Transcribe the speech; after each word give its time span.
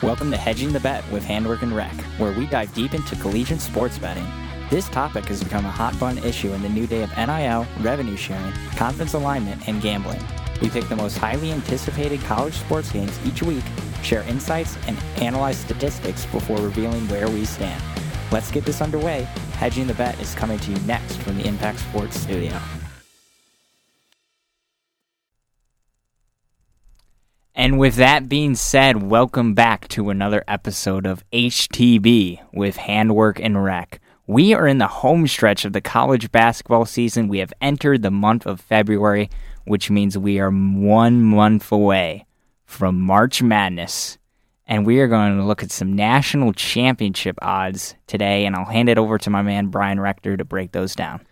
Welcome 0.00 0.30
to 0.30 0.36
Hedging 0.36 0.72
the 0.72 0.78
Bet 0.78 1.02
with 1.10 1.24
Handwork 1.24 1.62
and 1.62 1.74
Rec, 1.74 1.92
where 2.18 2.32
we 2.32 2.46
dive 2.46 2.72
deep 2.72 2.94
into 2.94 3.16
collegiate 3.16 3.60
sports 3.60 3.98
betting. 3.98 4.28
This 4.70 4.88
topic 4.88 5.24
has 5.24 5.42
become 5.42 5.66
a 5.66 5.72
hot 5.72 5.98
button 5.98 6.22
issue 6.22 6.52
in 6.52 6.62
the 6.62 6.68
new 6.68 6.86
day 6.86 7.02
of 7.02 7.10
NIL, 7.16 7.66
revenue 7.80 8.14
sharing, 8.14 8.52
conference 8.76 9.14
alignment, 9.14 9.66
and 9.66 9.82
gambling. 9.82 10.24
We 10.62 10.70
pick 10.70 10.88
the 10.88 10.94
most 10.94 11.18
highly 11.18 11.50
anticipated 11.50 12.20
college 12.20 12.54
sports 12.54 12.92
games 12.92 13.18
each 13.26 13.42
week, 13.42 13.64
share 14.04 14.22
insights, 14.22 14.78
and 14.86 14.96
analyze 15.20 15.58
statistics 15.58 16.26
before 16.26 16.58
revealing 16.58 17.08
where 17.08 17.28
we 17.28 17.44
stand. 17.44 17.82
Let's 18.30 18.52
get 18.52 18.64
this 18.64 18.80
underway. 18.80 19.22
Hedging 19.54 19.88
the 19.88 19.94
Bet 19.94 20.20
is 20.20 20.32
coming 20.36 20.60
to 20.60 20.70
you 20.70 20.78
next 20.82 21.16
from 21.22 21.38
the 21.38 21.44
Impact 21.44 21.80
Sports 21.80 22.20
Studio. 22.20 22.56
And 27.58 27.76
with 27.76 27.96
that 27.96 28.28
being 28.28 28.54
said, 28.54 29.02
welcome 29.02 29.52
back 29.52 29.88
to 29.88 30.10
another 30.10 30.44
episode 30.46 31.04
of 31.06 31.28
HTB 31.32 32.40
with 32.52 32.76
Handwork 32.76 33.40
and 33.40 33.64
Rec. 33.64 34.00
We 34.28 34.54
are 34.54 34.68
in 34.68 34.78
the 34.78 34.86
home 34.86 35.26
stretch 35.26 35.64
of 35.64 35.72
the 35.72 35.80
college 35.80 36.30
basketball 36.30 36.84
season. 36.84 37.26
We 37.26 37.40
have 37.40 37.52
entered 37.60 38.02
the 38.02 38.12
month 38.12 38.46
of 38.46 38.60
February, 38.60 39.28
which 39.64 39.90
means 39.90 40.16
we 40.16 40.38
are 40.38 40.52
one 40.52 41.20
month 41.20 41.72
away 41.72 42.26
from 42.64 43.00
March 43.00 43.42
Madness. 43.42 44.18
And 44.68 44.86
we 44.86 45.00
are 45.00 45.08
going 45.08 45.36
to 45.36 45.44
look 45.44 45.64
at 45.64 45.72
some 45.72 45.96
national 45.96 46.52
championship 46.52 47.40
odds 47.42 47.96
today, 48.06 48.46
and 48.46 48.54
I'll 48.54 48.66
hand 48.66 48.88
it 48.88 48.98
over 48.98 49.18
to 49.18 49.30
my 49.30 49.42
man 49.42 49.66
Brian 49.66 49.98
Rector 49.98 50.36
to 50.36 50.44
break 50.44 50.70
those 50.70 50.94
down. 50.94 51.26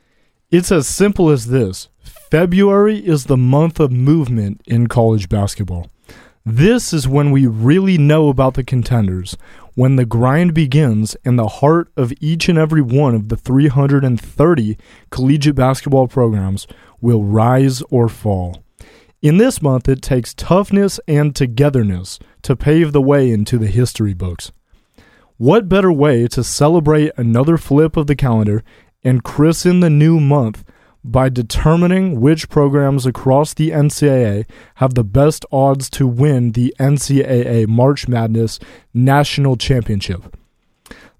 It's 0.50 0.72
as 0.72 0.88
simple 0.88 1.30
as 1.30 1.46
this 1.46 1.86
February 2.00 2.98
is 2.98 3.26
the 3.26 3.36
month 3.36 3.78
of 3.78 3.92
movement 3.92 4.60
in 4.66 4.88
college 4.88 5.28
basketball. 5.28 5.88
This 6.48 6.92
is 6.92 7.08
when 7.08 7.32
we 7.32 7.48
really 7.48 7.98
know 7.98 8.28
about 8.28 8.54
the 8.54 8.62
contenders, 8.62 9.36
when 9.74 9.96
the 9.96 10.04
grind 10.04 10.54
begins 10.54 11.16
and 11.24 11.36
the 11.36 11.48
heart 11.48 11.90
of 11.96 12.12
each 12.20 12.48
and 12.48 12.56
every 12.56 12.80
one 12.80 13.16
of 13.16 13.30
the 13.30 13.36
330 13.36 14.78
collegiate 15.10 15.56
basketball 15.56 16.06
programs 16.06 16.68
will 17.00 17.24
rise 17.24 17.82
or 17.90 18.08
fall. 18.08 18.62
In 19.20 19.38
this 19.38 19.60
month, 19.60 19.88
it 19.88 20.02
takes 20.02 20.34
toughness 20.34 21.00
and 21.08 21.34
togetherness 21.34 22.20
to 22.42 22.54
pave 22.54 22.92
the 22.92 23.02
way 23.02 23.32
into 23.32 23.58
the 23.58 23.66
history 23.66 24.14
books. 24.14 24.52
What 25.38 25.68
better 25.68 25.90
way 25.90 26.28
to 26.28 26.44
celebrate 26.44 27.10
another 27.16 27.56
flip 27.58 27.96
of 27.96 28.06
the 28.06 28.14
calendar 28.14 28.62
and 29.02 29.24
christen 29.24 29.80
the 29.80 29.90
new 29.90 30.20
month 30.20 30.62
by 31.10 31.28
determining 31.28 32.20
which 32.20 32.48
programs 32.48 33.06
across 33.06 33.54
the 33.54 33.70
NCAA 33.70 34.48
have 34.76 34.94
the 34.94 35.04
best 35.04 35.44
odds 35.52 35.88
to 35.90 36.06
win 36.06 36.52
the 36.52 36.74
NCAA 36.80 37.68
March 37.68 38.08
Madness 38.08 38.58
National 38.92 39.56
Championship. 39.56 40.36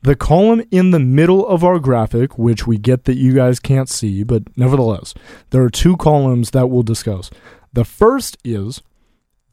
The 0.02 0.16
column 0.16 0.62
in 0.70 0.90
the 0.90 1.00
middle 1.00 1.46
of 1.46 1.64
our 1.64 1.78
graphic, 1.78 2.38
which 2.38 2.66
we 2.66 2.78
get 2.78 3.04
that 3.04 3.16
you 3.16 3.32
guys 3.32 3.58
can't 3.58 3.88
see, 3.88 4.22
but 4.22 4.42
nevertheless, 4.56 5.14
there 5.50 5.62
are 5.62 5.70
two 5.70 5.96
columns 5.96 6.50
that 6.50 6.68
we'll 6.68 6.82
discuss. 6.82 7.30
The 7.72 7.84
first 7.84 8.36
is 8.44 8.82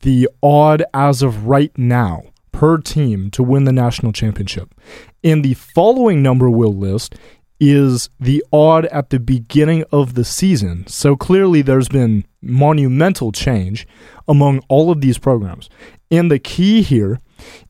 the 0.01 0.29
odd 0.41 0.83
as 0.93 1.21
of 1.21 1.45
right 1.45 1.75
now 1.77 2.23
per 2.51 2.77
team 2.77 3.31
to 3.31 3.43
win 3.43 3.65
the 3.65 3.71
national 3.71 4.13
championship. 4.13 4.73
And 5.23 5.43
the 5.43 5.55
following 5.55 6.21
number 6.21 6.49
we'll 6.49 6.75
list 6.75 7.15
is 7.71 8.09
the 8.19 8.43
odd 8.51 8.85
at 8.85 9.09
the 9.09 9.19
beginning 9.19 9.83
of 9.91 10.13
the 10.13 10.25
season. 10.25 10.85
So 10.87 11.15
clearly 11.15 11.61
there's 11.61 11.89
been 11.89 12.25
monumental 12.41 13.31
change 13.31 13.87
among 14.27 14.59
all 14.67 14.91
of 14.91 15.01
these 15.01 15.17
programs. 15.17 15.69
And 16.11 16.29
the 16.29 16.39
key 16.39 16.81
here 16.81 17.19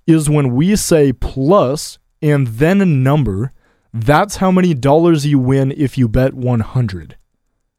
is 0.07 0.29
when 0.29 0.53
we 0.55 0.75
say 0.75 1.13
plus 1.13 1.97
and 2.21 2.47
then 2.47 2.81
a 2.81 2.85
number, 2.85 3.51
that's 3.93 4.37
how 4.37 4.51
many 4.51 4.73
dollars 4.73 5.25
you 5.25 5.39
win 5.39 5.71
if 5.71 5.97
you 5.97 6.07
bet 6.07 6.33
100. 6.33 7.17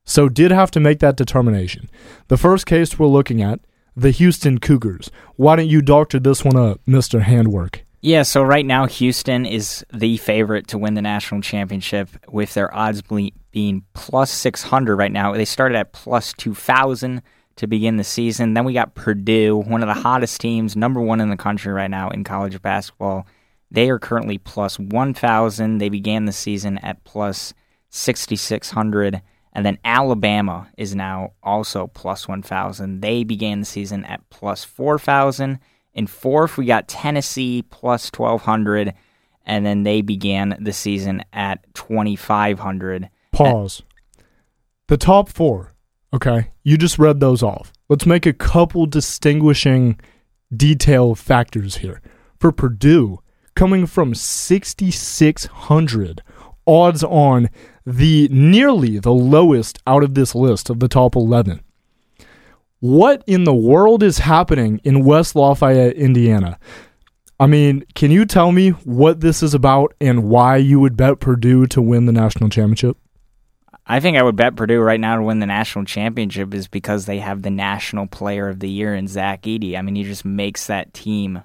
So 0.04 0.28
did 0.28 0.50
have 0.50 0.70
to 0.72 0.80
make 0.80 0.98
that 1.00 1.16
determination. 1.16 1.88
The 2.28 2.36
first 2.36 2.66
case 2.66 2.98
we're 2.98 3.06
looking 3.06 3.42
at, 3.42 3.60
the 3.96 4.10
Houston 4.10 4.58
Cougars. 4.58 5.10
Why 5.36 5.56
don't 5.56 5.68
you 5.68 5.80
doctor 5.80 6.18
this 6.18 6.44
one 6.44 6.56
up, 6.56 6.80
Mr. 6.86 7.22
Handwork? 7.22 7.83
Yeah, 8.04 8.20
so 8.24 8.42
right 8.42 8.66
now 8.66 8.84
Houston 8.84 9.46
is 9.46 9.82
the 9.90 10.18
favorite 10.18 10.68
to 10.68 10.76
win 10.76 10.92
the 10.92 11.00
national 11.00 11.40
championship 11.40 12.10
with 12.28 12.52
their 12.52 12.72
odds 12.76 13.02
being 13.50 13.82
plus 13.94 14.30
600 14.30 14.94
right 14.94 15.10
now. 15.10 15.32
They 15.32 15.46
started 15.46 15.78
at 15.78 15.94
plus 15.94 16.34
2,000 16.34 17.22
to 17.56 17.66
begin 17.66 17.96
the 17.96 18.04
season. 18.04 18.52
Then 18.52 18.66
we 18.66 18.74
got 18.74 18.94
Purdue, 18.94 19.56
one 19.56 19.82
of 19.82 19.86
the 19.86 20.02
hottest 20.02 20.38
teams, 20.38 20.76
number 20.76 21.00
one 21.00 21.18
in 21.18 21.30
the 21.30 21.38
country 21.38 21.72
right 21.72 21.90
now 21.90 22.10
in 22.10 22.24
college 22.24 22.60
basketball. 22.60 23.26
They 23.70 23.88
are 23.88 23.98
currently 23.98 24.36
plus 24.36 24.78
1,000. 24.78 25.78
They 25.78 25.88
began 25.88 26.26
the 26.26 26.32
season 26.32 26.76
at 26.82 27.04
plus 27.04 27.54
6,600. 27.88 29.22
And 29.54 29.64
then 29.64 29.78
Alabama 29.82 30.68
is 30.76 30.94
now 30.94 31.32
also 31.42 31.86
plus 31.86 32.28
1,000. 32.28 33.00
They 33.00 33.24
began 33.24 33.60
the 33.60 33.64
season 33.64 34.04
at 34.04 34.28
plus 34.28 34.62
4,000. 34.62 35.58
In 35.94 36.08
fourth, 36.08 36.58
we 36.58 36.66
got 36.66 36.88
Tennessee 36.88 37.62
plus 37.62 38.10
1,200, 38.14 38.92
and 39.46 39.64
then 39.64 39.84
they 39.84 40.02
began 40.02 40.56
the 40.60 40.72
season 40.72 41.22
at 41.32 41.64
2,500. 41.74 43.08
Pause. 43.32 43.82
the 44.88 44.96
top 44.96 45.28
four, 45.28 45.72
okay? 46.12 46.50
You 46.62 46.76
just 46.76 46.98
read 46.98 47.20
those 47.20 47.42
off. 47.42 47.72
Let's 47.88 48.06
make 48.06 48.26
a 48.26 48.32
couple 48.32 48.86
distinguishing 48.86 50.00
detail 50.54 51.14
factors 51.14 51.76
here. 51.76 52.00
For 52.38 52.52
Purdue, 52.52 53.20
coming 53.54 53.86
from 53.86 54.14
6,600 54.14 56.22
odds 56.66 57.04
on 57.04 57.50
the 57.86 58.28
nearly 58.30 58.98
the 58.98 59.12
lowest 59.12 59.78
out 59.86 60.02
of 60.02 60.14
this 60.14 60.34
list 60.34 60.70
of 60.70 60.80
the 60.80 60.88
top 60.88 61.14
11 61.14 61.62
what 62.84 63.24
in 63.26 63.44
the 63.44 63.54
world 63.54 64.02
is 64.02 64.18
happening 64.18 64.78
in 64.84 65.06
West 65.06 65.34
Lafayette, 65.34 65.96
Indiana? 65.96 66.58
I 67.40 67.46
mean, 67.46 67.82
can 67.94 68.10
you 68.10 68.26
tell 68.26 68.52
me 68.52 68.72
what 68.72 69.20
this 69.20 69.42
is 69.42 69.54
about 69.54 69.94
and 70.02 70.24
why 70.24 70.58
you 70.58 70.80
would 70.80 70.94
bet 70.94 71.18
Purdue 71.18 71.66
to 71.68 71.80
win 71.80 72.04
the 72.04 72.12
national 72.12 72.50
championship? 72.50 72.98
I 73.86 74.00
think 74.00 74.18
I 74.18 74.22
would 74.22 74.36
bet 74.36 74.54
Purdue 74.54 74.80
right 74.80 75.00
now 75.00 75.16
to 75.16 75.22
win 75.22 75.38
the 75.38 75.46
national 75.46 75.86
championship 75.86 76.52
is 76.52 76.68
because 76.68 77.06
they 77.06 77.20
have 77.20 77.40
the 77.40 77.48
national 77.48 78.06
player 78.06 78.50
of 78.50 78.60
the 78.60 78.68
year 78.68 78.94
in 78.94 79.08
Zach 79.08 79.44
Edey. 79.44 79.78
I 79.78 79.80
mean, 79.80 79.94
he 79.94 80.04
just 80.04 80.26
makes 80.26 80.66
that 80.66 80.92
team 80.92 81.40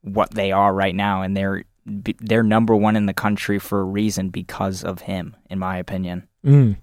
what 0.00 0.34
they 0.34 0.50
are 0.50 0.74
right 0.74 0.96
now, 0.96 1.22
and 1.22 1.36
they're 1.36 1.62
they're 1.86 2.42
number 2.42 2.74
one 2.74 2.96
in 2.96 3.06
the 3.06 3.14
country 3.14 3.58
for 3.58 3.80
a 3.80 3.84
reason 3.84 4.30
because 4.30 4.82
of 4.82 5.02
him, 5.02 5.36
in 5.48 5.58
my 5.58 5.78
opinion. 5.78 6.26
Mm. 6.44 6.76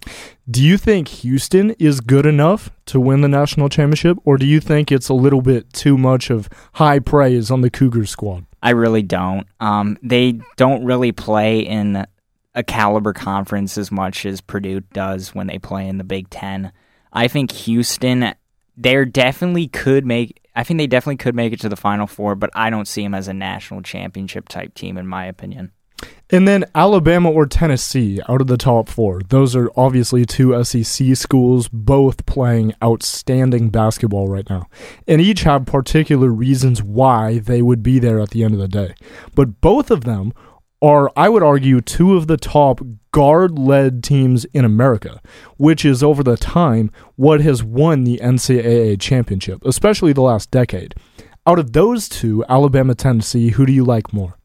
Do 0.50 0.64
you 0.64 0.78
think 0.78 1.08
Houston 1.08 1.72
is 1.72 2.02
good 2.02 2.26
enough 2.26 2.70
to 2.88 3.00
win 3.00 3.22
the 3.22 3.28
national 3.28 3.70
championship, 3.70 4.18
or 4.26 4.38
do 4.38 4.46
you 4.46 4.60
think 4.60 4.92
it's 4.92 5.10
a 5.10 5.14
little 5.14 5.42
bit 5.42 5.72
too 5.74 5.98
much 5.98 6.30
of 6.30 6.50
high 6.74 7.00
praise 7.00 7.52
on 7.52 7.62
the 7.62 7.70
Cougars 7.70 8.10
squad? 8.10 8.46
I 8.62 8.72
really 8.72 9.04
don't. 9.04 9.48
Um, 9.60 9.98
they 10.02 10.40
don't 10.56 10.86
really 10.86 11.12
play 11.12 11.60
in 11.60 12.06
a 12.56 12.64
caliber 12.64 13.14
conference 13.14 13.78
as 13.78 13.92
much 13.92 14.26
as 14.26 14.42
Purdue 14.42 14.82
does 14.82 15.34
when 15.34 15.48
they 15.48 15.60
play 15.60 15.88
in 15.88 15.98
the 15.98 16.04
Big 16.04 16.30
Ten. 16.30 16.72
I 17.12 17.28
think 17.28 17.52
Houston, 17.52 18.34
they 18.78 19.06
definitely 19.06 19.68
could 19.68 20.06
make. 20.06 20.40
I 20.56 20.64
think 20.64 20.78
they 20.78 20.88
definitely 20.88 21.18
could 21.18 21.36
make 21.36 21.54
it 21.54 21.60
to 21.62 21.70
the 21.70 21.76
Final 21.76 22.08
Four, 22.08 22.36
but 22.36 22.50
I 22.54 22.70
don't 22.70 22.88
see 22.88 23.04
them 23.04 23.16
as 23.16 23.28
a 23.28 23.34
national 23.34 23.82
championship 23.82 24.50
type 24.50 24.74
team, 24.74 24.98
in 24.98 25.08
my 25.08 25.26
opinion. 25.26 25.72
And 26.30 26.48
then 26.48 26.66
Alabama 26.74 27.30
or 27.30 27.46
Tennessee 27.46 28.20
out 28.28 28.42
of 28.42 28.48
the 28.48 28.58
top 28.58 28.90
four. 28.90 29.22
Those 29.22 29.56
are 29.56 29.70
obviously 29.76 30.26
two 30.26 30.62
SEC 30.64 31.16
schools, 31.16 31.68
both 31.70 32.26
playing 32.26 32.74
outstanding 32.84 33.70
basketball 33.70 34.28
right 34.28 34.50
now. 34.50 34.68
And 35.08 35.22
each 35.22 35.44
have 35.44 35.66
particular 35.66 36.30
reasons 36.30 36.82
why 36.82 37.40
they 37.40 37.62
would 37.62 37.84
be 37.84 38.00
there 38.00 38.20
at 38.20 38.32
the 38.32 38.44
end 38.44 38.54
of 38.54 38.60
the 38.60 38.68
day. 38.68 38.96
But 39.36 39.62
both 39.62 39.92
of 39.92 40.06
them 40.06 40.34
are, 40.84 41.10
I 41.16 41.30
would 41.30 41.42
argue, 41.42 41.80
two 41.80 42.16
of 42.16 42.28
the 42.28 42.38
top 42.38 42.82
guard 43.12 43.58
led 43.58 44.04
teams 44.04 44.44
in 44.46 44.66
America, 44.66 45.22
which 45.58 45.86
is 45.86 46.04
over 46.04 46.24
the 46.24 46.36
time 46.36 46.92
what 47.16 47.40
has 47.42 47.64
won 47.64 48.04
the 48.04 48.20
NCAA 48.22 49.00
championship, 49.00 49.64
especially 49.66 50.12
the 50.12 50.22
last 50.22 50.52
decade. 50.52 50.94
Out 51.48 51.58
of 51.58 51.72
those 51.74 52.10
two, 52.10 52.44
Alabama, 52.50 52.96
Tennessee, 52.96 53.50
who 53.50 53.66
do 53.66 53.72
you 53.72 53.86
like 53.86 54.14
more? 54.14 54.38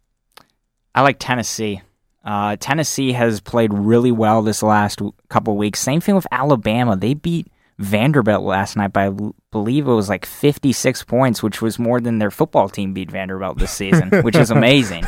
I 0.95 1.03
like 1.03 1.19
Tennessee. 1.19 1.83
Uh, 2.25 2.57
Tennessee 2.57 3.13
has 3.13 3.41
played 3.41 3.73
really 3.73 4.13
well 4.13 4.43
this 4.43 4.63
last 4.63 5.01
couple 5.29 5.57
weeks. 5.57 5.81
Same 5.81 6.01
thing 6.01 6.15
with 6.15 6.27
Alabama. 6.31 6.97
They 6.97 7.15
beat 7.15 7.49
Vanderbilt 7.79 8.43
last 8.45 8.77
night 8.77 8.93
by, 8.93 9.07
I 9.07 9.13
believe 9.51 9.87
it 9.87 9.93
was 9.93 10.09
like 10.09 10.27
56 10.27 11.05
points, 11.05 11.43
which 11.43 11.63
was 11.63 11.79
more 11.79 12.01
than 12.01 12.19
their 12.19 12.31
football 12.31 12.69
team 12.69 12.93
beat 12.93 13.11
Vanderbilt 13.11 13.59
this 13.59 13.71
season, 13.71 14.11
which 14.23 14.37
is 14.37 14.51
amazing. 14.53 15.05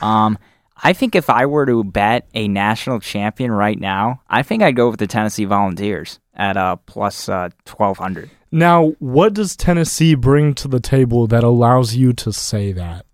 Um, 0.00 0.38
I 0.82 0.92
think 0.92 1.14
if 1.14 1.30
I 1.30 1.46
were 1.46 1.66
to 1.66 1.84
bet 1.84 2.28
a 2.34 2.48
national 2.48 3.00
champion 3.00 3.50
right 3.50 3.78
now, 3.78 4.20
I 4.28 4.42
think 4.42 4.62
I'd 4.62 4.76
go 4.76 4.90
with 4.90 4.98
the 4.98 5.06
Tennessee 5.06 5.46
Volunteers 5.46 6.20
at 6.34 6.56
uh, 6.56 6.76
plus 6.76 7.28
uh, 7.28 7.48
1200. 7.66 8.30
Now, 8.52 8.94
what 8.98 9.34
does 9.34 9.56
Tennessee 9.56 10.14
bring 10.14 10.54
to 10.54 10.68
the 10.68 10.80
table 10.80 11.26
that 11.28 11.42
allows 11.42 11.94
you 11.94 12.12
to 12.14 12.32
say 12.32 12.72
that? 12.72 13.06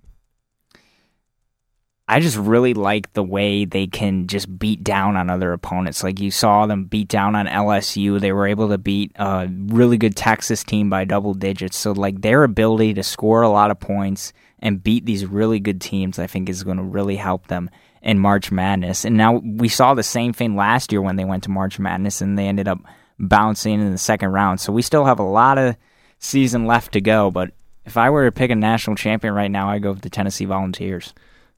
I 2.08 2.20
just 2.20 2.36
really 2.36 2.74
like 2.74 3.12
the 3.12 3.22
way 3.22 3.64
they 3.64 3.86
can 3.86 4.26
just 4.26 4.58
beat 4.58 4.84
down 4.84 5.16
on 5.16 5.30
other 5.30 5.52
opponents. 5.52 6.02
Like 6.02 6.20
you 6.20 6.30
saw 6.30 6.66
them 6.66 6.84
beat 6.84 7.08
down 7.08 7.34
on 7.34 7.46
LSU. 7.46 8.20
They 8.20 8.32
were 8.32 8.46
able 8.46 8.68
to 8.68 8.76
beat 8.76 9.12
a 9.16 9.48
really 9.48 9.96
good 9.96 10.14
Texas 10.14 10.62
team 10.62 10.90
by 10.90 11.04
double 11.04 11.32
digits. 11.32 11.78
So 11.78 11.92
like 11.92 12.20
their 12.20 12.44
ability 12.44 12.94
to 12.94 13.02
score 13.02 13.40
a 13.42 13.48
lot 13.48 13.70
of 13.70 13.80
points 13.80 14.32
and 14.62 14.82
beat 14.82 15.04
these 15.04 15.26
really 15.26 15.60
good 15.60 15.80
teams, 15.80 16.18
I 16.18 16.26
think 16.26 16.48
is 16.48 16.62
going 16.62 16.78
to 16.78 16.82
really 16.82 17.16
help 17.16 17.48
them 17.48 17.68
in 18.00 18.18
March 18.18 18.50
Madness. 18.50 19.04
And 19.04 19.16
now 19.16 19.42
we 19.44 19.68
saw 19.68 19.94
the 19.94 20.02
same 20.02 20.32
thing 20.32 20.56
last 20.56 20.92
year 20.92 21.02
when 21.02 21.16
they 21.16 21.24
went 21.24 21.44
to 21.44 21.50
March 21.50 21.78
Madness 21.78 22.20
and 22.20 22.38
they 22.38 22.46
ended 22.46 22.68
up 22.68 22.78
bouncing 23.18 23.80
in 23.80 23.92
the 23.92 23.98
second 23.98 24.30
round. 24.30 24.60
So 24.60 24.72
we 24.72 24.82
still 24.82 25.04
have 25.04 25.18
a 25.18 25.24
lot 25.24 25.58
of 25.58 25.76
season 26.18 26.66
left 26.66 26.92
to 26.92 27.00
go, 27.00 27.30
but 27.30 27.52
if 27.84 27.96
I 27.96 28.10
were 28.10 28.24
to 28.24 28.32
pick 28.32 28.50
a 28.50 28.54
national 28.54 28.96
champion 28.96 29.34
right 29.34 29.50
now, 29.50 29.68
I'd 29.68 29.82
go 29.82 29.92
with 29.92 30.02
the 30.02 30.10
Tennessee 30.10 30.44
Volunteers. 30.44 31.12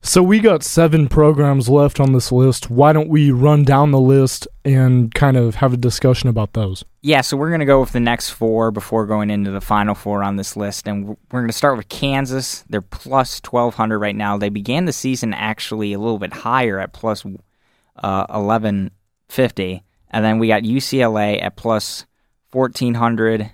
So 0.07 0.23
we 0.23 0.39
got 0.39 0.63
seven 0.63 1.09
programs 1.09 1.71
left 1.71 1.99
on 1.99 2.13
this 2.13 2.31
list. 2.31 2.69
Why 2.69 2.93
don't 2.93 3.09
we 3.09 3.31
run 3.31 3.65
down 3.65 3.91
the 3.91 3.99
list 3.99 4.47
and 4.63 5.13
kind 5.15 5.35
of 5.35 5.55
have 5.57 5.73
a 5.73 5.79
discussion 5.79 6.29
about 6.29 6.53
those? 6.53 6.85
Yeah, 7.01 7.23
so 7.23 7.39
we're 7.39 7.49
going 7.49 7.61
to 7.61 7.67
go 7.67 7.81
with 7.81 7.93
the 7.93 8.01
next 8.01 8.29
four 8.29 8.71
before 8.71 9.07
going 9.07 9.31
into 9.31 9.51
the 9.51 9.63
final 9.63 9.95
four 9.95 10.23
on 10.23 10.37
this 10.37 10.59
list. 10.59 10.87
And 10.87 11.09
we're 11.09 11.41
going 11.41 11.47
to 11.47 11.55
start 11.55 11.79
with 11.79 11.89
Kansas. 11.89 12.65
They're 12.69 12.83
plus 12.83 13.41
1,200 13.41 13.99
right 13.99 14.15
now. 14.15 14.37
They 14.37 14.51
began 14.51 14.85
the 14.85 14.93
season 14.93 15.33
actually 15.33 15.95
a 15.95 15.99
little 15.99 16.19
bit 16.19 16.35
higher 16.35 16.79
at 16.79 16.93
plus, 16.93 17.25
uh, 17.25 18.27
1150. 18.29 19.83
And 20.11 20.25
then 20.25 20.39
we 20.39 20.49
got 20.49 20.65
UCLA 20.65 21.43
at 21.43 21.57
plus 21.57 22.05
1,400. 22.53 23.51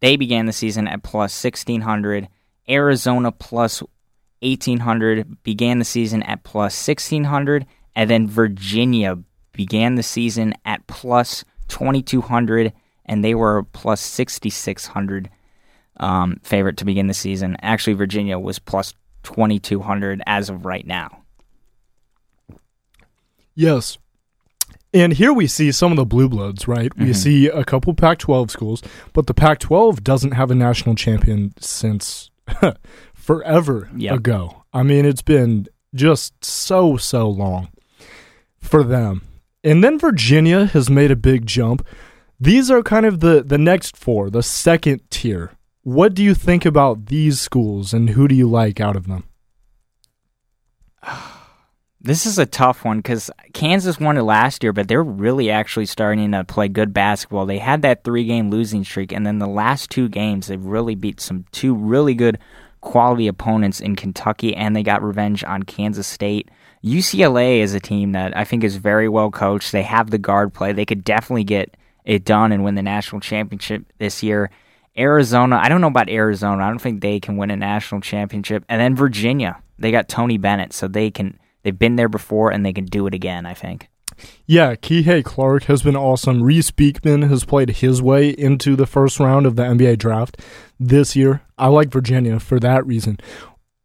They 0.00 0.16
began 0.16 0.46
the 0.46 0.54
season 0.54 0.88
at 0.88 1.02
plus 1.02 1.44
1,600. 1.44 2.28
Arizona 2.66 3.30
plus 3.30 3.82
1800 4.40 5.42
began 5.42 5.78
the 5.78 5.84
season 5.84 6.22
at 6.22 6.44
plus 6.44 6.86
1600 6.86 7.66
and 7.94 8.10
then 8.10 8.28
Virginia 8.28 9.18
began 9.52 9.94
the 9.94 10.02
season 10.02 10.54
at 10.64 10.86
plus 10.86 11.44
2200 11.68 12.72
and 13.06 13.24
they 13.24 13.34
were 13.34 13.62
plus 13.72 14.00
6600 14.00 15.30
um, 15.98 16.38
favorite 16.42 16.76
to 16.76 16.84
begin 16.84 17.06
the 17.06 17.14
season. 17.14 17.56
Actually, 17.62 17.94
Virginia 17.94 18.38
was 18.38 18.58
plus 18.58 18.94
2200 19.22 20.22
as 20.26 20.50
of 20.50 20.66
right 20.66 20.86
now. 20.86 21.22
Yes. 23.54 23.96
And 24.92 25.14
here 25.14 25.32
we 25.32 25.46
see 25.46 25.72
some 25.72 25.92
of 25.92 25.96
the 25.96 26.04
blue 26.04 26.28
bloods, 26.28 26.68
right? 26.68 26.90
Mm-hmm. 26.90 27.04
We 27.04 27.12
see 27.12 27.48
a 27.48 27.64
couple 27.64 27.94
Pac 27.94 28.18
12 28.18 28.50
schools, 28.50 28.82
but 29.12 29.26
the 29.26 29.34
Pac 29.34 29.58
12 29.58 30.04
doesn't 30.04 30.32
have 30.32 30.50
a 30.50 30.54
national 30.54 30.94
champion 30.94 31.54
since 31.58 32.30
forever 33.14 33.90
yep. 33.96 34.16
ago. 34.16 34.64
I 34.72 34.82
mean, 34.82 35.04
it's 35.04 35.22
been 35.22 35.66
just 35.94 36.44
so, 36.44 36.96
so 36.96 37.28
long 37.28 37.68
for 38.58 38.82
them. 38.82 39.22
And 39.64 39.82
then 39.82 39.98
Virginia 39.98 40.66
has 40.66 40.88
made 40.88 41.10
a 41.10 41.16
big 41.16 41.46
jump. 41.46 41.86
These 42.38 42.70
are 42.70 42.82
kind 42.82 43.06
of 43.06 43.20
the, 43.20 43.42
the 43.42 43.58
next 43.58 43.96
four, 43.96 44.30
the 44.30 44.42
second 44.42 45.02
tier. 45.10 45.52
What 45.82 46.14
do 46.14 46.22
you 46.22 46.34
think 46.34 46.64
about 46.64 47.06
these 47.06 47.40
schools 47.40 47.92
and 47.92 48.10
who 48.10 48.28
do 48.28 48.34
you 48.34 48.48
like 48.48 48.80
out 48.80 48.96
of 48.96 49.06
them? 49.06 49.24
This 52.06 52.24
is 52.24 52.38
a 52.38 52.46
tough 52.46 52.84
one 52.84 52.98
because 52.98 53.32
Kansas 53.52 53.98
won 53.98 54.16
it 54.16 54.22
last 54.22 54.62
year, 54.62 54.72
but 54.72 54.86
they're 54.86 55.02
really 55.02 55.50
actually 55.50 55.86
starting 55.86 56.30
to 56.30 56.44
play 56.44 56.68
good 56.68 56.94
basketball. 56.94 57.46
They 57.46 57.58
had 57.58 57.82
that 57.82 58.04
three 58.04 58.24
game 58.24 58.48
losing 58.48 58.84
streak, 58.84 59.10
and 59.10 59.26
then 59.26 59.40
the 59.40 59.48
last 59.48 59.90
two 59.90 60.08
games, 60.08 60.46
they've 60.46 60.64
really 60.64 60.94
beat 60.94 61.20
some 61.20 61.46
two 61.50 61.74
really 61.74 62.14
good 62.14 62.38
quality 62.80 63.26
opponents 63.26 63.80
in 63.80 63.96
Kentucky, 63.96 64.54
and 64.54 64.76
they 64.76 64.84
got 64.84 65.02
revenge 65.02 65.42
on 65.42 65.64
Kansas 65.64 66.06
State. 66.06 66.48
UCLA 66.84 67.58
is 67.58 67.74
a 67.74 67.80
team 67.80 68.12
that 68.12 68.36
I 68.36 68.44
think 68.44 68.62
is 68.62 68.76
very 68.76 69.08
well 69.08 69.32
coached. 69.32 69.72
They 69.72 69.82
have 69.82 70.10
the 70.10 70.18
guard 70.18 70.54
play. 70.54 70.72
They 70.72 70.86
could 70.86 71.02
definitely 71.02 71.42
get 71.42 71.76
it 72.04 72.24
done 72.24 72.52
and 72.52 72.62
win 72.62 72.76
the 72.76 72.82
national 72.82 73.20
championship 73.20 73.82
this 73.98 74.22
year. 74.22 74.52
Arizona, 74.96 75.58
I 75.60 75.68
don't 75.68 75.80
know 75.80 75.88
about 75.88 76.08
Arizona. 76.08 76.62
I 76.62 76.68
don't 76.68 76.78
think 76.78 77.00
they 77.00 77.18
can 77.18 77.36
win 77.36 77.50
a 77.50 77.56
national 77.56 78.00
championship. 78.00 78.64
And 78.68 78.80
then 78.80 78.94
Virginia, 78.94 79.60
they 79.76 79.90
got 79.90 80.08
Tony 80.08 80.38
Bennett, 80.38 80.72
so 80.72 80.86
they 80.86 81.10
can. 81.10 81.40
They've 81.66 81.76
been 81.76 81.96
there 81.96 82.08
before 82.08 82.52
and 82.52 82.64
they 82.64 82.72
can 82.72 82.84
do 82.84 83.08
it 83.08 83.14
again. 83.14 83.44
I 83.44 83.52
think. 83.54 83.88
Yeah, 84.46 84.76
Kihei 84.76 85.24
Clark 85.24 85.64
has 85.64 85.82
been 85.82 85.96
awesome. 85.96 86.44
Reece 86.44 86.70
Beekman 86.70 87.22
has 87.22 87.44
played 87.44 87.70
his 87.70 88.00
way 88.00 88.30
into 88.30 88.76
the 88.76 88.86
first 88.86 89.18
round 89.18 89.46
of 89.46 89.56
the 89.56 89.64
NBA 89.64 89.98
draft 89.98 90.40
this 90.78 91.16
year. 91.16 91.42
I 91.58 91.66
like 91.66 91.90
Virginia 91.90 92.38
for 92.38 92.60
that 92.60 92.86
reason. 92.86 93.18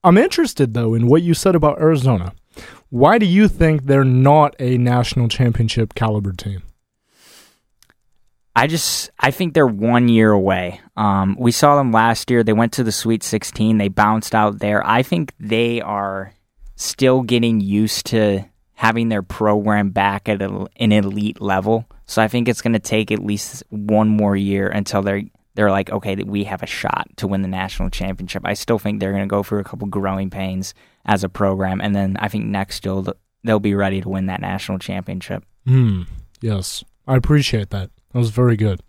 I'm 0.03 0.19
interested, 0.19 0.75
though, 0.75 0.93
in 0.93 1.07
what 1.07 1.23
you 1.23 1.33
said 1.33 1.55
about 1.55 1.81
Arizona. 1.81 2.33
Why 2.89 3.17
do 3.17 3.25
you 3.25 3.47
think 3.47 3.85
they're 3.85 4.03
not 4.03 4.55
a 4.59 4.77
national 4.77 5.27
championship 5.27 5.95
caliber 5.95 6.33
team? 6.33 6.61
I 8.55 8.67
just 8.67 9.09
I 9.19 9.31
think 9.31 9.55
they're 9.55 9.65
one 9.65 10.07
year 10.07 10.31
away. 10.31 10.81
Um, 10.95 11.35
we 11.39 11.51
saw 11.51 11.77
them 11.77 11.91
last 11.91 12.29
year. 12.29 12.43
They 12.43 12.53
went 12.53 12.73
to 12.73 12.83
the 12.83 12.91
Sweet 12.91 13.23
16. 13.23 13.79
They 13.79 13.87
bounced 13.87 14.35
out 14.35 14.59
there. 14.59 14.85
I 14.85 15.03
think 15.03 15.33
they 15.39 15.81
are 15.81 16.33
still 16.81 17.21
getting 17.21 17.61
used 17.61 18.07
to 18.07 18.43
having 18.73 19.09
their 19.09 19.21
program 19.21 19.91
back 19.91 20.27
at 20.27 20.41
a, 20.41 20.67
an 20.77 20.91
elite 20.91 21.39
level. 21.39 21.85
So 22.07 22.21
I 22.21 22.27
think 22.27 22.47
it's 22.47 22.61
going 22.61 22.73
to 22.73 22.79
take 22.79 23.11
at 23.11 23.19
least 23.19 23.63
one 23.69 24.07
more 24.09 24.35
year 24.35 24.67
until 24.67 25.01
they're 25.01 25.23
they're 25.53 25.69
like, 25.69 25.91
okay, 25.91 26.15
we 26.15 26.45
have 26.45 26.63
a 26.63 26.67
shot 26.67 27.07
to 27.17 27.27
win 27.27 27.41
the 27.41 27.47
national 27.47 27.89
championship. 27.89 28.43
I 28.45 28.53
still 28.53 28.79
think 28.79 28.99
they're 28.99 29.11
going 29.11 29.23
to 29.23 29.27
go 29.27 29.43
through 29.43 29.59
a 29.59 29.65
couple 29.65 29.85
growing 29.87 30.29
pains 30.29 30.73
as 31.05 31.25
a 31.25 31.29
program, 31.29 31.81
and 31.81 31.93
then 31.93 32.15
I 32.19 32.29
think 32.29 32.45
next 32.45 32.85
year 32.85 33.03
they'll 33.43 33.59
be 33.59 33.75
ready 33.75 33.99
to 33.99 34.07
win 34.07 34.27
that 34.27 34.39
national 34.39 34.79
championship. 34.79 35.43
Hmm. 35.67 36.03
Yes, 36.39 36.85
I 37.05 37.17
appreciate 37.17 37.69
that. 37.71 37.89
That 38.13 38.19
was 38.19 38.29
very 38.29 38.55
good. 38.55 38.79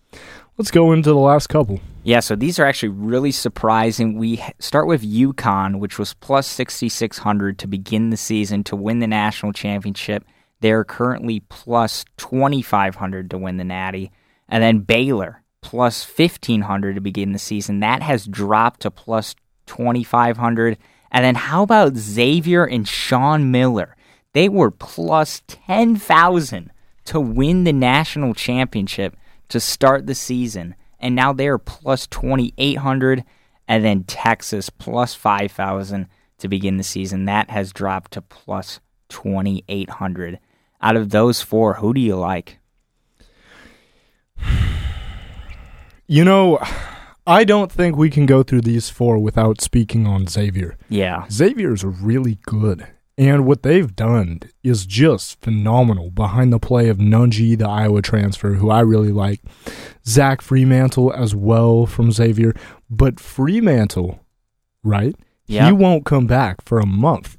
Let's 0.57 0.71
go 0.71 0.93
into 0.93 1.11
the 1.11 1.17
last 1.17 1.49
couple. 1.49 1.81
Yeah, 2.05 2.19
so 2.19 2.35
these 2.35 2.59
are 2.59 2.65
actually 2.65 2.89
really 2.89 3.31
surprising. 3.31 4.19
We 4.19 4.43
start 4.59 4.89
with 4.89 5.03
UConn, 5.03 5.79
which 5.79 6.01
was 6.01 6.15
plus 6.15 6.49
6,600 6.49 7.59
to 7.61 7.69
begin 7.69 8.11
the 8.11 8.17
season 8.17 8.65
to 8.65 8.77
win 8.77 8.99
the 8.99 9.07
national 9.07 9.53
championship. 9.53 10.25
They're 10.61 10.85
currently 10.85 11.41
plus 11.49 12.05
2,500 12.17 13.31
to 13.31 13.39
win 13.39 13.57
the 13.57 13.65
Natty. 13.65 14.11
And 14.49 14.63
then 14.63 14.81
Baylor, 14.81 15.43
plus 15.61 16.05
1,500 16.05 16.97
to 16.97 17.01
begin 17.01 17.33
the 17.33 17.39
season. 17.39 17.81
That 17.81 18.03
has 18.03 18.27
dropped 18.27 18.81
to 18.81 18.91
plus 18.91 19.37
2,500. 19.67 20.79
And 21.13 21.25
then 21.25 21.37
how 21.37 21.63
about 21.63 21.97
Xavier 21.97 22.65
and 22.65 22.87
Sean 22.87 23.53
Miller? 23.53 23.97
They 24.33 24.49
were 24.49 24.73
plus 24.73 25.43
10,000 25.47 26.73
to 27.05 27.21
win 27.21 27.65
the 27.65 27.73
national 27.73 28.35
championship 28.35 29.17
to 29.51 29.61
start 29.61 30.07
the 30.07 30.15
season, 30.15 30.75
and 31.03 31.15
now 31.15 31.33
they're 31.33 31.59
plus 31.59 32.07
2,800, 32.07 33.25
and 33.69 33.85
then 33.85 34.05
Texas 34.05 34.71
plus 34.71 35.15
5,000 35.15 36.07
to 36.39 36.49
begin 36.49 36.77
the 36.77 36.85
season. 36.85 37.25
That 37.25 37.51
has 37.51 37.73
dropped 37.73 38.13
to 38.13 38.23
plus 38.23 38.81
2,800. 39.09 40.39
Out 40.81 40.97
of 40.97 41.11
those 41.11 41.43
four, 41.43 41.75
who 41.75 41.93
do 41.93 42.01
you 42.01 42.17
like? 42.17 42.59
You 46.09 46.25
know, 46.25 46.59
I 47.27 47.45
don't 47.45 47.73
think 47.73 47.97
we 47.97 48.11
can 48.11 48.27
go 48.27 48.43
through 48.43 48.63
these 48.63 48.91
four 48.91 49.19
without 49.19 49.63
speaking 49.63 50.07
on 50.07 50.27
Xavier. 50.27 50.77
Yeah. 50.91 51.25
Xavier's 51.31 51.85
really 51.85 52.39
good. 52.45 52.87
And 53.19 53.47
what 53.47 53.63
they've 53.63 53.95
done 53.95 54.41
is 54.63 54.87
just 54.87 55.41
phenomenal 55.41 56.11
behind 56.11 56.53
the 56.53 56.59
play 56.59 56.89
of 56.89 56.97
Nunge, 56.97 57.59
the 57.59 57.69
Iowa 57.69 58.01
transfer, 58.01 58.55
who 58.55 58.71
I 58.71 58.81
really 58.81 59.13
like. 59.13 59.41
Zach 60.07 60.41
Freemantle 60.41 61.15
as 61.15 61.35
well 61.35 61.85
from 61.85 62.11
Xavier. 62.11 62.55
But 62.89 63.17
Freemantle, 63.17 64.21
right? 64.83 65.15
Yep. 65.47 65.67
He 65.67 65.73
won't 65.73 66.07
come 66.07 66.27
back 66.27 66.63
for 66.65 66.81
a 66.81 66.87
month, 66.87 67.37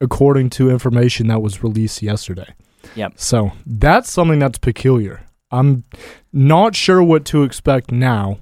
according 0.00 0.50
to 0.50 0.70
information 0.70 1.26
that 1.28 1.42
was 1.42 1.62
released 1.62 2.02
yesterday. 2.02 2.54
Yep. 2.94 3.14
So 3.16 3.52
that's 3.66 4.10
something 4.10 4.38
that's 4.38 4.58
peculiar. 4.58 5.22
I'm 5.50 5.84
not 6.32 6.74
sure 6.74 7.02
what 7.02 7.24
to 7.26 7.42
expect 7.42 7.92
now. 7.92 8.38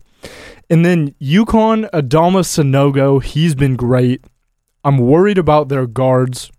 And 0.70 0.84
then 0.84 1.14
UConn, 1.20 1.90
Adama 1.90 2.42
Sanogo, 2.42 3.23
he's 3.23 3.54
been 3.54 3.76
great. 3.76 4.25
I'm 4.84 4.98
worried 4.98 5.38
about 5.38 5.68
their 5.68 5.86
guards. 5.86 6.50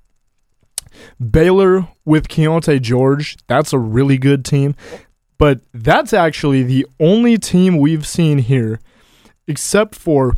Baylor 1.20 1.88
with 2.06 2.28
Keyonte 2.28 2.82
George, 2.82 3.38
that's 3.48 3.74
a 3.74 3.80
really 3.80 4.18
good 4.18 4.44
team. 4.44 4.76
But 5.38 5.62
that's 5.74 6.14
actually 6.14 6.64
the 6.64 6.88
only 7.00 7.38
team 7.38 7.78
we've 7.78 8.08
seen 8.08 8.40
here, 8.40 8.80
except 9.48 9.94
for 9.96 10.34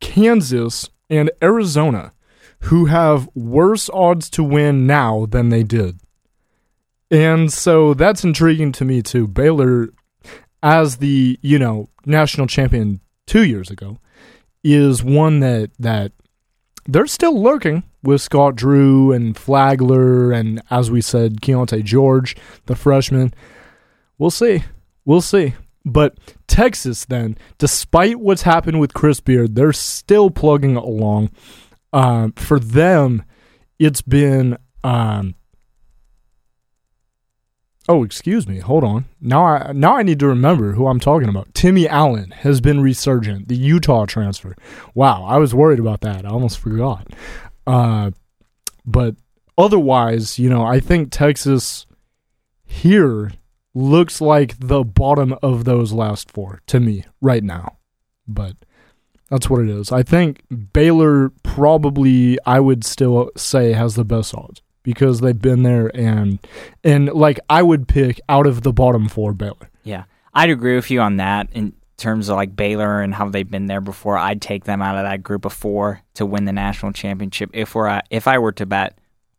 Kansas 0.00 0.88
and 1.10 1.30
Arizona, 1.42 2.12
who 2.62 2.86
have 2.86 3.28
worse 3.34 3.90
odds 3.92 4.30
to 4.30 4.42
win 4.42 4.86
now 4.86 5.26
than 5.26 5.50
they 5.50 5.62
did. 5.62 6.00
And 7.10 7.52
so 7.52 7.94
that's 7.94 8.24
intriguing 8.24 8.72
to 8.72 8.84
me 8.84 9.02
too. 9.02 9.28
Baylor, 9.28 9.90
as 10.62 10.96
the, 10.96 11.38
you 11.42 11.58
know, 11.58 11.90
national 12.04 12.46
champion 12.46 13.00
two 13.26 13.44
years 13.44 13.70
ago, 13.70 13.98
is 14.64 15.04
one 15.04 15.40
that 15.40 15.70
that 15.78 16.12
they're 16.88 17.06
still 17.06 17.40
lurking 17.40 17.84
with 18.02 18.20
Scott 18.20 18.56
Drew 18.56 19.12
and 19.12 19.36
Flagler 19.36 20.32
and, 20.32 20.60
as 20.70 20.90
we 20.90 21.00
said, 21.00 21.40
Keyonte 21.40 21.84
George, 21.84 22.36
the 22.66 22.76
freshman. 22.76 23.32
We'll 24.18 24.30
see. 24.30 24.64
We'll 25.04 25.20
see. 25.20 25.54
But 25.84 26.18
Texas, 26.48 27.04
then, 27.04 27.38
despite 27.58 28.18
what's 28.18 28.42
happened 28.42 28.80
with 28.80 28.92
Chris 28.92 29.20
Beard, 29.20 29.54
they're 29.54 29.72
still 29.72 30.30
plugging 30.30 30.74
along. 30.74 31.30
Um, 31.92 32.32
for 32.32 32.58
them, 32.58 33.22
it's 33.78 34.02
been. 34.02 34.58
Um, 34.82 35.35
oh, 37.88 38.04
excuse 38.04 38.46
me. 38.46 38.58
Hold 38.58 38.84
on. 38.84 39.06
Now 39.20 39.44
I 39.44 39.72
now 39.72 39.96
I 39.96 40.02
need 40.02 40.20
to 40.20 40.26
remember 40.26 40.72
who 40.72 40.86
I'm 40.86 41.00
talking 41.00 41.28
about. 41.28 41.54
Timmy 41.54 41.88
Allen 41.88 42.30
has 42.30 42.60
been 42.60 42.80
resurgent. 42.80 43.48
The 43.48 43.56
Utah 43.56 44.06
transfer. 44.06 44.56
Wow, 44.94 45.24
I 45.24 45.38
was 45.38 45.54
worried 45.54 45.78
about 45.78 46.00
that. 46.02 46.24
I 46.24 46.28
almost 46.28 46.58
forgot. 46.58 47.08
Uh, 47.66 48.12
but 48.84 49.16
otherwise, 49.58 50.38
you 50.38 50.48
know, 50.48 50.64
I 50.64 50.80
think 50.80 51.10
Texas 51.10 51.86
here 52.64 53.32
looks 53.74 54.20
like 54.20 54.58
the 54.58 54.82
bottom 54.84 55.36
of 55.42 55.64
those 55.64 55.92
last 55.92 56.30
four 56.30 56.62
to 56.66 56.80
me 56.80 57.04
right 57.20 57.44
now. 57.44 57.78
But 58.26 58.56
that's 59.30 59.50
what 59.50 59.62
it 59.62 59.68
is. 59.68 59.92
I 59.92 60.02
think 60.02 60.42
Baylor 60.72 61.30
probably 61.42 62.38
I 62.46 62.60
would 62.60 62.84
still 62.84 63.30
say 63.36 63.72
has 63.72 63.94
the 63.94 64.04
best 64.04 64.34
odds 64.34 64.62
because 64.86 65.18
they've 65.18 65.42
been 65.42 65.64
there 65.64 65.90
and 65.94 66.38
and 66.84 67.12
like 67.12 67.40
I 67.50 67.60
would 67.60 67.88
pick 67.88 68.20
out 68.28 68.46
of 68.46 68.62
the 68.62 68.72
bottom 68.72 69.08
four 69.08 69.34
Baylor. 69.34 69.68
Yeah. 69.82 70.04
I'd 70.32 70.48
agree 70.48 70.76
with 70.76 70.90
you 70.92 71.00
on 71.00 71.16
that 71.16 71.48
in 71.52 71.72
terms 71.96 72.28
of 72.28 72.36
like 72.36 72.54
Baylor 72.54 73.00
and 73.00 73.12
how 73.12 73.28
they've 73.28 73.50
been 73.50 73.66
there 73.66 73.80
before. 73.80 74.16
I'd 74.16 74.40
take 74.40 74.64
them 74.64 74.80
out 74.80 74.96
of 74.96 75.02
that 75.02 75.24
group 75.24 75.44
of 75.44 75.52
4 75.52 76.00
to 76.14 76.26
win 76.26 76.44
the 76.44 76.52
national 76.52 76.92
championship 76.92 77.50
if 77.52 77.74
we're 77.74 77.88
uh, 77.88 78.02
if 78.10 78.28
I 78.28 78.38
were 78.38 78.52
to 78.52 78.64
bet 78.64 78.96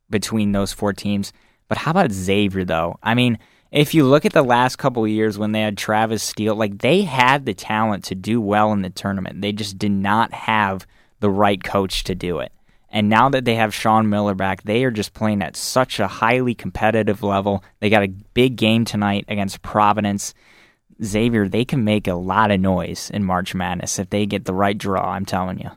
between 0.10 0.52
those 0.52 0.74
four 0.74 0.92
teams. 0.92 1.32
But 1.70 1.78
how 1.78 1.92
about 1.92 2.12
Xavier 2.12 2.66
though? 2.66 3.00
I 3.02 3.16
mean, 3.16 3.40
if 3.72 3.94
you 3.94 4.04
look 4.04 4.26
at 4.26 4.34
the 4.34 4.44
last 4.44 4.76
couple 4.76 5.06
of 5.06 5.10
years 5.10 5.38
when 5.38 5.54
they 5.54 5.62
had 5.62 5.78
Travis 5.78 6.24
Steele, 6.24 6.56
like 6.56 6.80
they 6.80 7.04
had 7.04 7.46
the 7.46 7.54
talent 7.54 8.04
to 8.06 8.16
do 8.16 8.42
well 8.42 8.74
in 8.74 8.82
the 8.82 8.90
tournament. 8.90 9.42
They 9.42 9.54
just 9.54 9.78
did 9.78 9.92
not 9.92 10.34
have 10.34 10.86
the 11.22 11.30
right 11.30 11.64
coach 11.64 12.04
to 12.06 12.16
do 12.16 12.40
it. 12.40 12.52
And 12.98 13.10
now 13.10 13.30
that 13.30 13.46
they 13.46 13.54
have 13.54 13.76
Sean 13.76 14.10
Miller 14.10 14.34
back, 14.34 14.64
they 14.64 14.84
are 14.84 14.90
just 14.90 15.14
playing 15.14 15.44
at 15.44 15.56
such 15.56 16.00
a 16.00 16.08
highly 16.08 16.56
competitive 16.56 17.22
level. 17.22 17.64
They 17.80 17.92
got 17.92 18.02
a 18.02 18.08
big 18.08 18.56
game 18.56 18.86
tonight 18.86 19.26
against 19.28 19.62
Providence. 19.62 20.34
Xavier, 21.04 21.48
they 21.48 21.64
can 21.64 21.84
make 21.84 22.08
a 22.08 22.16
lot 22.16 22.50
of 22.50 22.60
noise 22.60 23.12
in 23.12 23.24
March 23.24 23.54
Madness 23.54 24.00
if 24.00 24.10
they 24.10 24.26
get 24.26 24.46
the 24.46 24.54
right 24.56 24.76
draw, 24.76 25.12
I'm 25.12 25.28
telling 25.28 25.60
you. 25.60 25.70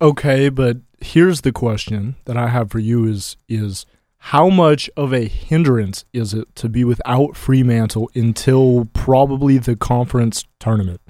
Okay, 0.00 0.48
but 0.48 0.78
here's 1.02 1.42
the 1.42 1.52
question 1.52 2.16
that 2.24 2.38
I 2.38 2.48
have 2.48 2.70
for 2.70 2.78
you 2.78 3.04
is 3.04 3.36
is 3.46 3.84
how 4.16 4.48
much 4.48 4.88
of 4.96 5.12
a 5.12 5.28
hindrance 5.28 6.06
is 6.14 6.32
it 6.32 6.54
to 6.54 6.70
be 6.70 6.84
without 6.84 7.34
Freemantle 7.34 8.08
until 8.14 8.88
probably 8.94 9.58
the 9.58 9.76
conference 9.76 10.46
tournament? 10.58 11.02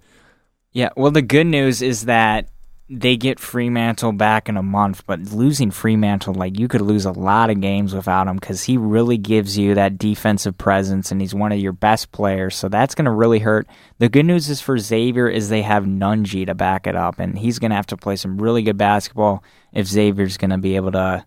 Yeah, 0.72 0.88
well, 0.96 1.12
the 1.12 1.22
good 1.22 1.46
news 1.46 1.82
is 1.82 2.06
that 2.06 2.48
they 2.92 3.16
get 3.16 3.38
Freemantle 3.38 4.18
back 4.18 4.48
in 4.48 4.56
a 4.56 4.64
month, 4.64 5.06
but 5.06 5.20
losing 5.20 5.70
Freemantle, 5.70 6.36
like 6.36 6.58
you 6.58 6.66
could 6.66 6.80
lose 6.80 7.04
a 7.04 7.12
lot 7.12 7.48
of 7.48 7.60
games 7.60 7.94
without 7.94 8.26
him 8.26 8.34
because 8.34 8.64
he 8.64 8.76
really 8.76 9.16
gives 9.16 9.56
you 9.56 9.76
that 9.76 9.96
defensive 9.96 10.58
presence 10.58 11.12
and 11.12 11.20
he's 11.20 11.32
one 11.32 11.52
of 11.52 11.60
your 11.60 11.72
best 11.72 12.10
players. 12.10 12.56
So 12.56 12.68
that's 12.68 12.96
going 12.96 13.04
to 13.04 13.12
really 13.12 13.38
hurt. 13.38 13.68
The 13.98 14.08
good 14.08 14.26
news 14.26 14.50
is 14.50 14.60
for 14.60 14.76
Xavier 14.76 15.28
is 15.28 15.48
they 15.48 15.62
have 15.62 15.84
Nunge 15.84 16.44
to 16.46 16.54
back 16.56 16.88
it 16.88 16.96
up, 16.96 17.20
and 17.20 17.38
he's 17.38 17.60
going 17.60 17.70
to 17.70 17.76
have 17.76 17.86
to 17.86 17.96
play 17.96 18.16
some 18.16 18.38
really 18.38 18.62
good 18.62 18.76
basketball 18.76 19.44
if 19.72 19.86
Xavier's 19.86 20.36
going 20.36 20.50
to 20.50 20.58
be 20.58 20.74
able 20.74 20.90
to 20.92 21.24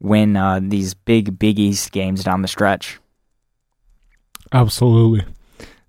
win 0.00 0.36
uh, 0.36 0.60
these 0.62 0.92
big 0.92 1.38
Big 1.38 1.58
East 1.58 1.92
games 1.92 2.22
down 2.22 2.42
the 2.42 2.48
stretch. 2.48 3.00
Absolutely. 4.52 5.24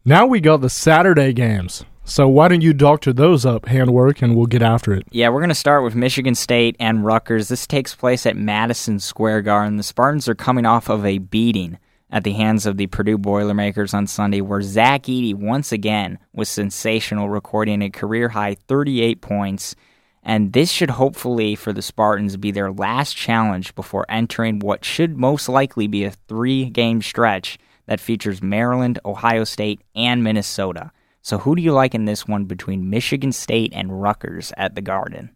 Now 0.06 0.26
we 0.26 0.40
got 0.40 0.62
the 0.62 0.70
Saturday 0.70 1.34
games. 1.34 1.84
So 2.04 2.28
why 2.28 2.48
don't 2.48 2.62
you 2.62 2.74
doctor 2.74 3.14
those 3.14 3.46
up, 3.46 3.68
handwork, 3.68 4.22
and 4.22 4.36
we'll 4.36 4.48
get 4.48 4.62
after 4.62 4.94
it. 4.94 5.04
Yeah, 5.12 5.30
we're 5.30 5.40
going 5.40 5.50
to 5.50 5.56
start 5.56 5.84
with 5.84 5.96
Michigan 5.96 6.36
State 6.36 6.76
and 6.80 7.06
Rutgers. 7.06 7.48
This 7.48 7.68
takes 7.68 7.96
place 7.96 8.26
at 8.26 8.36
Madison 8.36 9.00
Square 9.00 9.44
Garden. 9.44 9.78
The 9.78 9.84
Spartans 9.84 10.28
are 10.28 10.36
coming 10.36 10.66
off 10.66 10.90
of 10.90 11.06
a 11.06 11.20
beating 11.20 11.78
at 12.10 12.24
the 12.24 12.34
hands 12.34 12.66
of 12.66 12.78
the 12.78 12.88
Purdue 12.88 13.18
Boilermakers 13.18 13.94
on 13.94 14.08
Sunday, 14.08 14.42
where 14.42 14.62
Zach 14.62 15.04
Edey 15.04 15.34
once 15.34 15.72
again 15.72 16.20
was 16.34 16.50
sensational, 16.50 17.30
recording 17.30 17.82
a 17.82 17.90
career 17.90 18.30
high 18.30 18.56
38 18.68 19.22
points 19.22 19.76
and 20.24 20.54
this 20.54 20.72
should 20.72 20.92
hopefully, 20.92 21.56
for 21.56 21.74
the 21.74 21.82
Spartans, 21.82 22.38
be 22.38 22.52
their 22.52 22.72
last 22.72 23.16
challenge 23.18 23.74
before 23.74 24.06
entering 24.08 24.60
what 24.60 24.86
should 24.86 25.18
most 25.18 25.50
likely 25.50 25.88
be 25.88 26.04
a 26.04 26.12
three 26.12 26.70
game 26.70 27.02
stretch 27.02 27.58
that 27.88 28.00
features 28.00 28.42
Maryland, 28.42 29.00
Ohio 29.04 29.44
State, 29.44 29.82
and 29.96 30.24
Minnesota. 30.24 30.92
So, 31.22 31.38
who 31.38 31.56
do 31.56 31.62
you 31.62 31.72
like 31.72 31.94
in 31.94 32.06
this 32.06 32.28
one 32.28 32.46
between 32.46 32.90
Michigan 32.90 33.32
State 33.32 33.74
and 33.76 34.02
Rutgers 34.02 34.52
at 34.58 34.76
the 34.76 34.82
Garden? 34.82 35.36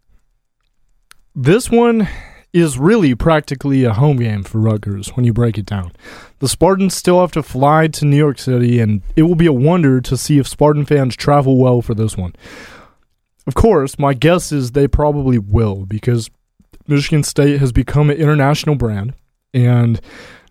This 1.35 1.69
one 1.69 2.07
is 2.53 2.79
really 2.79 3.13
practically 3.13 3.83
a 3.83 3.93
home 3.93 4.17
game 4.17 4.41
for 4.41 4.59
Rutgers 4.59 5.09
when 5.09 5.25
you 5.25 5.33
break 5.33 5.57
it 5.57 5.65
down. 5.65 5.91
The 6.39 6.47
Spartans 6.47 6.95
still 6.95 7.19
have 7.19 7.33
to 7.33 7.43
fly 7.43 7.87
to 7.87 8.05
New 8.05 8.17
York 8.17 8.39
City, 8.39 8.79
and 8.79 9.01
it 9.15 9.23
will 9.23 9.35
be 9.35 9.45
a 9.45 9.53
wonder 9.53 9.99
to 10.01 10.15
see 10.17 10.39
if 10.39 10.47
Spartan 10.47 10.85
fans 10.85 11.15
travel 11.15 11.57
well 11.57 11.81
for 11.81 11.93
this 11.93 12.15
one. 12.15 12.33
Of 13.45 13.53
course, 13.53 13.99
my 13.99 14.13
guess 14.13 14.51
is 14.51 14.71
they 14.71 14.87
probably 14.87 15.37
will 15.37 15.85
because 15.85 16.31
Michigan 16.87 17.23
State 17.23 17.59
has 17.59 17.71
become 17.71 18.09
an 18.09 18.17
international 18.17 18.75
brand. 18.75 19.13
And 19.53 19.99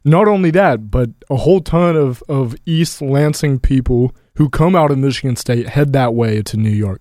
not 0.05 0.29
only 0.29 0.50
that, 0.53 0.91
but 0.91 1.11
a 1.31 1.37
whole 1.37 1.61
ton 1.61 1.97
of, 1.97 2.23
of 2.29 2.55
East 2.67 3.00
Lansing 3.00 3.61
people 3.61 4.14
who 4.37 4.49
come 4.49 4.75
out 4.75 4.91
of 4.91 4.99
Michigan 4.99 5.37
State 5.37 5.69
head 5.69 5.93
that 5.93 6.14
way 6.14 6.43
to 6.43 6.57
New 6.57 6.71
York 6.71 7.00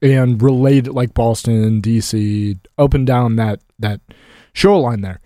and 0.00 0.40
relate 0.40 0.88
like 0.88 1.14
Boston, 1.14 1.82
DC, 1.82 2.58
up 2.76 2.94
and 2.94 3.06
down 3.06 3.36
that, 3.36 3.60
that 3.78 4.00
shoreline 4.52 5.00
there. 5.00 5.20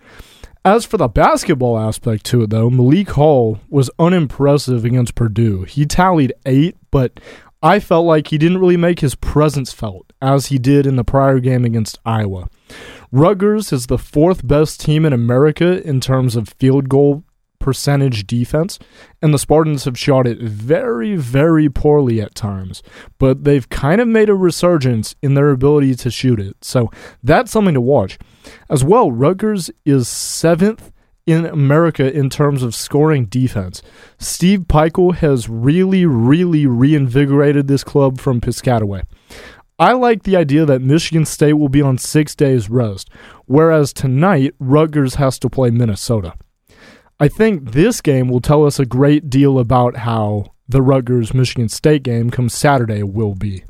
As 0.65 0.85
for 0.85 0.97
the 0.97 1.09
basketball 1.09 1.77
aspect 1.77 2.25
to 2.27 2.43
it, 2.43 2.49
though, 2.49 2.69
Malik 2.69 3.09
Hall 3.09 3.59
was 3.69 3.91
unimpressive 3.99 4.85
against 4.85 5.13
Purdue. 5.13 5.63
He 5.63 5.85
tallied 5.85 6.33
eight, 6.45 6.77
but 6.89 7.19
I 7.61 7.79
felt 7.79 8.05
like 8.05 8.27
he 8.27 8.37
didn't 8.37 8.59
really 8.59 8.77
make 8.77 9.01
his 9.01 9.15
presence 9.15 9.73
felt 9.73 10.13
as 10.21 10.47
he 10.47 10.57
did 10.57 10.85
in 10.87 10.95
the 10.95 11.03
prior 11.03 11.39
game 11.39 11.65
against 11.65 11.99
Iowa. 12.05 12.49
Rutgers 13.11 13.73
is 13.73 13.87
the 13.87 13.97
fourth 13.97 14.47
best 14.47 14.79
team 14.79 15.05
in 15.05 15.11
America 15.11 15.85
in 15.85 15.99
terms 15.99 16.37
of 16.37 16.49
field 16.57 16.87
goal 16.87 17.23
percentage 17.63 18.27
defense, 18.27 18.77
and 19.21 19.33
the 19.33 19.39
Spartans 19.39 19.85
have 19.85 19.97
shot 19.97 20.27
it 20.27 20.37
very, 20.37 21.15
very 21.15 21.69
poorly 21.69 22.19
at 22.21 22.35
times, 22.35 22.83
but 23.17 23.45
they've 23.45 23.69
kind 23.69 24.01
of 24.01 24.07
made 24.07 24.29
a 24.29 24.35
resurgence 24.35 25.15
in 25.21 25.33
their 25.33 25.49
ability 25.49 25.95
to 25.95 26.11
shoot 26.11 26.41
it. 26.41 26.57
So 26.61 26.91
that's 27.23 27.51
something 27.51 27.73
to 27.73 27.81
watch. 27.81 28.19
As 28.69 28.83
well, 28.83 29.13
Rutgers 29.13 29.71
is 29.85 30.09
seventh 30.09 30.91
in 31.25 31.45
America 31.45 32.13
in 32.13 32.29
terms 32.29 32.63
of 32.63 32.75
scoring 32.75 33.27
defense. 33.27 33.81
Steve 34.19 34.65
Pikiell 34.67 35.15
has 35.15 35.47
really, 35.47 36.05
really 36.05 36.65
reinvigorated 36.65 37.69
this 37.69 37.85
club 37.85 38.19
from 38.19 38.41
Piscataway. 38.41 39.03
I 39.79 39.93
like 39.93 40.23
the 40.23 40.35
idea 40.35 40.65
that 40.65 40.81
Michigan 40.81 41.25
State 41.25 41.53
will 41.53 41.69
be 41.69 41.81
on 41.81 41.97
six 41.97 42.35
days 42.35 42.69
rest, 42.69 43.09
whereas 43.45 43.93
tonight 43.93 44.53
Rutgers 44.59 45.15
has 45.15 45.39
to 45.39 45.49
play 45.49 45.71
Minnesota. 45.71 46.33
I 47.23 47.29
think 47.29 47.71
this 47.71 48.01
game 48.01 48.27
will 48.27 48.41
tell 48.41 48.65
us 48.65 48.79
a 48.79 48.85
great 48.85 49.29
deal 49.29 49.57
about 49.57 49.95
how 49.95 50.51
the 50.67 50.81
Rutgers 50.81 51.33
Michigan 51.33 51.69
State 51.69 52.03
game 52.03 52.29
come 52.29 52.49
Saturday 52.49 53.01
will 53.01 53.33
be. 53.33 53.63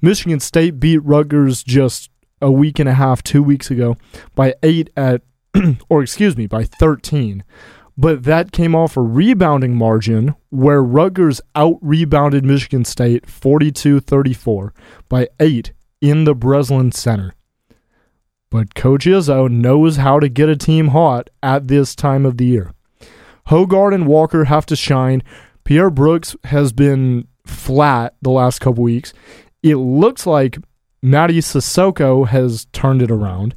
Michigan 0.00 0.38
State 0.38 0.78
beat 0.78 0.98
Rutgers 0.98 1.64
just 1.64 2.10
a 2.40 2.52
week 2.52 2.78
and 2.78 2.88
a 2.88 2.94
half, 2.94 3.24
two 3.24 3.42
weeks 3.42 3.72
ago, 3.72 3.96
by 4.36 4.54
eight 4.62 4.90
at 4.96 5.22
or 5.88 6.00
excuse 6.00 6.36
me, 6.36 6.46
by 6.46 6.62
13. 6.62 7.42
But 7.98 8.22
that 8.22 8.52
came 8.52 8.76
off 8.76 8.96
a 8.96 9.02
rebounding 9.02 9.74
margin 9.74 10.36
where 10.50 10.80
Rutgers 10.80 11.40
out 11.56 11.78
rebounded 11.82 12.44
Michigan 12.44 12.84
State 12.84 13.28
42 13.28 13.98
34 13.98 14.72
by 15.08 15.26
8 15.40 15.72
in 16.00 16.22
the 16.22 16.36
Breslin 16.36 16.92
Center. 16.92 17.34
But 18.48 18.76
Coach 18.76 19.06
Izzo 19.06 19.50
knows 19.50 19.96
how 19.96 20.20
to 20.20 20.28
get 20.28 20.48
a 20.48 20.54
team 20.54 20.88
hot 20.88 21.30
at 21.42 21.66
this 21.66 21.96
time 21.96 22.24
of 22.24 22.36
the 22.36 22.44
year. 22.44 22.72
Hoggard 23.48 23.94
and 23.94 24.06
Walker 24.06 24.44
have 24.44 24.66
to 24.66 24.76
shine. 24.76 25.22
Pierre 25.64 25.90
Brooks 25.90 26.36
has 26.44 26.72
been 26.72 27.26
flat 27.46 28.14
the 28.22 28.30
last 28.30 28.60
couple 28.60 28.82
weeks. 28.82 29.12
It 29.62 29.76
looks 29.76 30.26
like 30.26 30.58
Mady 31.04 31.38
Sissoko 31.38 32.26
has 32.26 32.66
turned 32.72 33.02
it 33.02 33.10
around. 33.10 33.54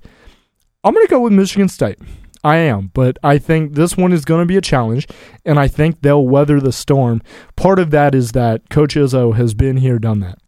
I'm 0.84 0.93
going 0.93 1.05
to 1.05 1.10
go 1.10 1.19
with 1.19 1.34
Michigan 1.34 1.67
State. 1.67 2.00
I 2.43 2.58
am, 2.58 2.91
but 2.93 3.17
I 3.22 3.38
think 3.38 3.74
this 3.74 3.98
one 3.98 4.13
is 4.13 4.24
going 4.24 4.41
to 4.41 4.46
be 4.46 4.55
a 4.55 4.62
challenge, 4.62 5.08
and 5.46 5.60
I 5.60 5.67
think 5.67 6.01
they'll 6.01 6.25
weather 6.25 6.62
the 6.62 6.72
storm. 6.72 7.22
Part 7.58 7.79
of 7.79 7.91
that 7.91 8.15
is 8.15 8.31
that 8.31 8.69
Coach 8.69 8.96
Izzo 8.96 9.36
has 9.36 9.53
been 9.53 9.77
here, 9.77 10.00
done 10.00 10.22
that. 10.22 10.39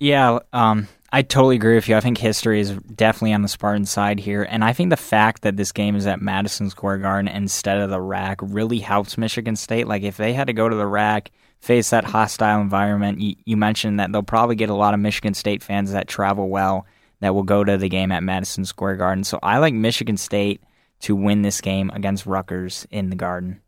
Yeah, 0.00 0.38
um, 0.52 0.88
I 1.14 1.22
totally 1.22 1.54
agree 1.54 1.76
with 1.76 1.88
you. 1.88 1.94
I 1.94 2.00
think 2.00 2.18
history 2.18 2.58
is 2.58 2.72
definitely 2.92 3.34
on 3.34 3.42
the 3.42 3.48
Spartan 3.48 3.84
side 3.84 4.18
here. 4.18 4.42
And 4.42 4.64
I 4.64 4.72
think 4.72 4.90
the 4.90 4.96
fact 4.96 5.42
that 5.42 5.56
this 5.56 5.70
game 5.70 5.94
is 5.94 6.08
at 6.08 6.20
Madison 6.20 6.68
Square 6.70 6.98
Garden 6.98 7.28
instead 7.28 7.78
of 7.78 7.88
the 7.88 8.00
RAC 8.00 8.40
really 8.42 8.80
helps 8.80 9.16
Michigan 9.16 9.54
State. 9.54 9.86
Like, 9.86 10.02
if 10.02 10.16
they 10.16 10.32
had 10.32 10.48
to 10.48 10.52
go 10.52 10.68
to 10.68 10.74
the 10.74 10.88
RAC, 10.88 11.30
face 11.60 11.90
that 11.90 12.02
hostile 12.02 12.60
environment, 12.60 13.20
you, 13.20 13.36
you 13.44 13.56
mentioned 13.56 14.00
that 14.00 14.10
they'll 14.10 14.24
probably 14.24 14.56
get 14.56 14.70
a 14.70 14.74
lot 14.74 14.92
of 14.92 14.98
Michigan 14.98 15.34
State 15.34 15.62
fans 15.62 15.92
that 15.92 16.08
travel 16.08 16.48
well 16.48 16.84
that 17.20 17.32
will 17.32 17.44
go 17.44 17.62
to 17.62 17.78
the 17.78 17.88
game 17.88 18.10
at 18.10 18.24
Madison 18.24 18.64
Square 18.64 18.96
Garden. 18.96 19.22
So 19.22 19.38
I 19.40 19.58
like 19.58 19.72
Michigan 19.72 20.16
State 20.16 20.64
to 21.02 21.14
win 21.14 21.42
this 21.42 21.60
game 21.60 21.92
against 21.94 22.26
Rutgers 22.26 22.88
in 22.90 23.10
the 23.10 23.16
Garden. 23.16 23.60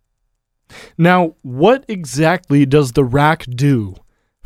Now, 0.98 1.36
what 1.42 1.84
exactly 1.86 2.66
does 2.66 2.90
the 2.90 3.04
RAC 3.04 3.44
do 3.44 3.94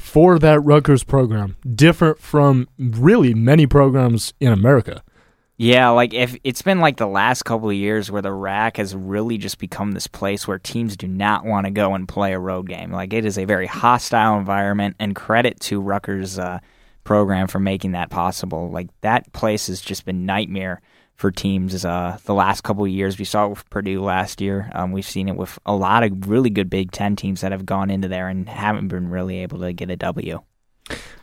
for 0.00 0.38
that 0.38 0.60
Rutgers 0.60 1.04
program, 1.04 1.56
different 1.74 2.18
from 2.18 2.68
really 2.78 3.34
many 3.34 3.66
programs 3.66 4.32
in 4.40 4.50
America. 4.50 5.04
Yeah, 5.58 5.90
like 5.90 6.14
if 6.14 6.34
it's 6.42 6.62
been 6.62 6.80
like 6.80 6.96
the 6.96 7.06
last 7.06 7.42
couple 7.42 7.68
of 7.68 7.76
years 7.76 8.10
where 8.10 8.22
the 8.22 8.32
RAC 8.32 8.78
has 8.78 8.94
really 8.96 9.36
just 9.36 9.58
become 9.58 9.92
this 9.92 10.06
place 10.06 10.48
where 10.48 10.58
teams 10.58 10.96
do 10.96 11.06
not 11.06 11.44
want 11.44 11.66
to 11.66 11.70
go 11.70 11.94
and 11.94 12.08
play 12.08 12.32
a 12.32 12.38
road 12.38 12.66
game. 12.66 12.90
Like 12.90 13.12
it 13.12 13.26
is 13.26 13.36
a 13.36 13.44
very 13.44 13.66
hostile 13.66 14.38
environment, 14.38 14.96
and 14.98 15.14
credit 15.14 15.60
to 15.60 15.82
Rutgers' 15.82 16.38
uh, 16.38 16.60
program 17.04 17.46
for 17.46 17.60
making 17.60 17.92
that 17.92 18.08
possible. 18.08 18.70
Like 18.70 18.88
that 19.02 19.30
place 19.34 19.66
has 19.66 19.82
just 19.82 20.06
been 20.06 20.24
nightmare 20.24 20.80
for 21.20 21.30
teams 21.30 21.84
uh, 21.84 22.18
the 22.24 22.32
last 22.32 22.62
couple 22.62 22.82
of 22.82 22.90
years. 22.90 23.18
We 23.18 23.26
saw 23.26 23.44
it 23.44 23.50
with 23.50 23.68
Purdue 23.68 24.02
last 24.02 24.40
year. 24.40 24.70
Um, 24.74 24.90
we've 24.90 25.04
seen 25.04 25.28
it 25.28 25.36
with 25.36 25.58
a 25.66 25.74
lot 25.74 26.02
of 26.02 26.28
really 26.28 26.48
good 26.48 26.70
Big 26.70 26.92
Ten 26.92 27.14
teams 27.14 27.42
that 27.42 27.52
have 27.52 27.66
gone 27.66 27.90
into 27.90 28.08
there 28.08 28.28
and 28.28 28.48
haven't 28.48 28.88
been 28.88 29.10
really 29.10 29.38
able 29.38 29.60
to 29.60 29.74
get 29.74 29.90
a 29.90 29.96
W. 29.96 30.40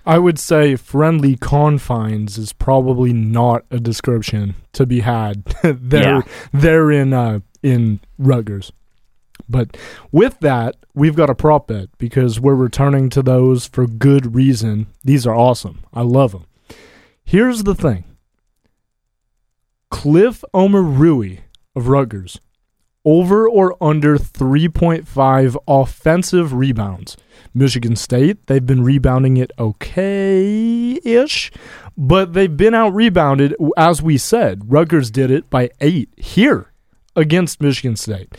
I 0.05 0.19
would 0.19 0.37
say 0.37 0.75
friendly 0.75 1.35
confines 1.35 2.37
is 2.37 2.53
probably 2.53 3.11
not 3.11 3.65
a 3.71 3.79
description 3.79 4.53
to 4.73 4.85
be 4.85 4.99
had 4.99 5.43
there. 5.63 6.17
Yeah. 6.17 6.21
There 6.53 6.91
in 6.91 7.11
uh, 7.13 7.39
in 7.63 7.99
Rutgers. 8.19 8.71
But 9.49 9.77
with 10.11 10.39
that, 10.41 10.75
we've 10.93 11.15
got 11.15 11.29
a 11.29 11.35
prop 11.35 11.67
bet 11.67 11.89
because 11.97 12.39
we're 12.39 12.53
returning 12.53 13.09
to 13.09 13.23
those 13.23 13.65
for 13.65 13.87
good 13.87 14.35
reason. 14.35 14.87
These 15.03 15.25
are 15.25 15.35
awesome. 15.35 15.83
I 15.93 16.01
love 16.01 16.33
them. 16.33 16.45
Here's 17.23 17.63
the 17.63 17.75
thing 17.75 18.03
Cliff 19.89 20.43
Omoruyi 20.53 21.39
of 21.75 21.87
Rutgers, 21.87 22.39
over 23.05 23.47
or 23.47 23.81
under 23.81 24.17
3.5 24.17 25.55
offensive 25.67 26.53
rebounds. 26.53 27.15
Michigan 27.53 27.95
State, 27.95 28.45
they've 28.47 28.65
been 28.65 28.83
rebounding 28.83 29.37
it 29.37 29.51
okay 29.57 30.99
ish, 31.03 31.51
but 31.95 32.33
they've 32.33 32.57
been 32.57 32.73
out 32.73 32.93
rebounded, 32.93 33.55
as 33.77 34.01
we 34.01 34.17
said. 34.17 34.71
Rutgers 34.71 35.09
did 35.09 35.31
it 35.31 35.49
by 35.49 35.69
eight 35.79 36.09
here 36.17 36.71
against 37.15 37.61
Michigan 37.61 37.95
State. 37.95 38.35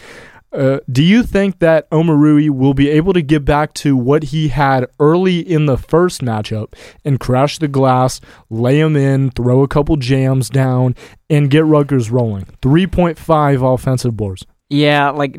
Uh, 0.51 0.79
do 0.91 1.03
you 1.03 1.23
think 1.23 1.59
that 1.59 1.91
Omoruyi 1.91 2.49
will 2.49 2.73
be 2.73 2.89
able 2.89 3.13
to 3.13 3.21
get 3.21 3.45
back 3.45 3.75
to 3.75 3.97
what 3.97 4.25
he 4.25 4.49
had 4.49 4.87
early 4.99 5.41
in 5.41 5.67
the 5.67 5.77
first 5.77 6.23
matchup 6.23 6.75
and 7.05 7.21
crash 7.21 7.59
the 7.59 7.69
glass, 7.69 8.21
lay 8.49 8.81
him 8.81 8.97
in, 8.97 9.31
throw 9.31 9.63
a 9.63 9.69
couple 9.69 9.97
jams 9.97 10.49
down, 10.49 10.95
and 11.29 11.51
get 11.51 11.67
Rutgers 11.67 12.11
rolling? 12.11 12.47
3.5 12.63 13.75
offensive 13.75 14.17
boards. 14.17 14.47
Yeah, 14.71 15.11
like 15.11 15.39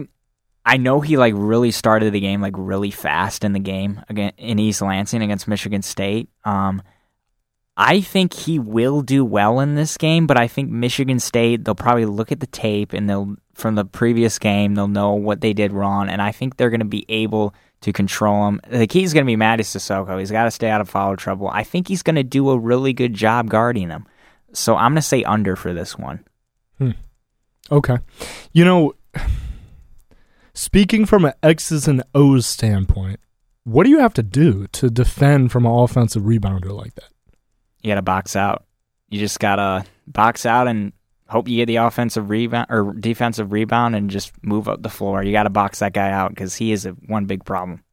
I 0.66 0.78
know 0.78 1.01
he 1.01 1.18
like 1.18 1.34
really 1.36 1.72
started 1.72 2.13
the 2.13 2.20
game 2.20 2.42
like 2.42 2.54
really 2.56 2.92
fast 2.92 3.44
in 3.44 3.54
the 3.54 3.60
game 3.60 4.01
again 4.10 4.34
in 4.38 4.60
East 4.60 4.82
Lansing 4.82 5.24
against 5.24 5.48
Michigan 5.48 5.82
State. 5.82 6.30
Um, 6.46 6.84
I 7.75 8.01
think 8.01 8.34
he 8.34 8.60
will 8.60 9.01
do 9.01 9.24
well 9.24 9.62
in 9.62 9.75
this 9.75 9.98
game, 9.98 10.28
but 10.28 10.38
I 10.38 10.48
think 10.48 10.70
Michigan 10.70 11.20
State 11.20 11.66
they'll 11.66 11.74
probably 11.74 12.06
look 12.06 12.32
at 12.32 12.39
the 12.39 12.48
tape 12.48 12.93
and 12.93 13.10
they'll 13.10 13.36
from 13.60 13.76
the 13.76 13.86
previous 13.86 14.39
game. 14.39 14.76
They'll 14.76 14.88
know 14.88 15.13
what 15.13 15.41
they 15.41 15.54
did 15.54 15.72
wrong, 15.72 16.10
and 16.10 16.22
I 16.22 16.32
think 16.32 16.58
they're 16.58 16.69
going 16.69 16.80
to 16.80 16.86
be 16.86 17.06
able 17.10 17.54
to 17.82 17.93
control 17.93 18.48
him. 18.48 18.62
The 18.69 18.88
key 18.88 19.04
is 19.04 19.13
going 19.13 19.26
to 19.26 19.30
be 19.30 19.38
Mady 19.38 19.60
Sissoko. 19.60 20.19
He's 20.19 20.32
got 20.32 20.45
to 20.45 20.52
stay 20.52 20.69
out 20.69 20.82
of 20.82 20.89
foul 20.89 21.15
trouble. 21.15 21.50
I 21.50 21.63
think 21.63 21.88
he's 21.88 22.04
going 22.04 22.15
to 22.15 22.24
do 22.24 22.50
a 22.50 22.58
really 22.58 22.93
good 22.93 23.13
job 23.13 23.50
guarding 23.50 23.89
him. 23.89 24.06
So 24.54 24.76
I'm 24.76 24.91
going 24.91 24.95
to 24.95 25.02
say 25.02 25.24
under 25.24 25.56
for 25.56 25.74
this 25.74 25.98
one. 25.98 26.26
Hmm. 26.78 26.91
Okay. 27.72 27.98
You 28.52 28.65
know, 28.65 28.93
speaking 30.54 31.06
from 31.06 31.26
an 31.26 31.34
X's 31.43 31.88
and 31.88 32.04
O's 32.13 32.45
standpoint, 32.45 33.19
what 33.63 33.84
do 33.84 33.89
you 33.89 34.00
have 34.00 34.13
to 34.15 34.24
do 34.24 34.67
to 34.67 34.89
defend 34.89 35.52
from 35.52 35.65
an 35.65 35.72
offensive 35.72 36.24
rebounder 36.24 36.72
like 36.72 36.95
that? 36.95 37.10
You 37.82 37.91
got 37.91 37.95
to 37.95 38.02
box 38.02 38.36
out. 38.36 38.65
You 39.10 39.19
just 39.19 39.39
got 39.39 39.56
to 39.56 39.86
box 40.08 40.45
out 40.45 40.67
and 40.67 40.91
hope 41.30 41.48
you 41.48 41.58
get 41.58 41.68
the 41.68 41.78
offensive 41.78 42.30
rebound 42.30 42.68
or 42.70 42.94
defensive 42.94 43.52
rebound 43.52 43.96
and 43.96 44.10
just 44.10 44.32
move 44.44 44.68
up 44.68 44.82
the 44.82 44.89
floor. 44.89 45.24
You 45.24 45.32
got 45.32 45.44
to 45.44 45.50
box 45.50 45.80
that 45.80 45.94
guy 45.94 46.12
out 46.12 46.30
because 46.30 46.56
he 46.56 46.72
is 46.72 46.86
a, 46.86 46.92
one 46.92 47.26
big 47.26 47.46
problem. 47.46 47.84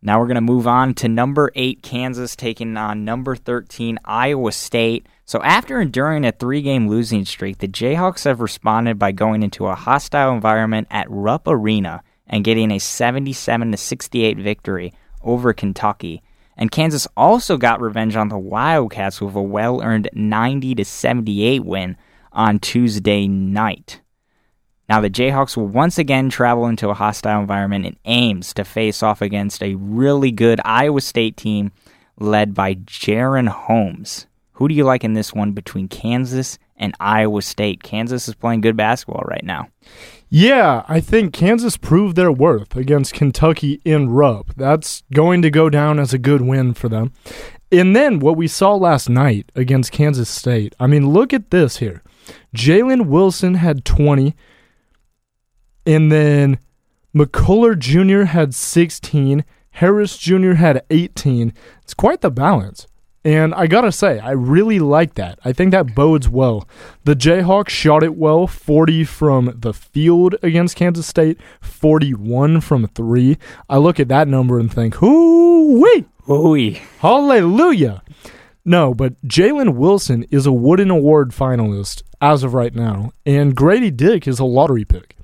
Now 0.00 0.20
we're 0.20 0.26
going 0.26 0.36
to 0.36 0.40
move 0.40 0.68
on 0.68 0.94
to 0.94 1.08
number 1.08 1.50
eight, 1.56 1.82
Kansas 1.82 2.36
taking 2.36 2.76
on 2.76 3.04
number 3.04 3.34
13, 3.34 3.98
Iowa 4.04 4.52
State. 4.52 5.06
So, 5.24 5.42
after 5.42 5.80
enduring 5.80 6.24
a 6.24 6.32
three 6.32 6.62
game 6.62 6.88
losing 6.88 7.24
streak, 7.24 7.58
the 7.58 7.68
Jayhawks 7.68 8.24
have 8.24 8.40
responded 8.40 8.98
by 8.98 9.12
going 9.12 9.42
into 9.42 9.66
a 9.66 9.74
hostile 9.74 10.32
environment 10.32 10.86
at 10.90 11.10
Rupp 11.10 11.48
Arena 11.48 12.02
and 12.28 12.44
getting 12.44 12.70
a 12.70 12.78
77 12.78 13.76
68 13.76 14.38
victory 14.38 14.92
over 15.22 15.52
Kentucky. 15.52 16.22
And 16.58 16.72
Kansas 16.72 17.06
also 17.16 17.56
got 17.56 17.80
revenge 17.80 18.16
on 18.16 18.28
the 18.28 18.38
Wildcats 18.38 19.20
with 19.20 19.36
a 19.36 19.42
well 19.42 19.80
earned 19.80 20.10
90 20.12 20.74
to 20.74 20.84
78 20.84 21.64
win 21.64 21.96
on 22.32 22.58
Tuesday 22.58 23.28
night. 23.28 24.00
Now, 24.88 25.00
the 25.00 25.10
Jayhawks 25.10 25.56
will 25.56 25.68
once 25.68 25.98
again 25.98 26.30
travel 26.30 26.66
into 26.66 26.88
a 26.88 26.94
hostile 26.94 27.40
environment 27.40 27.86
in 27.86 27.96
Ames 28.06 28.52
to 28.54 28.64
face 28.64 29.02
off 29.02 29.22
against 29.22 29.62
a 29.62 29.74
really 29.76 30.32
good 30.32 30.60
Iowa 30.64 31.00
State 31.00 31.36
team 31.36 31.72
led 32.18 32.54
by 32.54 32.74
Jaren 32.74 33.48
Holmes. 33.48 34.26
Who 34.52 34.66
do 34.66 34.74
you 34.74 34.84
like 34.84 35.04
in 35.04 35.12
this 35.12 35.32
one 35.32 35.52
between 35.52 35.86
Kansas 35.88 36.58
and 36.76 36.94
Iowa 36.98 37.42
State? 37.42 37.82
Kansas 37.82 38.26
is 38.26 38.34
playing 38.34 38.62
good 38.62 38.76
basketball 38.76 39.22
right 39.28 39.44
now. 39.44 39.68
Yeah, 40.30 40.84
I 40.88 41.00
think 41.00 41.32
Kansas 41.32 41.78
proved 41.78 42.14
their 42.14 42.30
worth 42.30 42.76
against 42.76 43.14
Kentucky 43.14 43.80
in 43.84 44.10
Rupp. 44.10 44.54
That's 44.56 45.02
going 45.12 45.40
to 45.42 45.50
go 45.50 45.70
down 45.70 45.98
as 45.98 46.12
a 46.12 46.18
good 46.18 46.42
win 46.42 46.74
for 46.74 46.90
them. 46.90 47.12
And 47.72 47.96
then 47.96 48.18
what 48.18 48.36
we 48.36 48.46
saw 48.46 48.74
last 48.74 49.08
night 49.08 49.50
against 49.54 49.92
Kansas 49.92 50.28
State. 50.28 50.74
I 50.78 50.86
mean, 50.86 51.10
look 51.10 51.32
at 51.32 51.50
this 51.50 51.78
here. 51.78 52.02
Jalen 52.54 53.06
Wilson 53.06 53.54
had 53.54 53.86
20, 53.86 54.34
and 55.86 56.12
then 56.12 56.58
McCullar 57.14 57.78
Jr. 57.78 58.24
had 58.24 58.54
16, 58.54 59.44
Harris 59.72 60.18
Jr. 60.18 60.52
had 60.52 60.84
18. 60.90 61.54
It's 61.82 61.94
quite 61.94 62.20
the 62.20 62.30
balance. 62.30 62.86
And 63.28 63.52
I 63.54 63.66
gotta 63.66 63.92
say, 63.92 64.18
I 64.20 64.30
really 64.30 64.78
like 64.78 65.16
that. 65.16 65.38
I 65.44 65.52
think 65.52 65.72
that 65.72 65.94
bodes 65.94 66.30
well. 66.30 66.66
The 67.04 67.12
Jayhawks 67.12 67.68
shot 67.68 68.02
it 68.02 68.16
well 68.16 68.46
40 68.46 69.04
from 69.04 69.52
the 69.54 69.74
field 69.74 70.36
against 70.42 70.76
Kansas 70.76 71.06
State, 71.06 71.38
41 71.60 72.62
from 72.62 72.88
three. 72.88 73.36
I 73.68 73.76
look 73.76 74.00
at 74.00 74.08
that 74.08 74.28
number 74.28 74.58
and 74.58 74.72
think, 74.72 74.94
hoo 74.94 75.78
wee! 75.78 76.06
Hooey. 76.22 76.80
Hallelujah! 77.00 78.02
No, 78.64 78.94
but 78.94 79.22
Jalen 79.28 79.74
Wilson 79.74 80.24
is 80.30 80.46
a 80.46 80.52
Wooden 80.52 80.90
Award 80.90 81.32
finalist 81.32 82.04
as 82.22 82.42
of 82.42 82.54
right 82.54 82.74
now, 82.74 83.12
and 83.26 83.54
Grady 83.54 83.90
Dick 83.90 84.26
is 84.26 84.38
a 84.38 84.46
lottery 84.46 84.86
pick. 84.86 85.18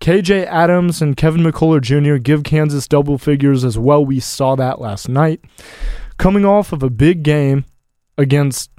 KJ 0.00 0.46
Adams 0.46 1.02
and 1.02 1.16
Kevin 1.16 1.42
McCullar 1.42 1.80
Jr. 1.80 2.18
give 2.18 2.44
Kansas 2.44 2.86
double 2.86 3.18
figures 3.18 3.64
as 3.64 3.76
well. 3.76 4.06
We 4.06 4.20
saw 4.20 4.54
that 4.54 4.80
last 4.80 5.08
night. 5.08 5.40
Coming 6.18 6.44
off 6.44 6.72
of 6.72 6.82
a 6.82 6.90
big 6.90 7.22
game 7.22 7.64
against 8.16 8.70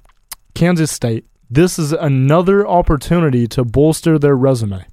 Kansas 0.54 0.92
State, 0.92 1.26
this 1.50 1.80
is 1.80 1.94
another 1.94 2.68
opportunity 2.68 3.48
to 3.48 3.64
bolster 3.64 4.20
their 4.20 4.36
resume. 4.36 4.86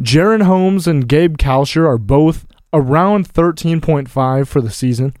Jaren 0.00 0.42
Holmes 0.42 0.86
and 0.86 1.08
Gabe 1.08 1.38
Kalscheur 1.38 1.88
are 1.88 1.98
both 1.98 2.46
around 2.74 3.32
13.5 3.32 4.46
for 4.46 4.60
the 4.60 4.70
season. 4.70 5.14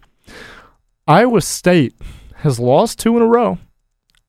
Iowa 1.06 1.40
State 1.40 1.94
has 2.36 2.60
lost 2.60 2.98
two 2.98 3.16
in 3.16 3.22
a 3.22 3.26
row 3.26 3.58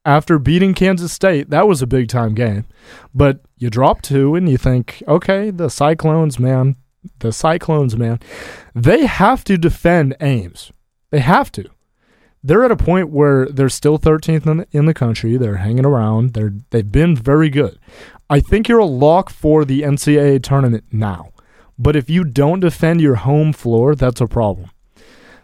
after 0.05 0.39
beating 0.39 0.73
Kansas 0.73 1.11
State. 1.11 1.49
That 1.49 1.67
was 1.67 1.81
a 1.81 1.87
big 1.87 2.07
time 2.07 2.33
game. 2.33 2.65
But 3.13 3.41
you 3.57 3.69
drop 3.69 4.01
two 4.01 4.35
and 4.35 4.47
you 4.47 4.57
think, 4.57 5.03
okay, 5.05 5.49
the 5.49 5.69
Cyclones, 5.69 6.39
man, 6.39 6.77
the 7.19 7.33
Cyclones, 7.33 7.97
man, 7.97 8.19
they 8.73 9.05
have 9.05 9.43
to 9.45 9.57
defend 9.57 10.15
Ames. 10.21 10.71
They 11.11 11.19
have 11.19 11.51
to 11.53 11.69
they're 12.45 12.63
at 12.63 12.71
a 12.71 12.75
point 12.77 13.09
where 13.09 13.47
they're 13.47 13.69
still 13.69 13.97
13th 13.97 14.45
in 14.45 14.57
the, 14.57 14.67
in 14.71 14.85
the 14.85 14.93
country. 14.93 15.35
They're 15.35 15.57
hanging 15.57 15.85
around. 15.85 16.33
They're 16.33 16.53
they've 16.69 16.91
been 16.91 17.15
very 17.15 17.49
good. 17.49 17.79
I 18.29 18.39
think 18.39 18.67
you're 18.67 18.79
a 18.79 18.85
lock 18.85 19.29
for 19.31 19.65
the 19.65 19.81
NCAA 19.81 20.43
tournament 20.43 20.85
now. 20.91 21.31
But 21.77 21.95
if 21.95 22.09
you 22.09 22.23
don't 22.23 22.59
defend 22.59 23.01
your 23.01 23.15
home 23.15 23.51
floor, 23.51 23.95
that's 23.95 24.21
a 24.21 24.27
problem. 24.27 24.69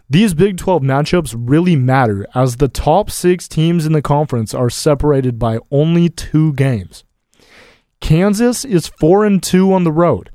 These 0.08 0.34
Big 0.34 0.56
12 0.58 0.82
matchups 0.82 1.34
really 1.36 1.74
matter 1.74 2.26
as 2.34 2.56
the 2.56 2.68
top 2.68 3.10
six 3.10 3.48
teams 3.48 3.86
in 3.86 3.92
the 3.92 4.02
conference 4.02 4.54
are 4.54 4.70
separated 4.70 5.38
by 5.38 5.58
only 5.70 6.08
two 6.08 6.52
games. 6.52 7.04
Kansas 8.00 8.64
is 8.64 8.88
4 8.88 9.24
and 9.24 9.42
2 9.42 9.72
on 9.72 9.84
the 9.84 9.92
road, 9.92 10.30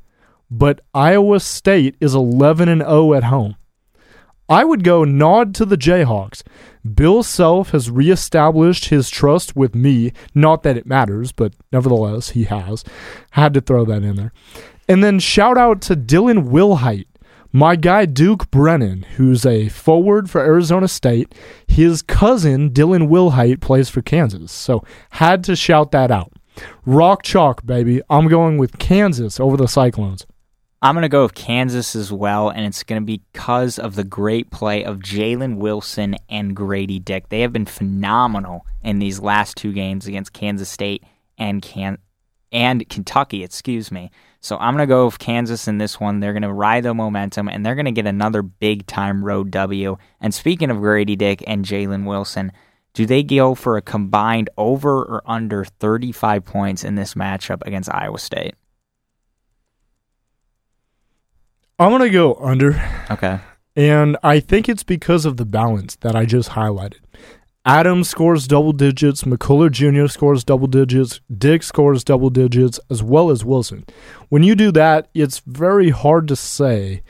but 0.49 0.81
Iowa 0.93 1.39
State 1.39 1.95
is 1.99 2.15
11 2.15 2.69
and 2.69 2.81
0 2.81 3.13
at 3.13 3.25
home. 3.25 3.56
I 4.49 4.63
would 4.63 4.83
go 4.83 5.03
nod 5.03 5.53
to 5.55 5.65
the 5.65 5.77
Jayhawks. 5.77 6.43
Bill 6.95 7.21
Self 7.21 7.71
has 7.71 7.91
reestablished 7.91 8.85
his 8.85 9.09
trust 9.09 9.55
with 9.55 9.75
me. 9.75 10.13
Not 10.33 10.63
that 10.63 10.77
it 10.77 10.85
matters, 10.85 11.31
but 11.31 11.53
nevertheless, 11.71 12.29
he 12.29 12.45
has. 12.45 12.83
Had 13.31 13.53
to 13.55 13.61
throw 13.61 13.83
that 13.85 14.03
in 14.03 14.15
there. 14.15 14.31
And 14.87 15.03
then 15.03 15.19
shout 15.19 15.57
out 15.57 15.81
to 15.83 15.95
Dylan 15.97 16.49
Wilhite, 16.49 17.07
my 17.51 17.75
guy 17.75 18.05
Duke 18.05 18.49
Brennan, 18.49 19.03
who's 19.17 19.45
a 19.45 19.67
forward 19.67 20.29
for 20.29 20.39
Arizona 20.39 20.87
State. 20.87 21.35
His 21.67 22.01
cousin, 22.01 22.71
Dylan 22.71 23.09
Wilhite, 23.09 23.59
plays 23.59 23.89
for 23.89 24.01
Kansas. 24.01 24.51
So 24.51 24.83
had 25.11 25.43
to 25.45 25.55
shout 25.57 25.91
that 25.91 26.09
out. 26.09 26.31
Rock 26.85 27.23
chalk, 27.23 27.65
baby. 27.65 28.01
I'm 28.09 28.27
going 28.27 28.57
with 28.57 28.79
Kansas 28.79 29.39
over 29.39 29.57
the 29.57 29.67
Cyclones. 29.67 30.25
I'm 30.79 30.93
going 30.93 31.01
to 31.01 31.09
go 31.09 31.23
with 31.23 31.33
Kansas 31.33 31.95
as 31.95 32.11
well, 32.11 32.49
and 32.49 32.63
it's 32.63 32.83
going 32.83 33.01
to 33.01 33.05
be 33.05 33.21
because 33.33 33.79
of 33.79 33.95
the 33.95 34.03
great 34.03 34.51
play 34.51 34.83
of 34.83 34.99
Jalen 34.99 35.57
Wilson 35.57 36.15
and 36.29 36.55
Grady 36.55 36.99
Dick. 36.99 37.29
They 37.29 37.41
have 37.41 37.51
been 37.51 37.65
phenomenal 37.65 38.63
in 38.83 38.99
these 38.99 39.19
last 39.19 39.57
two 39.57 39.73
games 39.73 40.05
against 40.05 40.33
Kansas 40.33 40.69
State 40.69 41.03
and 41.35 41.63
Can 41.63 41.97
and 42.51 42.87
Kentucky, 42.89 43.43
excuse 43.43 43.91
me. 43.91 44.11
So 44.39 44.55
I'm 44.57 44.75
going 44.75 44.87
to 44.87 44.91
go 44.91 45.05
with 45.05 45.17
Kansas 45.17 45.67
in 45.67 45.79
this 45.79 45.99
one. 45.99 46.19
They're 46.19 46.31
going 46.31 46.43
to 46.43 46.53
ride 46.53 46.83
the 46.83 46.93
momentum, 46.93 47.49
and 47.49 47.65
they're 47.65 47.75
going 47.75 47.85
to 47.85 47.91
get 47.91 48.05
another 48.05 48.43
big 48.43 48.85
time 48.85 49.25
road 49.25 49.49
W. 49.49 49.97
And 50.21 50.31
speaking 50.31 50.69
of 50.69 50.77
Grady 50.77 51.15
Dick 51.15 51.43
and 51.47 51.65
Jalen 51.65 52.05
Wilson, 52.05 52.51
do 52.93 53.07
they 53.07 53.23
go 53.23 53.55
for 53.55 53.77
a 53.77 53.81
combined 53.81 54.51
over 54.57 54.99
or 54.99 55.23
under 55.25 55.65
35 55.65 56.45
points 56.45 56.83
in 56.83 56.93
this 56.93 57.15
matchup 57.15 57.65
against 57.65 57.91
Iowa 57.91 58.19
State? 58.19 58.53
I'm 61.79 61.91
going 61.91 62.01
to 62.01 62.09
go 62.09 62.35
under. 62.35 62.81
Okay. 63.11 63.39
And 63.75 64.17
I 64.23 64.39
think 64.39 64.67
it's 64.67 64.81
because 64.81 65.25
of 65.25 65.37
the 65.37 65.45
balance 65.45 65.95
that 65.97 66.15
I 66.15 66.25
just 66.25 66.51
highlighted. 66.51 67.01
Adams 67.63 68.09
scores 68.09 68.47
double 68.47 68.71
digits, 68.71 69.23
McCullar 69.23 69.69
Jr. 69.69 70.07
scores 70.07 70.43
double 70.43 70.67
digits, 70.67 71.19
Dick 71.37 71.61
scores 71.61 72.03
double 72.03 72.29
digits, 72.29 72.79
as 72.89 73.03
well 73.03 73.29
as 73.29 73.45
Wilson. 73.45 73.85
When 74.29 74.41
you 74.41 74.55
do 74.55 74.71
that, 74.71 75.09
it's 75.13 75.39
very 75.45 75.89
hard 75.89 76.27
to 76.29 76.35
say 76.35 77.03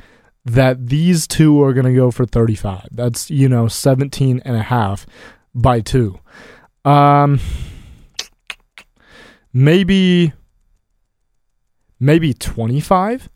that 0.44 0.88
these 0.88 1.28
two 1.28 1.62
are 1.62 1.74
going 1.74 1.86
to 1.86 1.94
go 1.94 2.12
for 2.12 2.26
35. 2.26 2.88
That's, 2.92 3.30
you 3.30 3.48
know, 3.48 3.68
17 3.68 4.42
and 4.44 4.56
a 4.56 4.64
half 4.64 5.06
by 5.54 5.80
two. 5.80 6.20
Um, 6.84 7.40
maybe, 9.54 10.34
maybe 12.00 12.34
25 12.34 13.30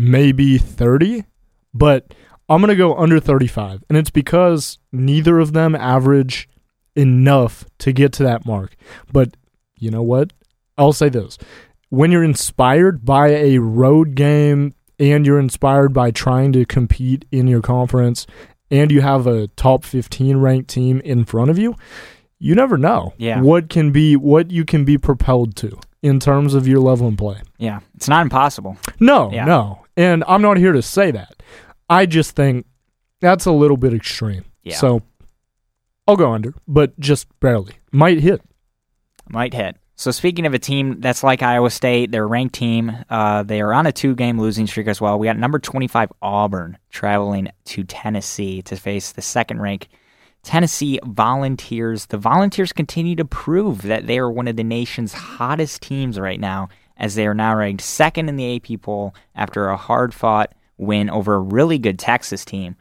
maybe 0.00 0.56
30, 0.56 1.24
but 1.74 2.14
I'm 2.48 2.60
going 2.60 2.70
to 2.70 2.76
go 2.76 2.96
under 2.96 3.20
35. 3.20 3.84
And 3.88 3.98
it's 3.98 4.10
because 4.10 4.78
neither 4.92 5.38
of 5.38 5.52
them 5.52 5.74
average 5.74 6.48
enough 6.96 7.64
to 7.80 7.92
get 7.92 8.12
to 8.14 8.22
that 8.24 8.46
mark. 8.46 8.74
But 9.12 9.36
you 9.76 9.90
know 9.90 10.02
what? 10.02 10.32
I'll 10.78 10.92
say 10.94 11.10
this. 11.10 11.36
When 11.90 12.10
you're 12.10 12.24
inspired 12.24 13.04
by 13.04 13.28
a 13.28 13.58
road 13.58 14.14
game 14.14 14.74
and 14.98 15.26
you're 15.26 15.38
inspired 15.38 15.92
by 15.92 16.10
trying 16.10 16.52
to 16.52 16.64
compete 16.64 17.24
in 17.30 17.46
your 17.46 17.60
conference 17.60 18.26
and 18.70 18.90
you 18.90 19.00
have 19.02 19.26
a 19.26 19.48
top 19.48 19.84
15 19.84 20.38
ranked 20.38 20.70
team 20.70 21.00
in 21.00 21.24
front 21.24 21.50
of 21.50 21.58
you, 21.58 21.76
you 22.38 22.54
never 22.54 22.78
know 22.78 23.12
Yeah. 23.18 23.42
what 23.42 23.68
can 23.68 23.92
be 23.92 24.16
what 24.16 24.50
you 24.50 24.64
can 24.64 24.84
be 24.84 24.96
propelled 24.96 25.56
to 25.56 25.78
in 26.02 26.18
terms 26.20 26.54
of 26.54 26.66
your 26.66 26.80
level 26.80 27.06
and 27.08 27.18
play. 27.18 27.36
Yeah. 27.58 27.80
It's 27.94 28.08
not 28.08 28.22
impossible. 28.22 28.78
No, 28.98 29.30
Yeah. 29.32 29.44
no. 29.44 29.79
And 29.96 30.24
I'm 30.26 30.42
not 30.42 30.56
here 30.56 30.72
to 30.72 30.82
say 30.82 31.10
that. 31.10 31.42
I 31.88 32.06
just 32.06 32.36
think 32.36 32.66
that's 33.20 33.46
a 33.46 33.52
little 33.52 33.76
bit 33.76 33.92
extreme. 33.92 34.44
Yeah. 34.62 34.76
So 34.76 35.02
I'll 36.06 36.16
go 36.16 36.32
under, 36.32 36.54
but 36.66 36.98
just 36.98 37.26
barely. 37.40 37.74
Might 37.92 38.20
hit. 38.20 38.42
Might 39.28 39.54
hit. 39.54 39.76
So 39.96 40.10
speaking 40.10 40.46
of 40.46 40.54
a 40.54 40.58
team 40.58 41.00
that's 41.00 41.22
like 41.22 41.42
Iowa 41.42 41.68
State, 41.68 42.10
they're 42.10 42.24
a 42.24 42.26
ranked 42.26 42.54
team. 42.54 42.90
Uh, 43.10 43.42
they 43.42 43.60
are 43.60 43.74
on 43.74 43.84
a 43.86 43.92
two-game 43.92 44.40
losing 44.40 44.66
streak 44.66 44.86
as 44.86 44.98
well. 44.98 45.18
We 45.18 45.26
got 45.26 45.36
number 45.36 45.58
25 45.58 46.10
Auburn 46.22 46.78
traveling 46.88 47.48
to 47.66 47.84
Tennessee 47.84 48.62
to 48.62 48.76
face 48.76 49.12
the 49.12 49.20
second-ranked 49.20 49.88
Tennessee 50.42 50.98
Volunteers. 51.04 52.06
The 52.06 52.16
Volunteers 52.16 52.72
continue 52.72 53.14
to 53.16 53.26
prove 53.26 53.82
that 53.82 54.06
they 54.06 54.18
are 54.18 54.30
one 54.30 54.48
of 54.48 54.56
the 54.56 54.64
nation's 54.64 55.12
hottest 55.12 55.82
teams 55.82 56.18
right 56.18 56.40
now, 56.40 56.70
as 57.00 57.16
they 57.16 57.26
are 57.26 57.34
now 57.34 57.56
ranked 57.56 57.82
second 57.82 58.28
in 58.28 58.36
the 58.36 58.54
AP 58.56 58.80
poll 58.82 59.14
after 59.34 59.68
a 59.68 59.76
hard-fought 59.76 60.54
win 60.76 61.10
over 61.10 61.34
a 61.34 61.40
really 61.40 61.78
good 61.78 61.98
Texas 61.98 62.44
team. 62.44 62.76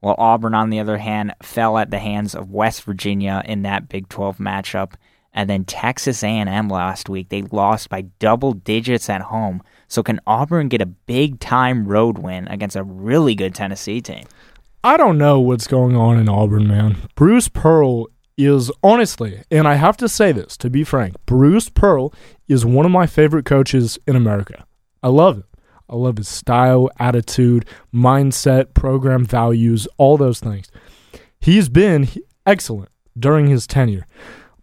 While 0.00 0.16
Auburn, 0.16 0.54
on 0.54 0.70
the 0.70 0.80
other 0.80 0.98
hand, 0.98 1.34
fell 1.42 1.76
at 1.76 1.90
the 1.90 1.98
hands 1.98 2.34
of 2.34 2.50
West 2.50 2.84
Virginia 2.84 3.42
in 3.44 3.62
that 3.62 3.88
Big 3.90 4.08
12 4.08 4.38
matchup 4.38 4.94
and 5.34 5.50
then 5.50 5.64
Texas 5.64 6.22
A&M 6.22 6.68
last 6.68 7.08
week 7.08 7.28
they 7.28 7.42
lost 7.42 7.90
by 7.90 8.02
double 8.20 8.52
digits 8.52 9.10
at 9.10 9.20
home. 9.20 9.62
So 9.88 10.02
can 10.02 10.20
Auburn 10.26 10.68
get 10.68 10.80
a 10.80 10.86
big 10.86 11.40
time 11.40 11.86
road 11.86 12.18
win 12.18 12.46
against 12.48 12.76
a 12.76 12.84
really 12.84 13.34
good 13.34 13.54
Tennessee 13.54 14.00
team? 14.00 14.24
I 14.84 14.96
don't 14.96 15.18
know 15.18 15.40
what's 15.40 15.66
going 15.66 15.96
on 15.96 16.18
in 16.18 16.28
Auburn, 16.28 16.68
man. 16.68 16.96
Bruce 17.14 17.48
Pearl 17.48 18.06
is 18.36 18.70
honestly, 18.82 19.42
and 19.50 19.68
I 19.68 19.74
have 19.74 19.96
to 19.98 20.08
say 20.08 20.32
this 20.32 20.56
to 20.58 20.70
be 20.70 20.84
frank, 20.84 21.16
Bruce 21.26 21.68
Pearl 21.68 22.12
is 22.48 22.64
one 22.66 22.84
of 22.84 22.92
my 22.92 23.06
favorite 23.06 23.44
coaches 23.44 23.98
in 24.06 24.16
America. 24.16 24.66
I 25.02 25.08
love 25.08 25.36
him. 25.36 25.44
I 25.88 25.96
love 25.96 26.16
his 26.16 26.28
style, 26.28 26.88
attitude, 26.98 27.66
mindset, 27.92 28.74
program 28.74 29.24
values, 29.24 29.86
all 29.98 30.16
those 30.16 30.40
things. 30.40 30.70
He's 31.38 31.68
been 31.68 32.08
excellent 32.46 32.90
during 33.18 33.48
his 33.48 33.66
tenure. 33.66 34.06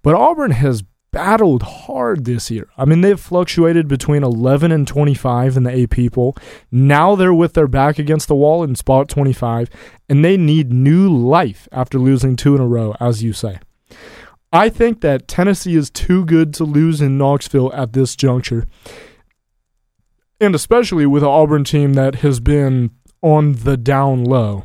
But 0.02 0.16
Auburn 0.16 0.52
has 0.52 0.84
battled 1.12 1.64
hard 1.64 2.26
this 2.26 2.50
year. 2.50 2.70
I 2.78 2.86
mean, 2.86 3.02
they've 3.02 3.20
fluctuated 3.20 3.88
between 3.88 4.24
11 4.24 4.72
and 4.72 4.88
25 4.88 5.58
in 5.58 5.64
the 5.64 5.84
AP 5.84 6.14
poll. 6.14 6.36
Now 6.72 7.16
they're 7.16 7.34
with 7.34 7.54
their 7.54 7.68
back 7.68 8.00
against 8.00 8.28
the 8.28 8.36
wall 8.36 8.64
in 8.64 8.76
spot 8.76 9.10
25, 9.10 9.70
and 10.10 10.24
they 10.24 10.38
need 10.38 10.72
new 10.72 11.10
life 11.10 11.68
after 11.72 12.00
losing 12.00 12.36
two 12.36 12.56
in 12.56 12.62
a 12.62 12.68
row, 12.68 12.96
as 13.00 13.24
you 13.24 13.34
say. 13.34 13.60
I 14.54 14.70
think 14.70 15.02
that 15.02 15.28
Tennessee 15.28 15.76
is 15.76 15.90
too 15.90 16.26
good 16.26 16.54
to 16.56 16.64
lose 16.64 17.02
in 17.02 17.18
Knoxville 17.18 17.74
at 17.74 17.94
this 17.94 18.16
juncture. 18.16 18.68
And 20.40 20.56
especially 20.56 21.06
with 21.06 21.24
an 21.24 21.30
Auburn 21.30 21.64
team 21.64 21.94
that 21.94 22.16
has 22.16 22.40
been 22.40 22.92
on 23.22 23.54
the 23.54 23.78
down 23.78 24.24
low. 24.24 24.64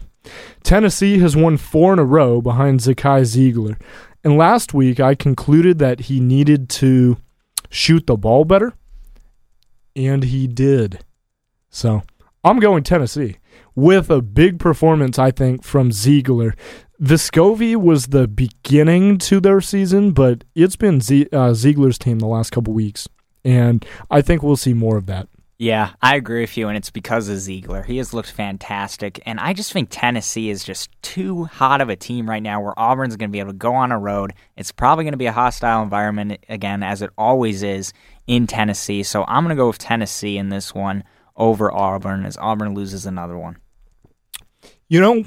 Tennessee 0.62 1.18
has 1.18 1.36
won 1.36 1.56
four 1.56 1.92
in 1.92 1.98
a 1.98 2.04
row 2.04 2.40
behind 2.40 2.80
Zakai 2.80 3.22
Zeigler. 3.22 3.80
And 4.24 4.36
last 4.36 4.74
week, 4.74 4.98
I 4.98 5.14
concluded 5.14 5.78
that 5.78 6.00
he 6.00 6.20
needed 6.20 6.68
to 6.70 7.18
shoot 7.70 8.06
the 8.06 8.16
ball 8.16 8.44
better, 8.44 8.72
and 9.94 10.24
he 10.24 10.46
did. 10.46 11.04
So 11.70 12.02
I'm 12.42 12.58
going 12.58 12.82
Tennessee 12.82 13.36
with 13.74 14.10
a 14.10 14.22
big 14.22 14.58
performance, 14.58 15.18
I 15.18 15.30
think, 15.30 15.62
from 15.62 15.90
Zeigler. 15.90 16.54
Vescovi 17.00 17.76
was 17.76 18.06
the 18.06 18.26
beginning 18.26 19.18
to 19.18 19.38
their 19.38 19.60
season, 19.60 20.12
but 20.12 20.44
it's 20.54 20.76
been 20.76 21.00
Z- 21.00 21.28
uh, 21.32 21.50
Zeigler's 21.50 21.98
team 21.98 22.18
the 22.18 22.26
last 22.26 22.50
couple 22.50 22.72
weeks, 22.72 23.08
and 23.44 23.84
I 24.10 24.22
think 24.22 24.42
we'll 24.42 24.56
see 24.56 24.72
more 24.72 24.96
of 24.96 25.06
that. 25.06 25.28
Yeah, 25.58 25.92
I 26.02 26.16
agree 26.16 26.42
with 26.42 26.58
you, 26.58 26.68
and 26.68 26.76
it's 26.76 26.90
because 26.90 27.30
of 27.30 27.38
Zeigler. 27.38 27.82
He 27.82 27.96
has 27.96 28.12
looked 28.12 28.30
fantastic, 28.30 29.22
and 29.24 29.40
I 29.40 29.54
just 29.54 29.72
think 29.72 29.88
Tennessee 29.90 30.50
is 30.50 30.62
just 30.62 30.90
too 31.00 31.44
hot 31.44 31.80
of 31.80 31.88
a 31.88 31.96
team 31.96 32.28
right 32.28 32.42
now 32.42 32.60
where 32.60 32.78
Auburn's 32.78 33.16
going 33.16 33.30
to 33.30 33.32
be 33.32 33.40
able 33.40 33.52
to 33.52 33.56
go 33.56 33.74
on 33.74 33.90
a 33.90 33.98
road. 33.98 34.34
It's 34.58 34.70
probably 34.70 35.04
going 35.04 35.12
to 35.12 35.18
be 35.18 35.26
a 35.26 35.32
hostile 35.32 35.82
environment 35.82 36.44
again, 36.50 36.82
as 36.82 37.00
it 37.00 37.08
always 37.16 37.62
is 37.62 37.94
in 38.26 38.46
Tennessee. 38.46 39.02
So 39.02 39.24
I'm 39.26 39.44
going 39.44 39.56
to 39.56 39.60
go 39.60 39.68
with 39.68 39.78
Tennessee 39.78 40.36
in 40.36 40.50
this 40.50 40.74
one 40.74 41.04
over 41.36 41.72
Auburn 41.72 42.26
as 42.26 42.36
Auburn 42.36 42.74
loses 42.74 43.06
another 43.06 43.38
one. 43.38 43.56
You 44.88 45.00
know, 45.00 45.24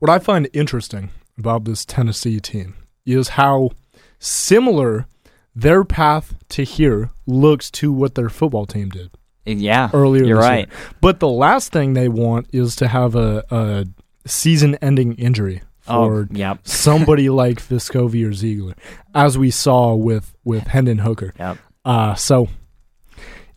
what 0.00 0.10
I 0.10 0.18
find 0.18 0.48
interesting 0.52 1.10
about 1.38 1.64
this 1.64 1.84
Tennessee 1.84 2.40
team 2.40 2.74
is 3.06 3.28
how 3.30 3.70
similar 4.18 5.06
their 5.54 5.84
path 5.84 6.34
to 6.48 6.64
here 6.64 7.10
looks 7.24 7.70
to 7.70 7.92
what 7.92 8.16
their 8.16 8.28
football 8.28 8.66
team 8.66 8.88
did 8.88 9.10
Yeah, 9.56 9.90
earlier 9.92 10.24
You're 10.24 10.38
right. 10.38 10.68
year. 10.68 10.78
But 11.00 11.20
the 11.20 11.28
last 11.28 11.72
thing 11.72 11.94
they 11.94 12.08
want 12.08 12.48
is 12.52 12.76
to 12.76 12.88
have 12.88 13.14
a, 13.14 13.44
a 13.50 13.86
season-ending 14.26 15.14
injury 15.14 15.62
for 15.80 16.22
Oh, 16.22 16.26
yep, 16.30 16.66
somebody 16.66 17.30
like 17.42 17.60
Vescovi 17.60 18.24
or 18.24 18.30
Zeigler, 18.32 18.74
as 19.14 19.38
we 19.38 19.50
saw 19.50 19.94
with 19.94 20.34
with 20.44 20.66
Hendon 20.68 20.98
Hooker. 20.98 21.32
yep. 21.38 21.56
Uh, 21.84 22.14
so, 22.14 22.48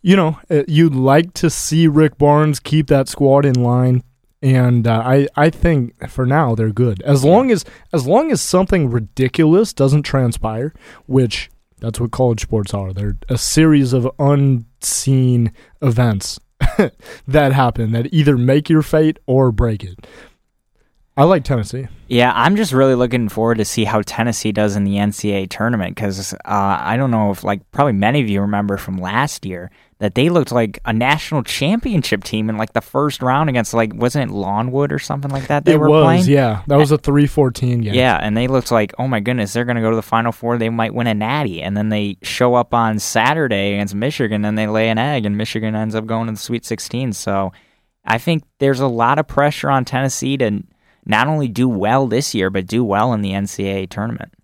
you 0.00 0.16
know, 0.16 0.38
uh, 0.50 0.62
you'd 0.66 0.94
like 0.94 1.34
to 1.34 1.50
see 1.50 1.86
Rick 1.86 2.16
Barnes 2.18 2.58
keep 2.58 2.86
that 2.88 3.08
squad 3.08 3.44
in 3.44 3.62
line. 3.62 4.02
and 4.40 4.86
uh, 4.86 5.02
I 5.04 5.28
I 5.36 5.50
think 5.50 6.08
for 6.08 6.24
now 6.26 6.54
they're 6.54 6.72
good 6.72 7.02
as 7.02 7.22
long 7.24 7.50
as 7.50 7.64
as 7.92 8.06
long 8.06 8.32
as 8.32 8.40
something 8.40 8.90
ridiculous 8.90 9.72
doesn't 9.74 10.02
transpire, 10.04 10.72
which 11.06 11.50
that's 11.80 12.00
what 12.00 12.10
college 12.12 12.40
sports 12.42 12.72
are. 12.72 12.92
They're 12.92 13.16
a 13.28 13.36
series 13.36 13.92
of 13.92 14.08
unseen 14.82 15.52
events 15.80 16.40
that 17.26 17.52
happen 17.52 17.92
that 17.92 18.12
either 18.12 18.36
make 18.36 18.68
your 18.68 18.82
fate 18.82 19.18
or 19.26 19.52
break 19.52 19.84
it. 19.84 20.06
I 21.16 21.24
like 21.24 21.44
Tennessee. 21.44 21.88
Yeah, 22.08 22.32
I'm 22.34 22.56
just 22.56 22.72
really 22.72 22.94
looking 22.94 23.28
forward 23.28 23.58
to 23.58 23.66
see 23.66 23.84
how 23.84 24.00
Tennessee 24.00 24.50
does 24.50 24.76
in 24.76 24.84
the 24.84 24.96
NCAA 24.96 25.50
tournament 25.50 25.94
because 25.94 26.32
uh, 26.32 26.38
I 26.46 26.96
don't 26.96 27.10
know 27.10 27.30
if, 27.30 27.44
like, 27.44 27.70
probably 27.70 27.92
many 27.92 28.22
of 28.22 28.30
you 28.30 28.40
remember 28.40 28.78
from 28.78 28.96
last 28.96 29.44
year 29.44 29.70
that 30.02 30.16
they 30.16 30.28
looked 30.30 30.50
like 30.50 30.80
a 30.84 30.92
national 30.92 31.44
championship 31.44 32.24
team 32.24 32.50
in 32.50 32.56
like 32.56 32.72
the 32.72 32.80
first 32.80 33.22
round 33.22 33.48
against 33.48 33.72
like 33.72 33.94
wasn't 33.94 34.28
it 34.28 34.34
Longwood 34.34 34.92
or 34.92 34.98
something 34.98 35.30
like 35.30 35.46
that 35.46 35.64
they 35.64 35.74
it 35.74 35.76
were 35.78 35.88
was, 35.88 36.04
playing. 36.04 36.24
Yeah, 36.24 36.64
that 36.66 36.74
was 36.74 36.90
a 36.90 36.98
3-14 36.98 37.84
game. 37.84 37.94
Yeah, 37.94 38.18
and 38.20 38.36
they 38.36 38.48
looked 38.48 38.72
like 38.72 38.92
oh 38.98 39.06
my 39.06 39.20
goodness, 39.20 39.52
they're 39.52 39.64
going 39.64 39.76
to 39.76 39.80
go 39.80 39.90
to 39.90 39.96
the 39.96 40.02
final 40.02 40.32
four. 40.32 40.58
They 40.58 40.70
might 40.70 40.92
win 40.92 41.06
a 41.06 41.14
natty, 41.14 41.62
and 41.62 41.76
then 41.76 41.88
they 41.90 42.16
show 42.20 42.56
up 42.56 42.74
on 42.74 42.98
Saturday 42.98 43.74
against 43.74 43.94
Michigan, 43.94 44.44
and 44.44 44.58
they 44.58 44.66
lay 44.66 44.88
an 44.88 44.98
egg, 44.98 45.24
and 45.24 45.38
Michigan 45.38 45.76
ends 45.76 45.94
up 45.94 46.04
going 46.04 46.26
to 46.26 46.32
the 46.32 46.38
Sweet 46.38 46.64
16. 46.64 47.12
So 47.12 47.52
I 48.04 48.18
think 48.18 48.42
there's 48.58 48.80
a 48.80 48.88
lot 48.88 49.20
of 49.20 49.28
pressure 49.28 49.70
on 49.70 49.84
Tennessee 49.84 50.36
to 50.38 50.64
not 51.06 51.28
only 51.28 51.46
do 51.46 51.68
well 51.68 52.08
this 52.08 52.34
year, 52.34 52.50
but 52.50 52.66
do 52.66 52.82
well 52.82 53.12
in 53.12 53.22
the 53.22 53.30
NCAA 53.30 53.88
tournament. 53.88 54.34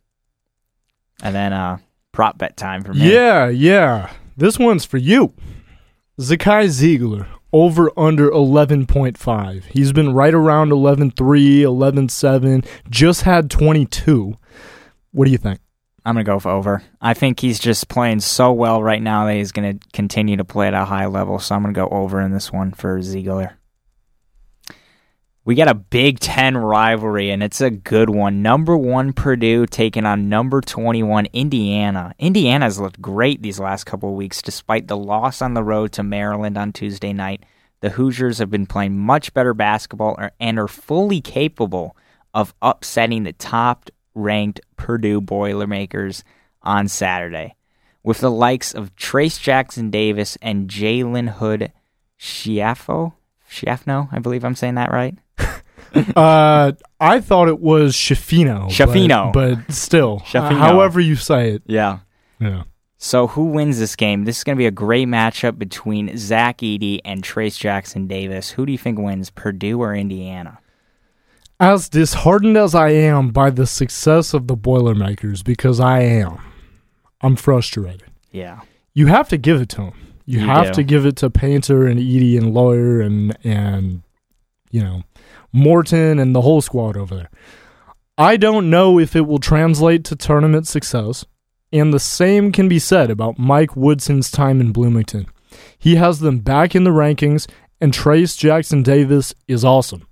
And 1.21 1.35
then 1.35 1.53
uh, 1.53 1.79
prop 2.12 2.38
bet 2.38 2.57
time 2.57 2.85
for 2.85 2.94
me. 2.94 3.12
Yeah, 3.12 3.49
yeah. 3.49 4.12
This 4.38 4.57
one's 4.57 4.85
for 4.85 4.98
you. 4.98 5.35
Zakai 6.20 6.66
Zeigler, 6.68 7.27
over 7.53 7.90
under 7.98 8.31
11.5. 8.31 9.64
He's 9.64 9.90
been 9.92 10.14
right 10.14 10.33
around 10.33 10.70
11.3, 10.70 11.12
11.7, 11.12 12.64
just 12.88 13.22
had 13.22 13.51
22. 13.51 14.37
What 15.11 15.24
do 15.24 15.33
you 15.33 15.38
think? 15.38 15.59
I'm 16.07 16.14
going 16.14 16.24
to 16.24 16.31
go 16.31 16.38
for 16.38 16.53
over. 16.53 16.85
I 17.01 17.14
think 17.14 17.40
he's 17.40 17.59
just 17.59 17.88
playing 17.88 18.20
so 18.20 18.53
well 18.53 18.81
right 18.81 19.03
now 19.03 19.27
that 19.27 19.35
he's 19.35 19.51
going 19.51 19.77
to 19.77 19.88
continue 19.92 20.37
to 20.37 20.44
play 20.44 20.68
at 20.68 20.74
a 20.74 20.85
high 20.85 21.07
level. 21.07 21.40
So 21.40 21.57
I'm 21.57 21.62
going 21.62 21.74
to 21.74 21.81
go 21.81 21.88
over 21.88 22.20
in 22.20 22.33
this 22.33 22.53
one 22.53 22.70
for 22.70 23.01
Zeigler. 23.01 23.58
We 25.48 25.54
got 25.54 25.68
a 25.68 25.74
Big 25.74 26.20
Ten 26.20 26.58
rivalry, 26.58 27.30
and 27.30 27.42
it's 27.42 27.62
a 27.62 27.70
good 27.70 28.11
one. 28.11 28.42
Number 28.42 28.76
one 28.76 29.14
Purdue 29.14 29.64
taking 29.64 30.04
on 30.04 30.28
number 30.28 30.61
21 30.61 31.24
Indiana. 31.32 32.14
Indiana's 32.18 32.78
looked 32.78 33.00
great 33.00 33.40
these 33.40 33.58
last 33.58 33.84
couple 33.84 34.11
of 34.11 34.14
weeks, 34.14 34.42
despite 34.42 34.88
the 34.88 34.96
loss 34.98 35.40
on 35.40 35.54
the 35.54 35.64
road 35.64 35.92
to 35.92 36.02
Maryland 36.02 36.58
on 36.58 36.74
Tuesday 36.74 37.14
night. 37.14 37.44
The 37.80 37.88
Hoosiers 37.88 38.37
have 38.40 38.50
been 38.50 38.66
playing 38.66 38.98
much 38.98 39.32
better 39.32 39.54
basketball 39.54 40.16
er, 40.20 40.32
and 40.38 40.58
are 40.58 40.68
fully 40.68 41.22
capable 41.22 41.96
of 42.34 42.52
upsetting 42.61 43.22
the 43.22 43.32
top 43.32 43.88
ranked 44.14 44.61
Purdue 44.76 45.22
Boilermakers 45.22 46.24
on 46.61 46.88
Saturday. 46.88 47.56
With 48.02 48.18
the 48.18 48.30
likes 48.30 48.74
of 48.74 48.94
Trayce 48.96 49.40
Jackson 49.40 49.88
Davis 49.88 50.37
and 50.42 50.68
Jalen 50.68 51.37
Hood 51.37 51.72
Schiaffo, 52.20 53.14
Schiaffno, 53.50 54.11
I 54.12 54.18
believe 54.18 54.44
I'm 54.44 54.54
saying 54.54 54.74
that 54.74 54.92
right 54.92 55.16
uh, 56.16 56.72
I 57.01 57.20
thought 57.20 57.48
it 57.48 57.61
was 57.61 57.94
Shafino. 57.94 58.68
Shafino. 58.70 59.33
But, 59.33 59.66
but 59.66 59.74
still, 59.74 60.20
Shafino. 60.20 60.59
however 60.59 61.01
you 61.01 61.16
say 61.16 61.51
it. 61.53 61.62
Yeah. 61.66 62.01
Yeah. 62.40 62.64
So 62.98 63.29
who 63.29 63.44
wins 63.44 63.79
this 63.79 63.94
game? 63.94 64.24
This 64.24 64.38
is 64.38 64.44
going 64.44 64.57
to 64.57 64.59
be 64.59 64.66
a 64.66 64.70
great 64.72 65.07
matchup 65.07 65.59
between 65.59 66.16
Zach 66.18 66.59
Edey 66.59 67.01
and 67.05 67.22
Trayce 67.22 67.59
Jackson 67.59 68.07
Davis. 68.09 68.51
Who 68.51 68.66
do 68.66 68.72
you 68.72 68.79
think 68.79 68.98
wins, 68.98 69.31
Purdue 69.31 69.81
or 69.81 69.94
Indiana? 69.94 70.59
As 71.61 71.88
disheartened 71.88 72.57
as 72.57 72.74
I 72.74 72.90
am 72.90 73.31
by 73.31 73.51
the 73.51 73.66
success 73.66 74.33
of 74.35 74.46
the 74.46 74.57
Boilermakers, 74.57 75.42
because 75.42 75.81
I 75.81 76.01
am, 76.03 76.38
I'm 77.20 77.35
frustrated. 77.37 78.05
Yeah. 78.31 78.61
You 78.94 79.07
have 79.07 79.29
to 79.31 79.37
give 79.37 79.61
it 79.61 79.68
to 79.70 79.77
them. 79.77 79.92
You, 80.24 80.40
You 80.40 80.46
have 80.46 80.66
do. 80.68 80.72
to 80.74 80.83
give 80.83 81.07
it 81.07 81.16
to 81.16 81.31
Painter 81.31 81.87
and 81.87 81.98
Edey 81.98 82.37
and 82.37 82.53
Loyer 82.53 83.01
and 83.01 83.37
and 83.44 84.03
you 84.70 84.83
know 84.83 85.03
Morton 85.52 86.18
and 86.18 86.34
the 86.34 86.42
whole 86.42 86.61
squad 86.61 86.96
over 86.96 87.14
there. 87.14 87.30
I 88.16 88.37
don't 88.37 88.68
know 88.70 88.98
if 88.98 89.14
it 89.14 89.26
will 89.26 89.38
translate 89.38 90.04
to 90.04 90.16
tournament 90.16 90.66
success, 90.66 91.24
and 91.72 91.92
the 91.92 92.00
same 92.00 92.50
can 92.50 92.68
be 92.68 92.78
said 92.78 93.11
about 93.11 93.38
Mike 93.38 93.76
Woodson's 93.76 94.30
time 94.30 94.61
in 94.61 94.72
Bloomington. 94.72 95.26
He 95.78 95.96
has 95.96 96.20
them 96.20 96.40
back 96.40 96.74
in 96.74 96.84
the 96.84 96.90
rankings, 96.90 97.48
and 97.80 97.92
Trayce 97.92 98.37
Jackson 98.37 98.82
Davis 98.82 99.34
is 99.46 99.64
awesome. 99.64 100.06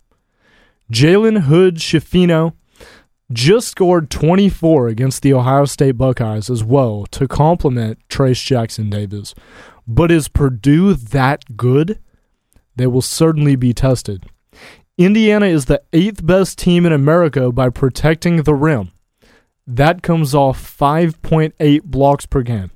Jalen 0.93 1.43
Hood 1.43 1.77
Shafino 1.77 2.53
just 3.33 3.69
scored 3.69 4.09
24 4.09 4.87
against 4.87 5.23
the 5.23 5.33
Ohio 5.33 5.65
State 5.65 5.99
Buckeyes 5.99 6.49
as 6.49 6.63
well 6.63 7.07
to 7.07 7.27
complement 7.27 7.99
Trayce 8.09 8.45
Jackson 8.45 8.89
Davis. 8.89 9.35
But 9.87 10.13
is 10.13 10.29
Purdue 10.29 10.95
that 10.95 11.57
good? 11.57 11.99
They 12.77 12.87
will 12.87 13.03
certainly 13.03 13.57
be 13.57 13.73
tested. 13.73 14.27
Indiana 14.99 15.45
is 15.45 15.67
the 15.67 15.83
eighth 15.93 16.25
best 16.25 16.59
team 16.59 16.87
in 16.87 16.93
America 16.93 17.53
by 17.53 17.69
protecting 17.69 18.43
the 18.45 18.55
rim. 18.55 18.93
That 19.67 20.03
comes 20.03 20.35
off 20.35 20.59
5.8 20.79 21.83
blocks 21.83 22.25
per 22.25 22.41
game. 22.41 22.71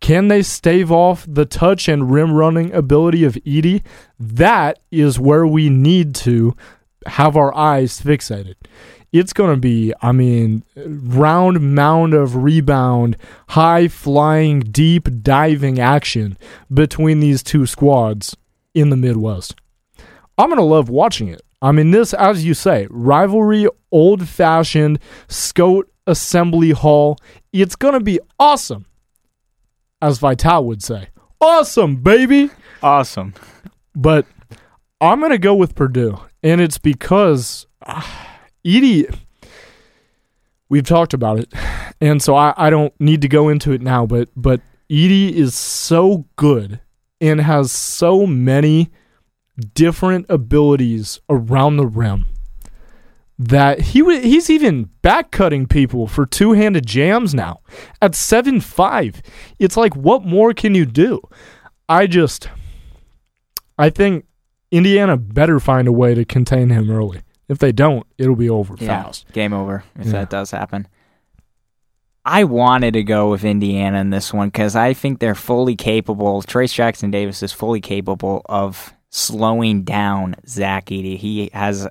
Can 0.00 0.28
they 0.28 0.42
stave 0.42 0.92
off 0.92 1.24
the 1.26 1.46
touch 1.46 1.88
and 1.88 2.10
rim 2.10 2.34
running 2.34 2.74
ability 2.74 3.24
of 3.24 3.34
Edey? 3.46 3.82
That 4.18 4.80
is 4.90 5.18
where 5.18 5.46
we 5.46 5.70
need 5.70 6.14
to 6.16 6.54
have 7.06 7.34
our 7.34 7.54
eyes 7.56 7.98
fixated. 7.98 8.56
It's 9.10 9.32
going 9.32 9.54
to 9.54 9.60
be, 9.60 9.94
I 10.02 10.12
mean, 10.12 10.64
round 10.76 11.74
mound 11.74 12.12
of 12.12 12.36
rebound, 12.36 13.16
high 13.50 13.88
flying, 13.88 14.60
deep 14.60 15.08
diving 15.22 15.78
action 15.78 16.36
between 16.72 17.20
these 17.20 17.42
two 17.42 17.64
squads 17.64 18.36
in 18.74 18.90
the 18.90 18.96
Midwest. 18.96 19.61
I'm 20.38 20.48
going 20.48 20.58
to 20.58 20.64
love 20.64 20.88
watching 20.88 21.28
it. 21.28 21.42
I 21.60 21.72
mean, 21.72 21.90
this, 21.92 22.12
as 22.14 22.44
you 22.44 22.54
say, 22.54 22.88
rivalry, 22.90 23.68
old 23.90 24.28
fashioned, 24.28 24.98
Skjodt 25.28 25.84
Assembly 26.06 26.70
Hall. 26.70 27.18
It's 27.52 27.76
going 27.76 27.94
to 27.94 28.00
be 28.00 28.18
awesome, 28.38 28.86
as 30.00 30.18
Vitale 30.18 30.64
would 30.64 30.82
say. 30.82 31.08
Awesome, 31.40 31.96
baby. 31.96 32.50
Awesome. 32.82 33.34
But 33.94 34.26
I'm 35.00 35.20
going 35.20 35.32
to 35.32 35.38
go 35.38 35.54
with 35.54 35.74
Purdue. 35.74 36.18
And 36.42 36.60
it's 36.60 36.78
because 36.78 37.66
uh, 37.84 38.02
Edey, 38.66 39.14
we've 40.68 40.86
talked 40.86 41.14
about 41.14 41.38
it. 41.38 41.52
And 42.00 42.20
so 42.20 42.34
I, 42.34 42.54
I 42.56 42.70
don't 42.70 42.92
need 43.00 43.22
to 43.22 43.28
go 43.28 43.48
into 43.48 43.72
it 43.72 43.80
now, 43.80 44.06
but, 44.06 44.28
but 44.34 44.60
Edey 44.90 45.32
is 45.32 45.54
so 45.54 46.26
good 46.36 46.80
and 47.20 47.40
has 47.40 47.70
so 47.70 48.26
many 48.26 48.90
different 49.74 50.26
abilities 50.28 51.20
around 51.28 51.76
the 51.76 51.86
rim 51.86 52.26
that 53.38 53.80
he 53.80 54.00
w- 54.00 54.20
he's 54.20 54.48
even 54.50 54.84
back 55.02 55.30
cutting 55.30 55.66
people 55.66 56.06
for 56.06 56.26
two 56.26 56.52
handed 56.52 56.86
jams 56.86 57.34
now 57.34 57.60
at 58.00 58.14
seven 58.14 58.60
five. 58.60 59.20
It's 59.58 59.76
like 59.76 59.94
what 59.96 60.24
more 60.24 60.52
can 60.54 60.74
you 60.74 60.84
do? 60.86 61.20
I 61.88 62.06
just 62.06 62.48
I 63.78 63.90
think 63.90 64.26
Indiana 64.70 65.16
better 65.16 65.58
find 65.58 65.88
a 65.88 65.92
way 65.92 66.14
to 66.14 66.24
contain 66.24 66.70
him 66.70 66.90
early. 66.90 67.22
If 67.48 67.58
they 67.58 67.72
don't, 67.72 68.06
it'll 68.16 68.36
be 68.36 68.48
over 68.48 68.74
Yeah. 68.78 69.02
fast. 69.04 69.30
Game 69.32 69.52
over 69.52 69.84
if 69.98 70.06
Yeah. 70.06 70.12
that 70.12 70.30
does 70.30 70.50
happen. 70.50 70.86
I 72.24 72.44
wanted 72.44 72.94
to 72.94 73.02
go 73.02 73.30
with 73.30 73.44
Indiana 73.44 73.98
in 74.00 74.10
this 74.10 74.32
one 74.32 74.48
because 74.48 74.76
I 74.76 74.94
think 74.94 75.18
they're 75.18 75.34
fully 75.34 75.74
capable. 75.74 76.40
Trayce 76.42 76.72
Jackson 76.72 77.10
Davis 77.10 77.42
is 77.42 77.52
fully 77.52 77.80
capable 77.80 78.42
of 78.46 78.94
slowing 79.12 79.84
down 79.84 80.34
Zach 80.48 80.86
Edey. 80.86 81.16
He 81.16 81.50
has 81.52 81.86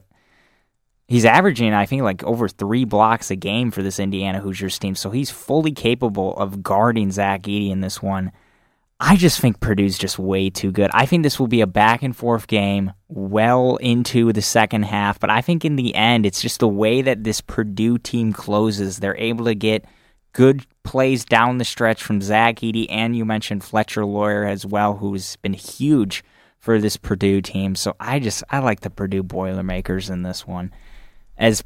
he's 1.08 1.24
averaging, 1.24 1.74
I 1.74 1.86
think, 1.86 2.02
like 2.02 2.24
over 2.24 2.50
three 2.50 2.84
blocks 2.84 3.32
a 3.32 3.36
game 3.36 3.72
for 3.72 3.82
this 3.82 4.00
Indiana 4.00 4.42
Hoosiers 4.42 4.80
team. 4.80 4.96
So 4.96 5.12
he's 5.12 5.30
fully 5.30 5.72
capable 5.72 6.36
of 6.36 6.64
guarding 6.64 7.12
Zach 7.12 7.44
Edey 7.44 7.70
in 7.70 7.80
this 7.80 8.02
one. 8.02 8.32
I 9.00 9.16
just 9.16 9.40
think 9.40 9.60
Purdue's 9.60 9.98
just 9.98 10.20
way 10.20 10.50
too 10.50 10.72
good. 10.72 10.92
I 10.94 11.06
think 11.06 11.24
this 11.24 11.40
will 11.40 11.48
be 11.48 11.62
a 11.62 11.68
back 11.68 12.04
and 12.04 12.16
forth 12.16 12.46
game 12.48 12.94
well 13.08 13.78
into 13.78 14.32
the 14.32 14.44
second 14.44 14.84
half, 14.84 15.20
but 15.20 15.32
I 15.32 15.42
think 15.42 15.66
in 15.66 15.76
the 15.76 15.96
end, 15.96 16.26
it's 16.26 16.42
just 16.42 16.60
the 16.60 16.68
way 16.68 17.02
that 17.02 17.24
this 17.24 17.42
Purdue 17.42 17.98
team 17.98 18.32
closes. 18.32 19.00
They're 19.00 19.18
able 19.18 19.46
to 19.46 19.56
get 19.56 19.86
good 20.34 20.68
plays 20.84 21.26
down 21.26 21.58
the 21.58 21.66
stretch 21.66 22.04
from 22.04 22.22
Zach 22.22 22.58
Edey, 22.58 22.86
and 22.90 23.16
you 23.16 23.26
mentioned 23.26 23.64
Fletcher 23.64 24.06
Loyer 24.06 24.46
as 24.46 24.68
well, 24.68 24.98
who's 24.98 25.36
been 25.38 25.54
huge 25.54 26.24
for 26.62 26.80
this 26.80 26.95
Purdue 26.95 27.41
team. 27.41 27.76
So 27.76 27.95
I 28.00 28.19
just 28.19 28.43
I 28.50 28.60
like 28.60 28.82
the 28.82 28.89
Purdue 28.89 29.24
Boilermakers 29.24 30.10
in 30.10 30.24
this 30.24 30.47
one. 30.47 30.71
As 31.38 31.63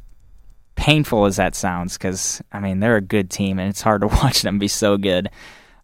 painful 0.76 1.26
as 1.26 1.36
that 1.36 1.54
sounds, 1.54 1.98
because 1.98 2.42
I 2.52 2.60
mean 2.60 2.80
they're 2.80 2.98
a 2.98 3.02
good 3.02 3.30
team, 3.30 3.60
and 3.60 3.70
it's 3.70 3.82
hard 3.82 4.02
to 4.02 4.08
watch 4.24 4.42
them 4.42 4.58
be 4.58 4.68
so 4.68 4.98
good. 4.98 5.30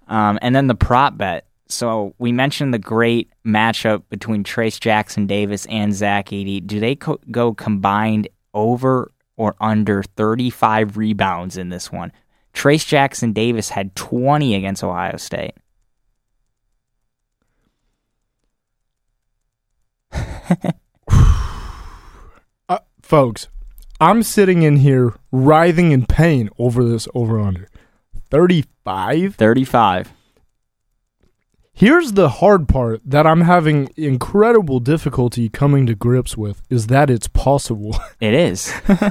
Um, 0.08 0.40
and 0.42 0.56
then 0.56 0.68
the 0.68 0.76
prop 0.76 1.18
bet. 1.18 1.46
So 1.68 2.16
we 2.18 2.34
mentioned 2.34 2.74
the 2.74 2.80
great 2.80 3.30
matchup 3.46 4.04
between 4.10 4.44
Trayce 4.44 4.80
Jackson 4.80 5.26
Davis 5.26 5.66
and 5.68 5.94
Zach 5.94 6.28
Edey. 6.28 6.66
Do 6.66 6.82
they 6.82 6.96
co- 6.96 7.22
go 7.30 7.54
combined 7.54 8.28
over 8.54 9.10
or 9.38 9.56
under 9.62 10.04
35 10.04 10.98
rebounds 10.98 11.56
in 11.56 11.70
this 11.70 11.90
one? 11.90 12.12
Trayce 12.54 12.86
Jackson 12.86 13.32
Davis 13.32 13.70
had 13.70 13.96
20 13.96 14.54
against 14.54 14.84
Ohio 14.84 15.16
State. 15.16 15.54
uh, 22.70 22.80
folks, 23.02 23.48
I'm 24.00 24.24
sitting 24.24 24.64
in 24.64 24.78
here 24.78 25.14
writhing 25.32 25.92
in 25.92 26.06
pain 26.06 26.50
over 26.58 26.84
this 26.84 27.08
over 27.14 27.40
under 27.40 27.68
35. 28.30 29.36
35. 29.36 30.14
Here's 31.74 32.14
the 32.14 32.30
hard 32.30 32.68
part 32.68 33.02
that 33.06 33.26
I'm 33.26 33.42
having 33.42 33.90
incredible 33.96 34.80
difficulty 34.80 35.50
coming 35.50 35.88
to 35.88 35.96
grips 35.96 36.38
with 36.38 36.62
is 36.70 36.88
that 36.88 37.10
it's 37.10 37.28
possible. 37.28 37.98
It 38.20 38.36
is. 38.36 38.72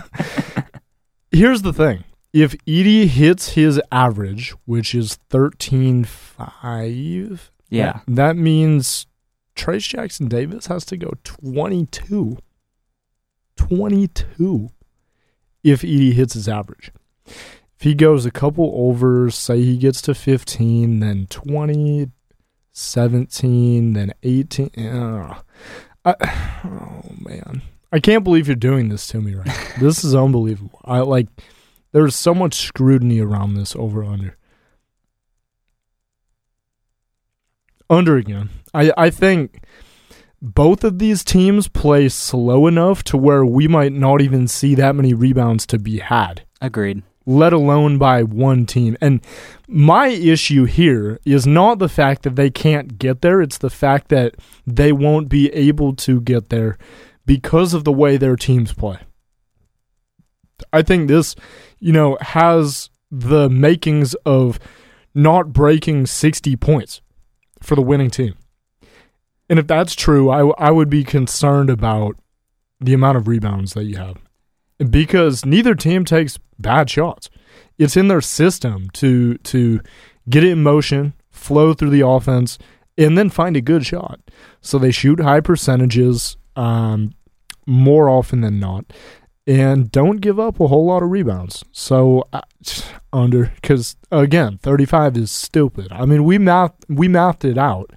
Here's 1.32 1.62
the 1.62 1.72
thing. 1.72 2.04
If 2.32 2.52
Edey 2.64 3.06
hits 3.06 3.50
his 3.50 3.80
average, 3.90 4.54
which 4.64 4.94
is 4.94 5.18
13.5, 5.30 7.50
yeah. 7.70 7.92
That, 7.92 8.02
that 8.06 8.36
means 8.36 9.06
Trayce 9.60 9.86
Jackson 9.86 10.26
Davis 10.26 10.66
has 10.68 10.86
to 10.86 10.96
go 10.96 11.12
22. 11.24 12.38
22 13.56 14.70
if 15.62 15.82
Edey 15.82 16.14
hits 16.14 16.32
his 16.32 16.48
average. 16.48 16.90
If 17.26 17.82
he 17.82 17.94
goes 17.94 18.24
a 18.24 18.30
couple 18.30 18.72
overs, 18.74 19.34
say 19.34 19.60
he 19.60 19.76
gets 19.76 20.00
to 20.02 20.14
15, 20.14 21.00
then 21.00 21.26
20, 21.28 22.10
17, 22.72 23.92
then 23.92 24.14
18. 24.22 24.70
Uh, 24.78 25.40
I, 26.06 26.14
oh, 26.64 27.02
man. 27.18 27.60
I 27.92 28.00
can't 28.00 28.24
believe 28.24 28.46
you're 28.46 28.56
doing 28.56 28.88
this 28.88 29.06
to 29.08 29.20
me 29.20 29.34
right 29.34 29.46
now. 29.46 29.64
this 29.80 30.02
is 30.02 30.14
unbelievable. 30.14 30.80
I 30.86 31.00
like 31.00 31.26
there's 31.92 32.16
so 32.16 32.32
much 32.32 32.54
scrutiny 32.54 33.20
around 33.20 33.54
this 33.54 33.76
over 33.76 34.04
under. 34.04 34.38
Under 37.90 38.16
again. 38.16 38.48
I, 38.74 38.92
I 38.96 39.10
think 39.10 39.62
both 40.42 40.84
of 40.84 40.98
these 40.98 41.22
teams 41.22 41.68
play 41.68 42.08
slow 42.08 42.66
enough 42.66 43.02
to 43.04 43.16
where 43.16 43.44
we 43.44 43.68
might 43.68 43.92
not 43.92 44.20
even 44.20 44.48
see 44.48 44.74
that 44.74 44.96
many 44.96 45.12
rebounds 45.12 45.66
to 45.66 45.78
be 45.78 45.98
had. 45.98 46.42
Agreed. 46.60 47.02
Let 47.26 47.52
alone 47.52 47.98
by 47.98 48.22
one 48.22 48.64
team. 48.64 48.96
And 49.00 49.20
my 49.68 50.08
issue 50.08 50.64
here 50.64 51.20
is 51.24 51.46
not 51.46 51.78
the 51.78 51.88
fact 51.88 52.22
that 52.22 52.36
they 52.36 52.50
can't 52.50 52.98
get 52.98 53.20
there, 53.20 53.40
it's 53.42 53.58
the 53.58 53.70
fact 53.70 54.08
that 54.08 54.34
they 54.66 54.92
won't 54.92 55.28
be 55.28 55.52
able 55.52 55.94
to 55.96 56.20
get 56.20 56.48
there 56.48 56.78
because 57.26 57.74
of 57.74 57.84
the 57.84 57.92
way 57.92 58.16
their 58.16 58.36
teams 58.36 58.72
play. 58.72 58.98
I 60.72 60.82
think 60.82 61.08
this, 61.08 61.36
you 61.78 61.92
know, 61.92 62.16
has 62.20 62.90
the 63.10 63.48
makings 63.48 64.14
of 64.26 64.58
not 65.14 65.52
breaking 65.52 66.06
60 66.06 66.56
points 66.56 67.00
for 67.62 67.74
the 67.74 67.82
winning 67.82 68.10
team. 68.10 68.34
And 69.50 69.58
if 69.58 69.66
that's 69.66 69.96
true, 69.96 70.30
I, 70.30 70.68
I 70.68 70.70
would 70.70 70.88
be 70.88 71.02
concerned 71.02 71.68
about 71.68 72.16
the 72.80 72.94
amount 72.94 73.18
of 73.18 73.26
rebounds 73.26 73.74
that 73.74 73.84
you 73.84 73.96
have 73.96 74.16
because 74.88 75.44
neither 75.44 75.74
team 75.74 76.04
takes 76.04 76.38
bad 76.58 76.88
shots. 76.88 77.28
It's 77.76 77.96
in 77.96 78.08
their 78.08 78.20
system 78.20 78.88
to 78.94 79.36
to 79.38 79.80
get 80.28 80.44
it 80.44 80.52
in 80.52 80.62
motion, 80.62 81.14
flow 81.30 81.74
through 81.74 81.90
the 81.90 82.06
offense, 82.06 82.58
and 82.96 83.18
then 83.18 83.28
find 83.28 83.56
a 83.56 83.60
good 83.60 83.84
shot. 83.84 84.20
So 84.60 84.78
they 84.78 84.92
shoot 84.92 85.20
high 85.20 85.40
percentages 85.40 86.36
um, 86.56 87.14
more 87.66 88.08
often 88.08 88.42
than 88.42 88.60
not, 88.60 88.92
and 89.46 89.90
don't 89.90 90.18
give 90.18 90.38
up 90.38 90.60
a 90.60 90.68
whole 90.68 90.86
lot 90.86 91.02
of 91.02 91.10
rebounds. 91.10 91.64
So 91.72 92.28
uh, 92.32 92.42
under 93.12 93.52
because 93.56 93.96
again, 94.12 94.58
thirty 94.58 94.84
five 94.84 95.16
is 95.16 95.32
stupid. 95.32 95.88
I 95.90 96.04
mean, 96.04 96.22
we 96.22 96.38
math 96.38 96.74
we 96.88 97.08
mathed 97.08 97.44
it 97.44 97.58
out. 97.58 97.90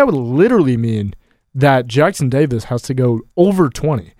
That 0.00 0.06
would 0.06 0.14
literally 0.14 0.78
mean 0.78 1.12
that 1.54 1.86
Jackson 1.86 2.30
Davis 2.30 2.64
has 2.64 2.80
to 2.84 2.94
go 2.94 3.20
over 3.36 3.68
twenty. 3.68 4.14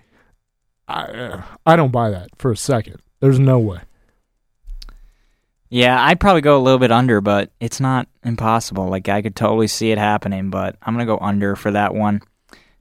I 0.87 1.01
uh, 1.05 1.41
I 1.65 1.75
don't 1.75 1.91
buy 1.91 2.11
that 2.11 2.29
for 2.37 2.51
a 2.51 2.55
second. 2.55 3.01
There's 3.19 3.39
no 3.39 3.57
way. 3.57 3.79
Yeah, 5.71 5.99
I'd 5.99 6.19
probably 6.19 6.41
go 6.41 6.55
a 6.55 6.61
little 6.61 6.77
bit 6.77 6.91
under, 6.91 7.19
but 7.19 7.49
it's 7.59 7.79
not 7.79 8.07
impossible. 8.23 8.89
Like 8.89 9.09
I 9.09 9.23
could 9.23 9.35
totally 9.35 9.65
see 9.65 9.89
it 9.89 9.97
happening, 9.97 10.51
but 10.51 10.75
I'm 10.83 10.93
gonna 10.93 11.07
go 11.07 11.17
under 11.17 11.55
for 11.55 11.71
that 11.71 11.95
one. 11.95 12.21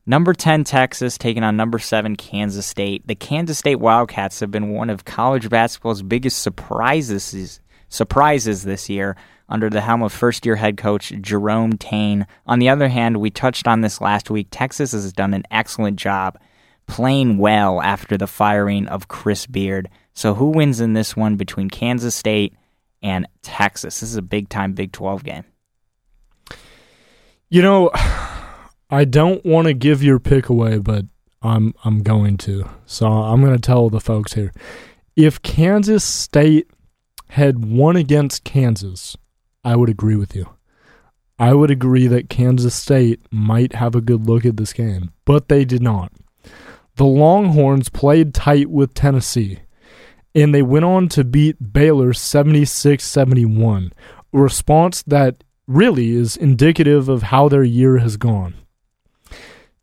Number 0.04 0.34
10, 0.34 0.64
Texas, 0.64 1.16
taking 1.16 1.42
on 1.42 1.56
number 1.56 1.78
7, 1.78 2.16
Kansas 2.16 2.66
State. 2.66 3.06
The 3.06 3.14
Kansas 3.14 3.56
State 3.56 3.76
Wildcats 3.76 4.40
have 4.40 4.50
been 4.50 4.72
one 4.72 4.90
of 4.90 5.06
college 5.06 5.48
basketball's 5.48 6.02
biggest 6.02 6.42
surprises, 6.42 7.60
surprises 7.88 8.64
this 8.64 8.90
year 8.90 9.16
under 9.50 9.68
the 9.68 9.82
helm 9.82 10.02
of 10.02 10.12
first 10.12 10.46
year 10.46 10.56
head 10.56 10.78
coach 10.78 11.12
Jerome 11.20 11.76
Tang. 11.76 12.26
On 12.46 12.58
the 12.58 12.68
other 12.68 12.88
hand, 12.88 13.18
we 13.18 13.30
touched 13.30 13.68
on 13.68 13.82
this 13.82 14.00
last 14.00 14.30
week. 14.30 14.48
Texas 14.50 14.92
has 14.92 15.12
done 15.12 15.34
an 15.34 15.42
excellent 15.50 15.96
job 15.96 16.38
playing 16.86 17.36
well 17.38 17.82
after 17.82 18.16
the 18.16 18.26
firing 18.26 18.86
of 18.88 19.08
Chris 19.08 19.46
Beard. 19.46 19.90
So, 20.14 20.34
who 20.34 20.46
wins 20.46 20.80
in 20.80 20.94
this 20.94 21.16
one 21.16 21.36
between 21.36 21.68
Kansas 21.68 22.14
State 22.14 22.54
and 23.02 23.26
Texas? 23.42 24.00
This 24.00 24.10
is 24.10 24.16
a 24.16 24.22
big 24.22 24.48
time 24.48 24.72
Big 24.72 24.92
12 24.92 25.24
game. 25.24 25.44
You 27.48 27.62
know. 27.62 27.90
I 28.90 29.04
don't 29.04 29.44
want 29.46 29.68
to 29.68 29.74
give 29.74 30.02
your 30.02 30.18
pick 30.18 30.48
away, 30.48 30.78
but 30.78 31.06
I'm 31.42 31.74
I'm 31.84 32.02
going 32.02 32.36
to. 32.38 32.68
So 32.86 33.06
I'm 33.06 33.40
going 33.40 33.54
to 33.54 33.60
tell 33.60 33.88
the 33.88 34.00
folks 34.00 34.34
here. 34.34 34.52
If 35.16 35.40
Kansas 35.42 36.04
State 36.04 36.68
had 37.28 37.64
won 37.64 37.96
against 37.96 38.42
Kansas, 38.42 39.16
I 39.64 39.76
would 39.76 39.88
agree 39.88 40.16
with 40.16 40.34
you. 40.34 40.48
I 41.38 41.54
would 41.54 41.70
agree 41.70 42.06
that 42.06 42.28
Kansas 42.28 42.74
State 42.74 43.20
might 43.30 43.74
have 43.74 43.94
a 43.94 44.00
good 44.00 44.26
look 44.26 44.44
at 44.44 44.56
this 44.56 44.72
game, 44.72 45.12
but 45.24 45.48
they 45.48 45.64
did 45.64 45.82
not. 45.82 46.12
The 46.96 47.06
Longhorns 47.06 47.88
played 47.88 48.34
tight 48.34 48.68
with 48.68 48.92
Tennessee, 48.92 49.60
and 50.34 50.54
they 50.54 50.62
went 50.62 50.84
on 50.84 51.08
to 51.10 51.24
beat 51.24 51.72
Baylor 51.72 52.12
76 52.12 53.02
71, 53.02 53.92
a 54.32 54.38
response 54.38 55.02
that 55.02 55.42
really 55.66 56.10
is 56.10 56.36
indicative 56.36 57.08
of 57.08 57.24
how 57.24 57.48
their 57.48 57.64
year 57.64 57.98
has 57.98 58.16
gone. 58.16 58.54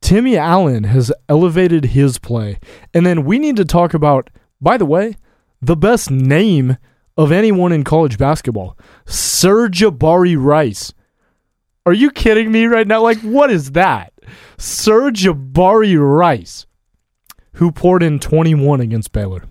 Timmy 0.02 0.38
Allen 0.38 0.86
has 0.86 1.12
elevated 1.28 1.86
his 1.86 2.20
play. 2.20 2.60
And 2.94 3.06
then 3.06 3.26
we 3.26 3.40
need 3.40 3.56
to 3.58 3.66
talk 3.66 3.94
about, 3.94 4.30
by 4.62 4.78
the 4.78 4.86
way, 4.86 5.16
the 5.62 5.76
best 5.76 6.12
name 6.12 6.78
of 7.18 7.32
anyone 7.32 7.72
in 7.72 7.84
college 7.84 8.18
basketball 8.18 8.78
Sir'Jabari 9.06 10.36
Rice. 10.38 10.94
Are 11.86 11.94
you 11.94 12.12
kidding 12.12 12.52
me 12.52 12.66
right 12.66 12.88
now? 12.88 13.02
Like, 13.02 13.20
what 13.20 13.50
is 13.50 13.72
that? 13.72 14.14
Sir'Jabari 14.58 15.98
Rice, 15.98 16.66
who 17.54 17.72
poured 17.72 18.04
in 18.04 18.20
21 18.20 18.82
against 18.82 19.12
Baylor. 19.12 19.44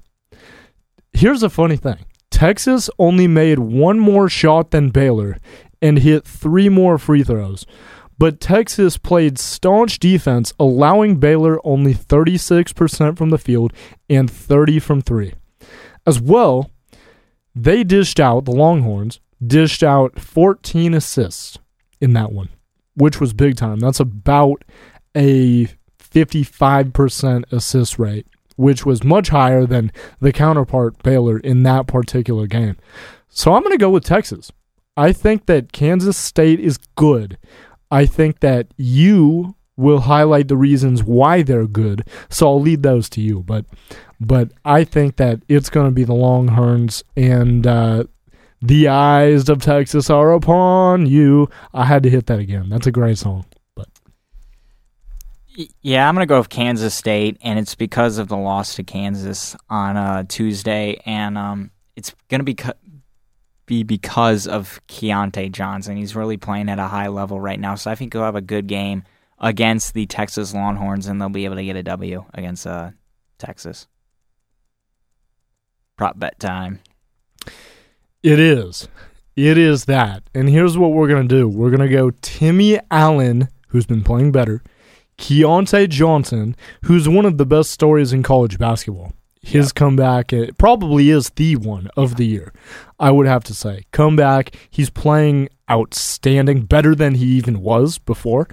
Here's 1.13 1.43
a 1.43 1.51
funny 1.51 1.77
thing 1.77 2.05
Texas 2.31 2.91
only 2.99 3.27
made 3.27 3.59
one 3.59 3.99
more 3.99 4.29
shot 4.29 4.71
than 4.71 4.91
Baylor 4.91 5.39
and 5.83 5.99
hit 5.99 6.25
three 6.25 6.69
more 6.69 6.99
free 6.99 7.23
throws 7.23 7.67
but 8.19 8.41
Texas 8.41 8.97
played 8.97 9.39
staunch 9.39 9.99
defense, 9.99 10.53
allowing 10.59 11.19
Baylor 11.19 11.61
only 11.65 11.95
36% 11.95 13.17
from 13.17 13.31
the 13.31 13.39
field 13.39 13.73
and 14.09 14.31
30 14.31 14.79
from 14.79 15.03
3. 15.03 15.35
As 16.07 16.21
well, 16.21 16.71
they 17.57 17.83
dished 17.83 18.21
out 18.21 18.45
the 18.45 18.53
Longhorns 18.53 19.19
dished 19.45 19.83
out 19.83 20.19
14 20.21 20.95
assists 20.95 21.59
in 22.01 22.12
that 22.12 22.33
one, 22.33 22.51
which 22.95 23.21
was 23.21 23.33
big 23.33 23.57
time. 23.57 23.81
That's 23.81 24.01
about 24.01 24.62
a 25.16 25.68
55% 25.99 27.53
assist 27.53 27.99
rate, 27.99 28.26
which 28.57 28.85
was 28.85 29.03
much 29.03 29.28
higher 29.28 29.66
than 29.66 29.91
the 30.20 30.33
counterpart 30.33 31.03
Baylor 31.03 31.39
in 31.39 31.62
that 31.64 31.87
particular 31.87 32.47
game. 32.47 32.76
So 33.28 33.55
I'm 33.55 33.62
going 33.62 33.72
to 33.72 33.78
go 33.78 33.91
with 33.91 34.05
Texas. 34.05 34.53
I 34.97 35.12
think 35.12 35.47
that 35.47 35.72
Kansas 35.72 36.16
State 36.16 36.61
is 36.61 36.78
good. 36.95 37.39
I 37.91 38.07
think 38.07 38.41
that 38.41 38.68
you 38.76 39.57
will 39.77 40.01
highlight 40.01 40.49
the 40.49 40.57
reasons 40.57 41.05
why 41.05 41.43
they're 41.43 41.66
good. 41.66 42.07
So 42.29 42.49
I'll 42.49 42.61
lead 42.61 42.83
those 42.83 43.09
to 43.11 43.20
you. 43.20 43.43
But 43.43 43.66
but 44.20 44.53
I 44.64 44.85
think 44.85 45.16
that 45.16 45.41
it's 45.49 45.68
going 45.68 45.87
to 45.87 45.93
be 45.93 46.05
the 46.05 46.14
Longhorns 46.14 47.05
and 47.16 47.66
uh, 47.66 48.05
the 48.62 48.89
eyes 48.89 49.49
of 49.49 49.61
Texas 49.61 50.09
are 50.09 50.33
upon 50.33 51.07
you. 51.07 51.49
I 51.74 51.85
had 51.85 52.03
to 52.05 52.11
hit 52.11 52.27
that 52.27 52.39
again. 52.39 52.68
That's 52.68 52.87
a 52.87 52.93
great 52.93 53.18
song. 53.18 53.45
But 53.74 53.89
yeah, 55.83 56.09
I'm 56.09 56.14
going 56.14 56.27
to 56.27 56.29
go 56.29 56.39
with 56.39 56.49
Kansas 56.49 56.95
State, 56.95 57.37
and 57.43 57.59
it's 57.59 57.74
because 57.74 58.18
of 58.18 58.29
the 58.29 58.37
loss 58.37 58.74
to 58.77 58.83
Kansas 58.83 59.55
on 59.68 59.97
uh, 59.97 60.24
Tuesday, 60.27 61.01
and 61.05 61.37
um, 61.37 61.70
it's 61.97 62.14
going 62.29 62.41
to 62.41 62.45
be 62.45 62.57
be 63.66 63.83
because 63.83 64.47
of 64.47 64.81
Keyontae 64.87 65.51
Johnson. 65.51 65.97
He's 65.97 66.14
really 66.14 66.37
playing 66.37 66.68
at 66.68 66.79
a 66.79 66.87
high 66.87 67.09
level 67.09 67.41
right 67.41 67.59
now, 67.59 67.74
so 67.74 67.91
I 67.91 67.97
think 67.97 68.12
he'll 68.12 68.22
have 68.22 68.37
a 68.37 68.41
good 68.41 68.68
game 68.68 69.03
against 69.39 69.95
the 69.95 70.07
Texas 70.07 70.55
Longhorns, 70.55 71.07
and 71.07 71.20
they'll 71.20 71.28
be 71.28 71.45
able 71.45 71.57
to 71.57 71.64
get 71.64 71.76
a 71.76 71.82
W 71.82 72.24
against 72.34 72.66
uh, 72.66 72.91
Texas. 73.39 73.87
Prop 75.97 76.18
bet 76.18 76.39
time. 76.39 76.80
It 78.22 78.39
is. 78.39 78.89
It 79.34 79.59
is 79.59 79.84
that. 79.84 80.22
And 80.34 80.49
here's 80.49 80.78
what 80.78 80.93
we're 80.93 81.09
going 81.09 81.28
to 81.28 81.34
do 81.34 81.49
we're 81.49 81.70
going 81.70 81.89
to 81.89 81.95
go 81.95 82.11
Timmy 82.22 82.78
Allen, 82.91 83.49
who's 83.68 83.87
been 83.87 84.03
playing 84.03 84.32
better, 84.32 84.62
Keyontae 85.18 85.89
Johnson, 85.89 86.57
who's 86.84 87.09
one 87.09 87.24
of 87.24 87.39
the 87.39 87.47
best 87.47 87.70
stories 87.70 88.12
in 88.12 88.22
college 88.22 88.59
basketball. 88.59 89.12
His 89.43 89.72
comeback 89.72 90.32
it 90.32 90.59
probably 90.59 91.11
is 91.11 91.30
the 91.30 91.55
one 91.55 91.89
of 91.97 92.16
the 92.16 92.26
year, 92.26 92.53
I 92.99 93.12
would 93.12 93.26
have 93.26 93.45
to 93.45 93.55
say. 93.55 93.84
Comeback, 93.93 94.57
he's 94.70 94.91
playing 94.91 95.51
outstanding, 95.70 96.62
better 96.62 96.97
than 96.97 97.14
he 97.14 97.26
even 97.26 97.61
was 97.61 97.99
before 97.99 98.49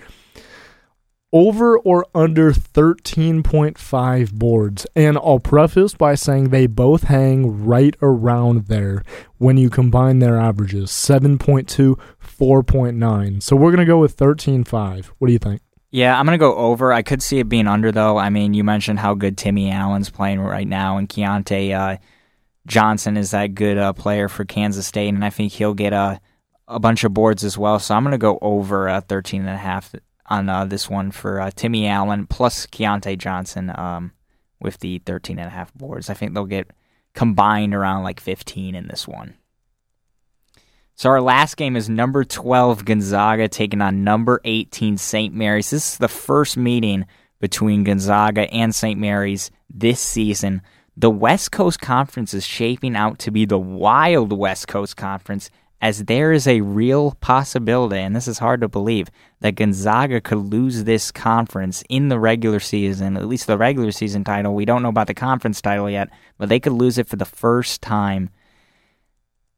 over 1.34 1.78
or 1.80 2.06
under 2.14 2.54
13.5 2.54 4.32
boards. 4.32 4.88
And 4.96 5.18
I'll 5.18 5.40
preface 5.40 5.96
by 5.96 6.14
saying 6.16 6.50
they 6.50 6.68
both 6.68 7.04
hang 7.04 7.66
right 7.66 7.96
around 8.02 8.68
there 8.68 9.04
when 9.40 9.58
you 9.58 9.70
combine 9.70 10.20
their 10.20 10.40
averages 10.40 10.92
7.2, 10.92 12.00
4.9. 12.22 13.44
So 13.44 13.56
we're 13.56 13.72
going 13.72 13.80
to 13.80 13.86
go 13.86 14.00
with 14.00 14.16
13.5. 14.16 15.06
What 15.18 15.28
do 15.28 15.34
you 15.34 15.40
think? 15.40 15.62
Yeah, 15.90 16.18
I'm 16.18 16.26
going 16.26 16.38
to 16.38 16.44
go 16.44 16.56
over. 16.56 16.94
I 16.94 17.04
could 17.04 17.22
see 17.22 17.40
it 17.40 17.50
being 17.50 17.68
under, 17.68 17.92
though. 17.92 18.18
I 18.18 18.30
mean, 18.30 18.54
you 18.54 18.64
mentioned 18.64 19.00
how 19.00 19.14
good 19.14 19.38
Timmy 19.38 19.70
Allen's 19.70 20.10
playing 20.10 20.40
right 20.40 20.68
now, 20.68 20.98
and 20.98 21.08
Keyontae 21.08 21.72
uh, 21.72 21.98
Johnson 22.66 23.16
is 23.16 23.30
that 23.30 23.54
good 23.54 23.78
uh, 23.78 23.94
player 23.94 24.28
for 24.28 24.44
Kansas 24.44 24.88
State, 24.88 25.10
and 25.10 25.24
I 25.24 25.30
think 25.30 25.52
he'll 25.52 25.76
get 25.76 25.94
a, 25.94 26.20
a 26.68 26.80
bunch 26.80 27.04
of 27.04 27.14
boards 27.14 27.44
as 27.44 27.60
well. 27.60 27.78
So 27.78 27.94
I'm 27.94 28.04
going 28.04 28.14
to 28.14 28.18
go 28.18 28.40
over 28.42 28.90
uh, 28.90 29.02
13.5 29.02 30.00
on 30.34 30.50
uh, 30.50 30.66
this 30.66 30.90
one 30.90 31.12
for 31.12 31.40
uh, 31.40 31.52
Timmy 31.56 31.88
Allen 31.88 32.28
plus 32.28 32.66
Keyontae 32.68 33.18
Johnson 33.18 33.72
um, 33.76 34.12
with 34.60 34.80
the 34.80 35.00
13 35.00 35.40
and 35.40 35.48
a 35.48 35.52
half 35.52 35.74
boards. 35.74 36.10
I 36.10 36.14
think 36.14 36.34
they'll 36.34 36.46
get 36.46 36.72
combined 37.14 37.74
around 37.74 38.04
like 38.04 38.20
15 38.20 38.76
in 38.76 38.88
this 38.88 39.08
one. 39.08 39.36
So 40.96 41.10
our 41.10 41.22
last 41.22 41.58
game 41.58 41.76
is 41.76 41.90
number 41.90 42.24
12 42.24 42.86
Gonzaga 42.86 43.48
taking 43.48 43.82
on 43.82 44.04
number 44.04 44.42
18 44.44 44.98
St. 44.98 45.34
Mary's. 45.34 45.72
This 45.72 45.94
is 45.94 45.98
the 45.98 46.08
first 46.08 46.56
meeting 46.56 47.06
between 47.40 47.84
Gonzaga 47.84 48.42
and 48.54 48.74
St. 48.74 49.00
Mary's 49.00 49.52
this 49.70 50.00
season. 50.00 50.62
The 50.96 51.10
West 51.10 51.52
Coast 51.52 51.82
Conference 51.82 52.34
is 52.34 52.46
shaping 52.46 52.96
out 52.96 53.18
to 53.20 53.32
be 53.32 53.46
the 53.46 53.60
wild 53.60 54.32
West 54.32 54.68
Coast 54.68 54.96
Conference 54.96 55.50
as 55.84 56.06
there 56.06 56.32
is 56.32 56.48
a 56.48 56.62
real 56.62 57.12
possibility, 57.20 58.00
and 58.00 58.16
this 58.16 58.30
is 58.30 58.40
hard 58.40 58.62
to 58.62 58.70
believe, 58.70 59.10
that 59.42 59.56
Gonzaga 59.56 60.22
could 60.22 60.38
lose 60.38 60.86
this 60.86 61.12
conference 61.12 61.84
in 61.90 62.08
the 62.08 62.22
regular 62.22 62.62
season, 62.62 63.18
at 63.18 63.28
least 63.28 63.48
the 63.48 63.58
regular 63.58 63.92
season 63.92 64.24
title. 64.24 64.56
We 64.56 64.64
don't 64.64 64.82
know 64.82 64.88
about 64.88 65.08
the 65.08 65.14
conference 65.14 65.62
title 65.62 65.90
yet, 65.90 66.08
but 66.38 66.48
they 66.48 66.62
could 66.62 66.72
lose 66.72 66.98
it 66.98 67.10
for 67.10 67.18
the 67.18 67.26
first 67.26 67.82
time 67.82 68.30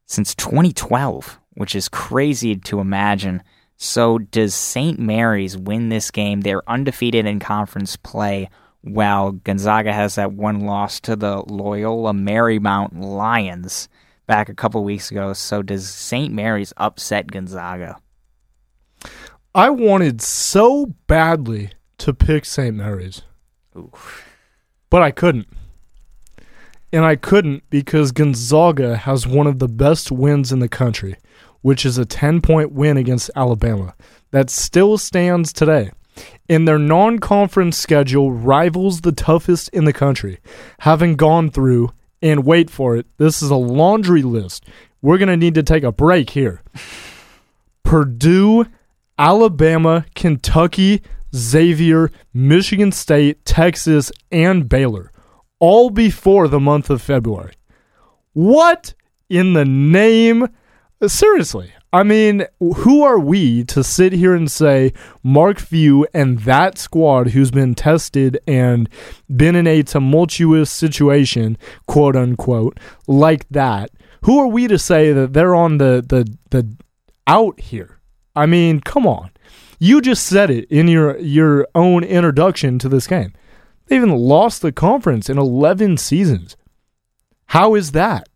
since 0.06 0.34
2012, 0.34 1.38
which 1.52 1.76
is 1.76 1.88
crazy 1.88 2.56
to 2.56 2.80
imagine. 2.80 3.40
So, 3.76 4.18
does 4.18 4.52
St. 4.52 4.98
Mary's 4.98 5.56
win 5.56 5.90
this 5.90 6.10
game? 6.10 6.40
They're 6.40 6.68
undefeated 6.68 7.24
in 7.26 7.38
conference 7.38 7.94
play, 7.94 8.50
while 8.80 9.30
Gonzaga 9.30 9.92
has 9.92 10.16
that 10.16 10.32
one 10.32 10.62
loss 10.62 10.98
to 11.02 11.14
the 11.14 11.44
Loyola 11.46 12.12
Marymount 12.12 13.00
Lions 13.00 13.88
back 14.26 14.48
a 14.48 14.54
couple 14.54 14.82
weeks 14.84 15.10
ago. 15.10 15.32
So 15.32 15.62
does 15.62 15.88
St. 15.88 16.32
Mary's 16.32 16.72
upset 16.76 17.30
Gonzaga? 17.30 17.98
I 19.54 19.70
wanted 19.70 20.20
so 20.20 20.94
badly 21.06 21.70
to 21.98 22.12
pick 22.12 22.44
St. 22.44 22.74
Mary's, 22.76 23.22
Oof. 23.76 24.24
but 24.90 25.02
I 25.02 25.10
couldn't. 25.10 25.48
And 26.92 27.04
I 27.04 27.16
couldn't 27.16 27.62
because 27.70 28.12
Gonzaga 28.12 28.96
has 28.96 29.26
one 29.26 29.46
of 29.46 29.58
the 29.58 29.68
best 29.68 30.12
wins 30.12 30.52
in 30.52 30.60
the 30.60 30.68
country, 30.68 31.16
which 31.62 31.84
is 31.84 31.98
a 31.98 32.04
10 32.04 32.40
point 32.42 32.72
win 32.72 32.96
against 32.96 33.30
Alabama. 33.34 33.94
That 34.30 34.50
still 34.50 34.98
stands 34.98 35.52
today. 35.52 35.90
And 36.48 36.66
their 36.66 36.78
non 36.78 37.18
conference 37.18 37.76
schedule 37.76 38.32
rivals 38.32 39.00
the 39.00 39.12
toughest 39.12 39.68
in 39.70 39.84
the 39.84 39.92
country, 39.92 40.38
having 40.80 41.16
gone 41.16 41.50
through 41.50 41.90
and 42.26 42.44
wait 42.44 42.70
for 42.70 42.96
it. 42.96 43.06
This 43.18 43.40
is 43.40 43.50
a 43.50 43.56
laundry 43.56 44.22
list. 44.22 44.64
We're 45.00 45.18
going 45.18 45.28
to 45.28 45.36
need 45.36 45.54
to 45.54 45.62
take 45.62 45.84
a 45.84 45.92
break 45.92 46.30
here. 46.30 46.62
Purdue, 47.84 48.66
Alabama, 49.18 50.04
Kentucky, 50.14 51.02
Xavier, 51.34 52.10
Michigan 52.34 52.90
State, 52.90 53.44
Texas, 53.44 54.10
and 54.32 54.68
Baylor, 54.68 55.12
all 55.60 55.90
before 55.90 56.48
the 56.48 56.60
month 56.60 56.90
of 56.90 57.00
February. 57.00 57.54
What 58.32 58.94
in 59.28 59.52
the 59.52 59.64
name? 59.64 60.48
Seriously, 61.06 61.72
I 61.92 62.02
mean, 62.02 62.46
who 62.58 63.02
are 63.02 63.18
we 63.18 63.64
to 63.64 63.82
sit 63.82 64.12
here 64.12 64.34
and 64.34 64.50
say 64.50 64.92
Mark 65.22 65.58
Few 65.58 66.06
and 66.12 66.40
that 66.40 66.78
squad 66.78 67.28
who's 67.28 67.50
been 67.50 67.74
tested 67.74 68.38
and 68.46 68.88
been 69.34 69.54
in 69.54 69.66
a 69.66 69.82
tumultuous 69.82 70.70
situation, 70.70 71.56
quote 71.86 72.16
unquote, 72.16 72.78
like 73.06 73.48
that? 73.50 73.90
Who 74.22 74.38
are 74.38 74.48
we 74.48 74.66
to 74.66 74.78
say 74.78 75.12
that 75.12 75.32
they're 75.32 75.54
on 75.54 75.78
the 75.78 76.04
the 76.06 76.36
the 76.50 76.76
out 77.26 77.60
here? 77.60 78.00
I 78.34 78.46
mean, 78.46 78.80
come 78.80 79.06
on. 79.06 79.30
You 79.78 80.00
just 80.00 80.26
said 80.26 80.50
it 80.50 80.64
in 80.70 80.88
your 80.88 81.16
your 81.18 81.66
own 81.74 82.02
introduction 82.02 82.78
to 82.80 82.88
this 82.88 83.06
game. 83.06 83.32
They 83.86 83.96
even 83.96 84.10
lost 84.10 84.62
the 84.62 84.72
conference 84.72 85.30
in 85.30 85.38
11 85.38 85.98
seasons. 85.98 86.56
How 87.46 87.74
is 87.74 87.92
that? 87.92 88.28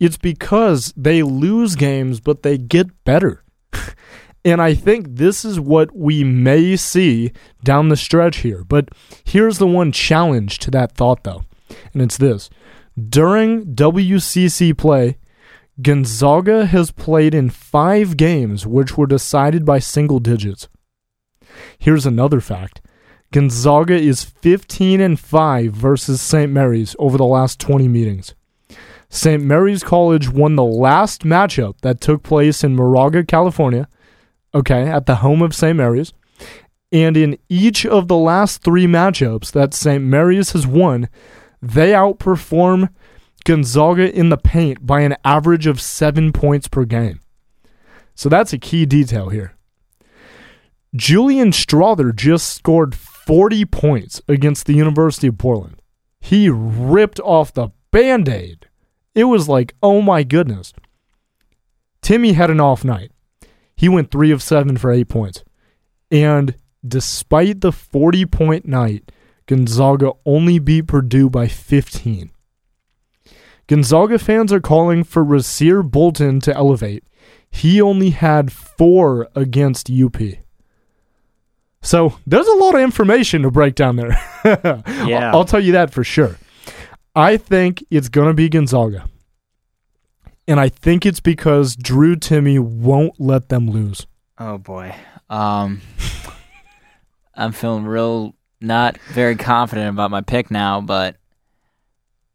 It's 0.00 0.16
because 0.16 0.92
they 0.96 1.22
lose 1.22 1.74
games, 1.76 2.20
but 2.20 2.42
they 2.42 2.58
get 2.58 3.04
better. 3.04 3.44
and 4.44 4.62
I 4.62 4.74
think 4.74 5.06
this 5.10 5.44
is 5.44 5.58
what 5.58 5.94
we 5.94 6.24
may 6.24 6.76
see 6.76 7.32
down 7.64 7.88
the 7.88 7.96
stretch 7.96 8.38
here. 8.38 8.64
But 8.64 8.90
here's 9.24 9.58
the 9.58 9.66
one 9.66 9.92
challenge 9.92 10.58
to 10.60 10.70
that 10.72 10.92
thought, 10.92 11.24
though, 11.24 11.44
and 11.92 12.02
it's 12.02 12.16
this 12.16 12.48
during 13.08 13.74
WCC 13.74 14.76
play, 14.76 15.18
Gonzaga 15.80 16.66
has 16.66 16.90
played 16.90 17.34
in 17.34 17.50
five 17.50 18.16
games 18.16 18.66
which 18.66 18.96
were 18.96 19.06
decided 19.06 19.64
by 19.64 19.78
single 19.78 20.18
digits. 20.18 20.68
Here's 21.78 22.06
another 22.06 22.40
fact. 22.40 22.80
Gonzaga 23.30 23.94
is 23.94 24.24
15 24.24 25.00
and 25.00 25.20
5 25.20 25.72
versus 25.72 26.20
St. 26.20 26.50
Mary's 26.50 26.96
over 26.98 27.18
the 27.18 27.24
last 27.24 27.60
20 27.60 27.86
meetings. 27.86 28.34
St. 29.10 29.42
Mary's 29.42 29.82
College 29.82 30.28
won 30.28 30.56
the 30.56 30.64
last 30.64 31.22
matchup 31.22 31.80
that 31.80 32.00
took 32.00 32.22
place 32.22 32.62
in 32.62 32.76
Moraga, 32.76 33.24
California, 33.24 33.88
okay, 34.54 34.82
at 34.82 35.06
the 35.06 35.16
home 35.16 35.42
of 35.42 35.54
St. 35.54 35.76
Mary's. 35.76 36.12
And 36.92 37.16
in 37.16 37.38
each 37.48 37.84
of 37.84 38.08
the 38.08 38.16
last 38.16 38.62
three 38.62 38.86
matchups 38.86 39.52
that 39.52 39.74
St. 39.74 40.02
Mary's 40.02 40.52
has 40.52 40.66
won, 40.66 41.08
they 41.60 41.92
outperform 41.92 42.90
Gonzaga 43.44 44.14
in 44.14 44.28
the 44.28 44.36
paint 44.36 44.86
by 44.86 45.00
an 45.00 45.16
average 45.24 45.66
of 45.66 45.80
seven 45.80 46.32
points 46.32 46.68
per 46.68 46.84
game. 46.84 47.20
So 48.14 48.28
that's 48.28 48.52
a 48.52 48.58
key 48.58 48.84
detail 48.84 49.28
here. 49.28 49.54
Julian 50.94 51.50
Strawther 51.50 52.14
just 52.14 52.54
scored 52.56 52.94
40 52.94 53.64
points 53.66 54.22
against 54.26 54.66
the 54.66 54.74
University 54.74 55.26
of 55.28 55.38
Portland. 55.38 55.80
He 56.20 56.48
ripped 56.48 57.20
off 57.20 57.52
the 57.52 57.68
band 57.90 58.28
aid 58.28 58.66
it 59.18 59.24
was 59.24 59.48
like, 59.48 59.74
oh 59.82 60.00
my 60.00 60.22
goodness. 60.22 60.72
Timme 62.02 62.34
had 62.34 62.50
an 62.50 62.60
off 62.60 62.84
night. 62.84 63.10
He 63.76 63.88
went 63.88 64.10
three 64.10 64.30
of 64.30 64.42
seven 64.42 64.76
for 64.76 64.90
eight 64.90 65.08
points. 65.08 65.44
And 66.10 66.54
despite 66.86 67.60
the 67.60 67.72
40 67.72 68.26
point 68.26 68.66
night, 68.66 69.10
Gonzaga 69.46 70.12
only 70.24 70.58
beat 70.58 70.86
Purdue 70.86 71.30
by 71.30 71.48
15. 71.48 72.30
Gonzaga 73.66 74.18
fans 74.18 74.52
are 74.52 74.60
calling 74.60 75.04
for 75.04 75.24
Rasir 75.24 75.88
Bolton 75.88 76.40
to 76.40 76.54
elevate. 76.54 77.04
He 77.50 77.80
only 77.80 78.10
had 78.10 78.52
four 78.52 79.28
against 79.34 79.90
UP. 79.90 80.16
So 81.82 82.18
there's 82.26 82.46
a 82.46 82.54
lot 82.54 82.74
of 82.74 82.80
information 82.80 83.42
to 83.42 83.50
break 83.50 83.74
down 83.74 83.96
there. 83.96 84.20
yeah. 84.44 85.30
I'll 85.32 85.44
tell 85.44 85.60
you 85.60 85.72
that 85.72 85.92
for 85.92 86.04
sure. 86.04 86.36
I 87.18 87.36
think 87.36 87.84
it's 87.90 88.08
going 88.08 88.28
to 88.28 88.34
be 88.34 88.48
Gonzaga. 88.48 89.08
And 90.46 90.60
I 90.60 90.68
think 90.68 91.04
it's 91.04 91.18
because 91.20 91.74
Drew 91.74 92.14
Timme 92.14 92.60
won't 92.60 93.20
let 93.20 93.48
them 93.48 93.68
lose. 93.68 94.06
Oh 94.38 94.56
boy. 94.56 94.94
Um 95.28 95.80
I'm 97.34 97.52
feeling 97.52 97.84
real 97.84 98.34
not 98.60 98.98
very 99.12 99.36
confident 99.36 99.90
about 99.90 100.10
my 100.10 100.20
pick 100.20 100.50
now, 100.50 100.80
but 100.80 101.16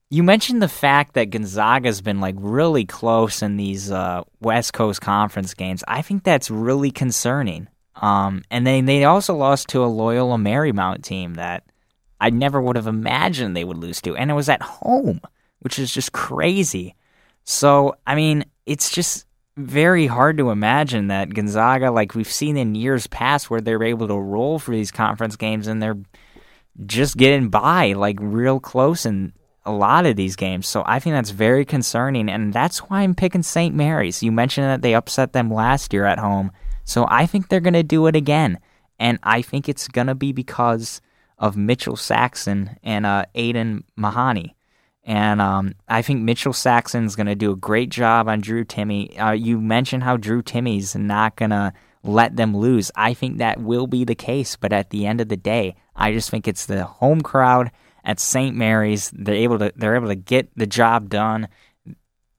You 0.09 0.21
mentioned 0.21 0.61
the 0.61 0.67
fact 0.67 1.13
that 1.15 1.31
Gonzaga's 1.31 2.01
been 2.01 2.19
like 2.19 2.35
really 2.37 2.85
close 2.85 3.41
in 3.41 3.57
these 3.57 3.89
uh, 3.89 4.23
West 4.41 4.73
Coast 4.73 5.01
Conference 5.01 5.53
games. 5.55 5.83
I 5.87 6.01
think 6.03 6.23
that's 6.23 6.51
really 6.51 6.91
concerning. 6.91 7.67
Um, 7.95 8.43
and 8.51 8.67
then 8.67 8.85
they 8.85 9.05
also 9.05 9.33
lost 9.35 9.69
to 9.69 9.83
a 9.83 9.87
Loyola 9.87 10.37
Marymount 10.37 11.03
team 11.03 11.35
that 11.35 11.63
I 12.23 12.29
never 12.29 12.61
would 12.61 12.77
have 12.77 12.87
imagined 12.87 13.53
they 13.53 13.65
would 13.65 13.77
lose 13.77 13.99
to, 14.03 14.15
and 14.15 14.31
it 14.31 14.33
was 14.33 14.47
at 14.47 14.61
home, 14.61 15.19
which 15.59 15.77
is 15.77 15.93
just 15.93 16.13
crazy. 16.13 16.95
So, 17.43 17.95
I 18.07 18.15
mean, 18.15 18.45
it's 18.65 18.89
just 18.89 19.25
very 19.57 20.07
hard 20.07 20.37
to 20.37 20.49
imagine 20.49 21.07
that 21.07 21.33
Gonzaga, 21.33 21.91
like 21.91 22.15
we've 22.15 22.31
seen 22.31 22.55
in 22.55 22.75
years 22.75 23.07
past, 23.07 23.49
where 23.49 23.59
they're 23.59 23.83
able 23.83 24.07
to 24.07 24.15
roll 24.15 24.57
for 24.57 24.71
these 24.71 24.89
conference 24.89 25.35
games 25.35 25.67
and 25.67 25.83
they're 25.83 25.99
just 26.85 27.17
getting 27.17 27.49
by, 27.49 27.91
like 27.91 28.17
real 28.21 28.61
close 28.61 29.05
in 29.05 29.33
a 29.65 29.71
lot 29.73 30.05
of 30.05 30.15
these 30.15 30.37
games. 30.37 30.65
So 30.65 30.81
I 30.85 30.99
think 30.99 31.15
that's 31.15 31.31
very 31.31 31.65
concerning, 31.65 32.29
and 32.29 32.53
that's 32.53 32.79
why 32.79 33.01
I'm 33.01 33.15
picking 33.15 33.43
St. 33.43 33.75
Mary's. 33.75 34.23
You 34.23 34.31
mentioned 34.31 34.67
that 34.67 34.81
they 34.81 34.95
upset 34.95 35.33
them 35.33 35.53
last 35.53 35.91
year 35.91 36.05
at 36.05 36.19
home, 36.19 36.53
so 36.85 37.05
I 37.09 37.25
think 37.25 37.49
they're 37.49 37.59
going 37.59 37.73
to 37.73 37.83
do 37.83 38.07
it 38.07 38.15
again, 38.15 38.59
and 38.97 39.19
I 39.23 39.41
think 39.41 39.67
it's 39.67 39.89
going 39.89 40.07
to 40.07 40.15
be 40.15 40.31
because 40.31 41.01
of 41.37 41.57
Mitchell 41.57 41.95
Saxen 41.95 42.77
and 42.83 43.05
uh, 43.05 43.25
Aidan 43.35 43.83
Mahaney. 43.97 44.53
And 45.05 45.41
um, 45.41 45.75
I 45.87 46.01
think 46.01 46.21
Mitchell 46.21 46.53
Saxen's 46.53 47.15
going 47.15 47.27
to 47.27 47.35
do 47.35 47.51
a 47.51 47.57
great 47.57 47.89
job 47.89 48.29
on 48.29 48.39
Drew 48.39 48.63
Timme. 48.63 49.19
Uh, 49.19 49.31
you 49.31 49.59
mentioned 49.59 50.03
how 50.03 50.15
Drew 50.15 50.41
Timme's 50.41 50.95
not 50.95 51.35
going 51.35 51.51
to 51.51 51.73
let 52.03 52.35
them 52.35 52.55
lose. 52.55 52.91
I 52.95 53.13
think 53.13 53.37
that 53.37 53.59
will 53.59 53.87
be 53.87 54.05
the 54.05 54.15
case, 54.15 54.55
but 54.55 54.71
at 54.71 54.91
the 54.91 55.05
end 55.05 55.19
of 55.19 55.29
the 55.29 55.37
day, 55.37 55.75
I 55.95 56.13
just 56.13 56.29
think 56.29 56.47
it's 56.47 56.65
the 56.65 56.85
home 56.85 57.21
crowd 57.21 57.71
at 58.03 58.19
St. 58.19 58.55
Mary's. 58.55 59.11
They're 59.13 59.35
able 59.35 59.59
to 59.59 59.73
they're 59.75 59.95
able 59.95 60.07
to 60.07 60.15
get 60.15 60.49
the 60.55 60.67
job 60.67 61.09
done. 61.09 61.47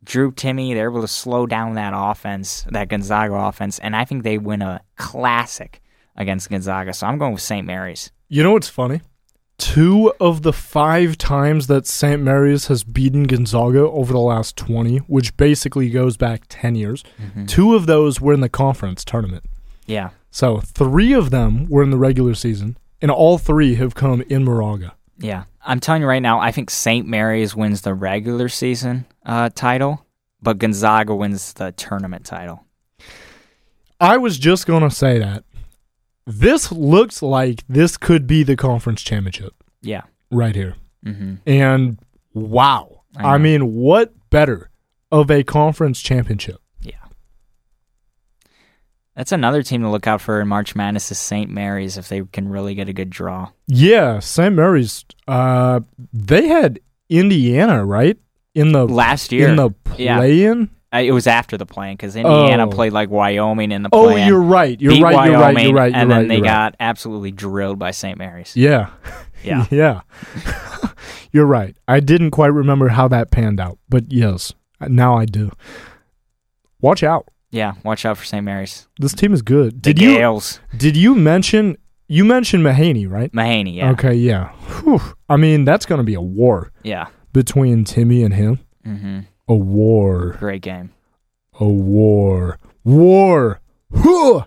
Drew 0.03 0.32
Timme, 0.32 0.74
they're 0.74 0.90
able 0.90 1.01
to 1.01 1.09
slow 1.09 1.47
down 1.47 1.74
that 1.74 1.95
offense, 1.97 2.66
that 2.70 2.88
Gonzaga 2.88 3.34
offense, 3.34 3.78
and 3.78 3.97
I 3.97 4.05
think 4.05 4.22
they 4.22 4.36
win 4.36 4.61
a 4.61 4.82
classic 4.97 5.80
against 6.14 6.51
Gonzaga. 6.51 6.92
So 6.92 7.07
I'm 7.07 7.18
going 7.18 7.32
with 7.32 7.42
St. 7.42 7.66
Mary's. 7.66 8.11
You 8.35 8.43
know 8.43 8.51
what's 8.55 8.68
funny? 8.68 9.01
Two 9.59 10.12
of 10.18 10.43
the 10.43 10.53
five 10.53 11.16
times 11.16 11.68
that 11.68 11.87
St. 11.87 12.20
Mary's 12.20 12.66
has 12.66 12.82
beaten 12.82 13.28
Gonzaga 13.28 13.89
over 13.89 14.12
the 14.12 14.18
last 14.18 14.57
20, 14.57 14.97
which 15.07 15.37
basically 15.37 15.89
goes 15.89 16.16
back 16.16 16.43
10 16.49 16.74
years, 16.74 17.05
Mm-hmm. 17.22 17.47
two 17.47 17.76
of 17.76 17.87
those 17.87 18.20
were 18.20 18.35
in 18.35 18.41
the 18.41 18.49
conference 18.49 19.05
tournament. 19.05 19.45
Yeah. 19.87 20.11
So 20.32 20.59
three 20.59 21.12
of 21.12 21.30
them 21.30 21.68
were 21.70 21.85
in 21.85 21.91
the 21.91 21.97
regular 21.97 22.35
season, 22.35 22.76
and 23.01 23.09
all 23.09 23.39
three 23.39 23.76
have 23.76 23.95
come 23.95 24.22
in 24.22 24.43
Moraga. 24.43 24.95
Yeah. 25.16 25.45
I'm 25.64 25.78
telling 25.78 26.03
you 26.03 26.09
right 26.09 26.18
now, 26.20 26.41
I 26.41 26.51
think 26.51 26.70
St. 26.70 27.07
Mary's 27.07 27.55
wins 27.55 27.82
the 27.82 27.95
regular 27.95 28.49
season 28.49 29.07
uh, 29.24 29.51
title, 29.55 30.05
but 30.43 30.59
Gonzaga 30.59 31.14
wins 31.14 31.53
the 31.53 31.70
tournament 31.70 32.24
title. 32.26 32.64
I 34.01 34.16
was 34.16 34.39
just 34.39 34.66
going 34.66 34.82
to 34.82 34.91
say 34.91 35.20
that. 35.20 35.45
This 36.27 36.72
looks 36.72 37.22
like 37.22 37.62
this 37.68 37.97
could 37.97 38.27
be 38.27 38.43
the 38.43 38.57
conference 38.57 39.03
championship 39.03 39.53
Yeah. 39.83 40.03
right 40.31 40.55
here. 40.55 40.77
Mm-hmm. 41.05 41.35
And 41.47 41.99
wow. 42.33 43.03
I 43.16 43.35
I, 43.35 43.39
mean, 43.39 43.75
what 43.75 44.12
better 44.31 44.70
of 45.12 45.31
a 45.31 45.43
conference 45.45 46.01
championship? 46.01 46.57
Yeah. 46.81 46.95
That's 49.16 49.33
another 49.33 49.62
team 49.62 49.83
to 49.83 49.91
look 49.91 50.07
out 50.07 50.20
for 50.20 50.41
in 50.41 50.49
March 50.49 50.75
Madness 50.75 51.11
is 51.12 51.18
St. 51.18 51.49
Mary's 51.51 51.97
if 51.97 52.09
they 52.09 52.22
can 52.33 52.49
really 52.49 52.75
get 52.75 52.89
a 52.89 52.93
good 52.93 53.11
draw. 53.11 53.51
Yeah, 53.68 54.18
St. 54.18 54.55
Mary's. 54.55 55.05
Uh, 55.29 55.81
they 56.12 56.49
had 56.49 56.81
Indiana 57.09 57.85
right 57.85 58.16
in 58.55 58.72
the 58.72 58.87
Last 58.89 59.31
year, 59.31 59.49
in 59.49 59.57
the 59.57 59.70
play 59.70 60.45
in? 60.45 60.59
yeah. 60.62 60.66
Uh, 60.95 60.99
it 61.01 61.11
was 61.12 61.26
after 61.26 61.57
the 61.57 61.66
play 61.66 61.92
because 61.92 62.14
Indiana 62.16 62.66
Oh. 62.66 62.70
played 62.70 62.92
like 62.92 63.11
Wyoming 63.11 63.72
in 63.72 63.82
the 63.82 63.88
Oh, 63.92 64.11
play. 64.12 64.26
you're 64.26 64.40
right. 64.40 64.80
You're 64.80 64.92
right. 65.01 65.28
You're 65.28 65.38
right. 65.40 65.57
You're 65.64 65.74
right. 65.74 65.90
You're 65.92 66.01
and 66.01 66.09
right. 66.11 66.18
then 66.20 66.28
they 66.28 66.40
got 66.40 66.76
absolutely 66.78 67.32
drilled 67.32 67.78
by 67.78 67.90
St. 67.90 68.18
Mary's. 68.18 68.55
Yeah. 68.57 68.90
Yeah. 69.45 69.66
yeah. 69.70 70.01
you're 71.32 71.45
right. 71.45 71.76
I 71.86 72.01
didn't 72.01 72.30
quite 72.30 72.47
remember 72.55 72.88
how 72.88 73.09
that 73.09 73.30
panned 73.30 73.61
out, 73.61 73.78
but 73.90 74.11
yes, 74.11 74.55
now 74.80 75.18
I 75.18 75.26
do. 75.26 75.51
Watch 76.80 77.03
out. 77.03 77.28
Yeah, 77.51 77.74
watch 77.84 78.05
out 78.05 78.16
for 78.18 78.24
St. 78.24 78.42
Mary's. 78.45 78.88
This 78.99 79.12
team 79.12 79.32
is 79.34 79.42
good. 79.42 79.82
The 79.82 79.92
Did 79.92 80.01
you 80.01 80.40
did 80.76 80.97
you 80.97 81.14
mention 81.14 81.76
you 82.09 82.24
mentioned 82.24 82.64
Mahaney, 82.64 83.09
right? 83.11 83.30
Mahaney, 83.32 83.76
yeah. 83.76 83.90
Okay, 83.90 84.14
yeah. 84.14 84.49
Whew. 84.82 85.01
I 85.28 85.36
mean, 85.36 85.64
that's 85.64 85.86
going 85.86 85.99
to 85.99 86.05
be 86.05 86.14
a 86.14 86.20
war 86.22 86.70
Yeah. 86.82 87.07
between 87.32 87.84
Timme 87.84 88.24
and 88.24 88.34
him. 88.34 88.61
Mm-hmm. 88.86 89.18
A 89.49 89.55
war. 89.55 90.36
Great 90.38 90.62
game. 90.62 90.92
A 91.61 91.68
war. 91.68 92.59
War. 92.84 93.61
Huh. 93.95 94.45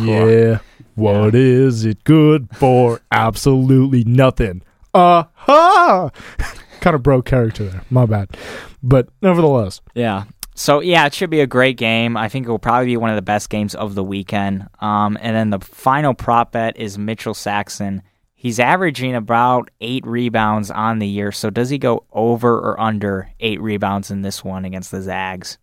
Yeah. 0.00 0.58
What 0.94 1.34
is 1.34 1.84
it 1.84 2.02
good 2.04 2.48
for? 2.54 3.00
Absolutely 3.12 4.04
nothing. 4.04 4.62
Uh-huh. 4.94 6.10
kind 6.80 6.96
of 6.96 7.02
broke 7.02 7.26
character 7.26 7.64
there. 7.64 7.82
My 7.90 8.06
bad. 8.06 8.36
But 8.82 9.08
nevertheless, 9.22 9.80
Yeah. 9.94 10.24
So 10.54 10.80
yeah, 10.80 11.06
it 11.06 11.14
should 11.14 11.30
be 11.30 11.40
a 11.40 11.46
great 11.46 11.76
game. 11.76 12.16
I 12.16 12.28
think 12.28 12.46
it 12.46 12.50
will 12.50 12.58
probably 12.58 12.86
be 12.86 12.96
one 12.96 13.10
of 13.10 13.16
the 13.16 13.22
best 13.22 13.48
games 13.48 13.76
of 13.76 13.94
the 13.94 14.02
weekend. 14.02 14.66
Um, 14.80 15.16
and 15.20 15.36
then 15.36 15.50
the 15.50 15.60
final 15.60 16.14
prop 16.14 16.50
bet 16.50 16.76
is 16.76 16.98
Mitchell 16.98 17.34
Saxen. 17.34 18.02
He's 18.40 18.60
averaging 18.60 19.16
about 19.16 19.68
eight 19.80 20.06
rebounds 20.06 20.70
on 20.70 21.00
the 21.00 21.08
year. 21.08 21.32
So 21.32 21.50
does 21.50 21.70
he 21.70 21.78
go 21.78 22.04
over 22.12 22.56
or 22.56 22.80
under 22.80 23.32
eight 23.40 23.60
rebounds 23.60 24.12
in 24.12 24.22
this 24.22 24.44
one 24.44 24.64
against 24.64 24.92
the 24.92 25.02
Zags? 25.02 25.58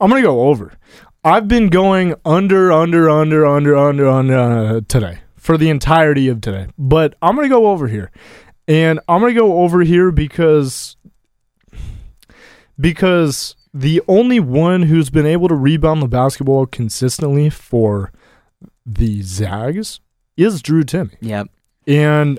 I'm 0.00 0.08
going 0.08 0.22
to 0.22 0.26
go 0.26 0.48
over. 0.48 0.72
I've 1.22 1.46
been 1.46 1.68
going 1.68 2.14
under, 2.24 2.72
under, 2.72 3.10
under, 3.10 3.46
under, 3.46 3.76
under, 3.76 4.08
under 4.08 4.38
uh, 4.38 4.80
today 4.88 5.18
for 5.36 5.58
the 5.58 5.68
entirety 5.68 6.28
of 6.28 6.40
today. 6.40 6.68
But 6.78 7.16
I'm 7.20 7.36
going 7.36 7.50
to 7.50 7.54
go 7.54 7.66
over 7.66 7.86
here. 7.86 8.10
And 8.66 8.98
I'm 9.08 9.20
going 9.20 9.34
to 9.34 9.38
go 9.38 9.60
over 9.60 9.82
here 9.82 10.10
because 10.10 10.96
because 12.80 13.56
the 13.74 14.00
only 14.08 14.40
one 14.40 14.84
who's 14.84 15.10
been 15.10 15.26
able 15.26 15.48
to 15.48 15.54
rebound 15.54 16.00
the 16.00 16.08
basketball 16.08 16.64
consistently 16.64 17.50
for 17.50 18.10
the 18.86 19.20
Zags 19.20 20.00
is 20.36 20.62
Drew 20.62 20.82
Timme. 20.82 21.12
Yep. 21.20 21.48
And 21.86 22.38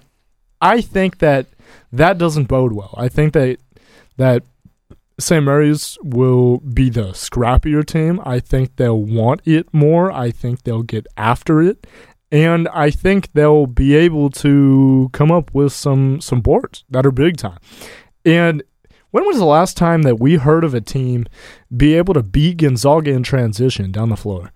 I 0.62 0.82
think 0.82 1.20
that 1.20 1.48
that 1.91 2.18
doesn't 2.18 2.46
bode 2.46 2.74
well. 2.74 2.94
I 2.98 3.10
think 3.10 3.34
that 3.34 3.58
that 4.18 4.44
St. 5.20 5.44
Mary's 5.44 5.98
will 6.02 6.58
be 6.60 6.89
the 6.89 7.12
scrappier 7.12 7.86
team. 7.86 8.20
I 8.26 8.39
think 8.39 8.76
they'll 8.76 9.02
want 9.02 9.41
it 9.46 9.72
more. 9.74 10.12
I 10.12 10.32
think 10.32 10.64
they'll 10.64 10.84
get 10.84 11.06
after 11.18 11.62
it. 11.62 11.86
And 12.32 12.68
I 12.70 12.89
think 12.89 13.32
they'll 13.34 13.68
be 13.68 13.96
able 13.96 14.32
to 14.32 15.10
come 15.14 15.32
up 15.32 15.54
with 15.54 15.72
some 15.72 16.20
some 16.20 16.41
boards 16.41 16.84
that 16.89 17.06
are 17.06 17.12
big 17.12 17.38
time. 17.38 17.60
And 18.26 18.64
when 19.12 19.26
was 19.26 19.38
the 19.38 19.46
last 19.46 19.78
time 19.78 20.02
that 20.02 20.20
we 20.20 20.38
heard 20.38 20.64
of 20.64 20.74
a 20.74 20.82
team 20.82 21.28
be 21.76 21.94
able 21.94 22.16
to 22.16 22.24
beat 22.24 22.58
Gonzaga 22.58 23.12
in 23.12 23.22
transition 23.22 23.91
down 23.91 24.10
the 24.10 24.18
floor? 24.18 24.52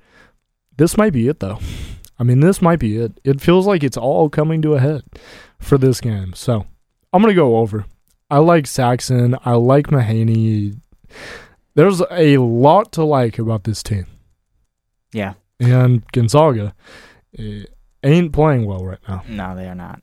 This 0.78 0.98
might 0.98 1.14
be 1.14 1.28
it 1.28 1.40
though. 1.40 1.60
I 2.20 2.24
mean, 2.24 2.40
this 2.40 2.62
might 2.62 2.80
be 2.80 2.98
it. 2.98 3.20
It 3.24 3.42
feels 3.42 3.68
like 3.68 3.84
it's 3.84 3.98
all 3.98 4.30
coming 4.30 4.62
to 4.64 4.74
a 4.74 4.80
head 4.80 5.04
for 5.60 5.78
this 5.78 6.02
game. 6.02 6.34
So 6.34 6.66
I'm 7.14 7.22
gonna 7.22 7.34
go 7.34 7.58
over. 7.58 7.86
I 8.30 8.40
like 8.40 8.66
Saxen. 8.66 9.38
I 9.46 9.54
like 9.54 9.88
Mahaney. 9.88 10.80
There's 11.76 12.02
a 12.12 12.38
lot 12.38 12.92
to 12.94 13.04
like 13.04 13.38
about 13.40 13.64
this 13.64 13.84
team, 13.84 14.08
Yeah. 15.14 15.36
and 15.60 16.04
Gonzaga 16.12 16.74
eh, 17.38 17.64
ain't 18.04 18.34
playing 18.34 18.66
well 18.66 18.84
right 18.84 18.98
now. 19.08 19.24
No, 19.28 19.56
they 19.56 19.68
are 19.68 19.76
not. 19.76 20.02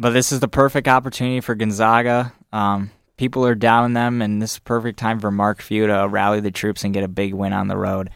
But 0.00 0.10
this 0.10 0.32
is 0.32 0.40
the 0.40 0.48
perfect 0.48 0.88
opportunity 0.88 1.40
for 1.40 1.54
Gonzaga. 1.54 2.32
Um, 2.52 2.90
people 3.16 3.46
are 3.46 3.54
down 3.54 3.92
them, 3.92 4.20
and 4.20 4.42
this 4.42 4.54
is 4.54 4.58
perfect 4.58 4.98
time 4.98 5.20
for 5.20 5.30
Mark 5.30 5.62
Few 5.62 5.86
to 5.86 6.08
rally 6.08 6.40
the 6.40 6.50
troops 6.50 6.82
and 6.82 6.92
get 6.92 7.04
a 7.04 7.08
big 7.08 7.34
win 7.34 7.52
on 7.52 7.68
the 7.68 7.76
road 7.76 8.10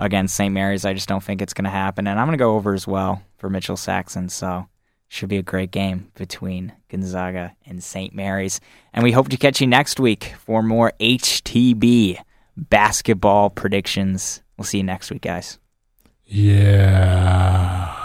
against 0.00 0.34
St. 0.34 0.52
Mary's. 0.52 0.84
I 0.84 0.94
just 0.94 1.08
don't 1.08 1.22
think 1.22 1.40
it's 1.40 1.54
going 1.54 1.64
to 1.64 1.70
happen. 1.70 2.06
And 2.06 2.18
I'm 2.18 2.26
going 2.26 2.36
to 2.36 2.42
go 2.42 2.56
over 2.56 2.74
as 2.74 2.86
well 2.86 3.22
for 3.38 3.48
Mitchell 3.48 3.76
Saxen. 3.76 4.28
So 4.28 4.66
should 5.08 5.28
be 5.28 5.36
a 5.36 5.42
great 5.42 5.70
game 5.70 6.10
between 6.14 6.72
Gonzaga 6.88 7.54
and 7.66 7.82
St. 7.82 8.14
Mary's. 8.14 8.60
And 8.92 9.04
we 9.04 9.12
hope 9.12 9.28
to 9.28 9.36
catch 9.36 9.60
you 9.60 9.66
next 9.66 10.00
week 10.00 10.34
for 10.38 10.62
more 10.62 10.92
HTB 11.00 12.18
basketball 12.56 13.50
predictions. 13.50 14.42
We'll 14.56 14.64
see 14.64 14.78
you 14.78 14.84
next 14.84 15.10
week, 15.10 15.22
guys. 15.22 15.58
Yeah. 16.26 17.99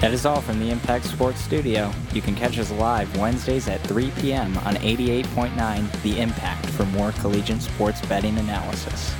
That 0.00 0.12
is 0.12 0.24
all 0.24 0.40
from 0.40 0.60
the 0.60 0.70
Impact 0.70 1.06
Sports 1.06 1.40
Studio. 1.40 1.90
You 2.12 2.22
can 2.22 2.36
catch 2.36 2.56
us 2.56 2.70
live 2.70 3.14
Wednesdays 3.18 3.66
at 3.66 3.80
3 3.80 4.12
p.m. 4.12 4.56
on 4.58 4.76
88.9 4.76 6.02
The 6.02 6.20
Impact 6.20 6.66
for 6.66 6.84
more 6.86 7.10
collegiate 7.12 7.60
sports 7.60 8.00
betting 8.06 8.38
analysis. 8.38 9.12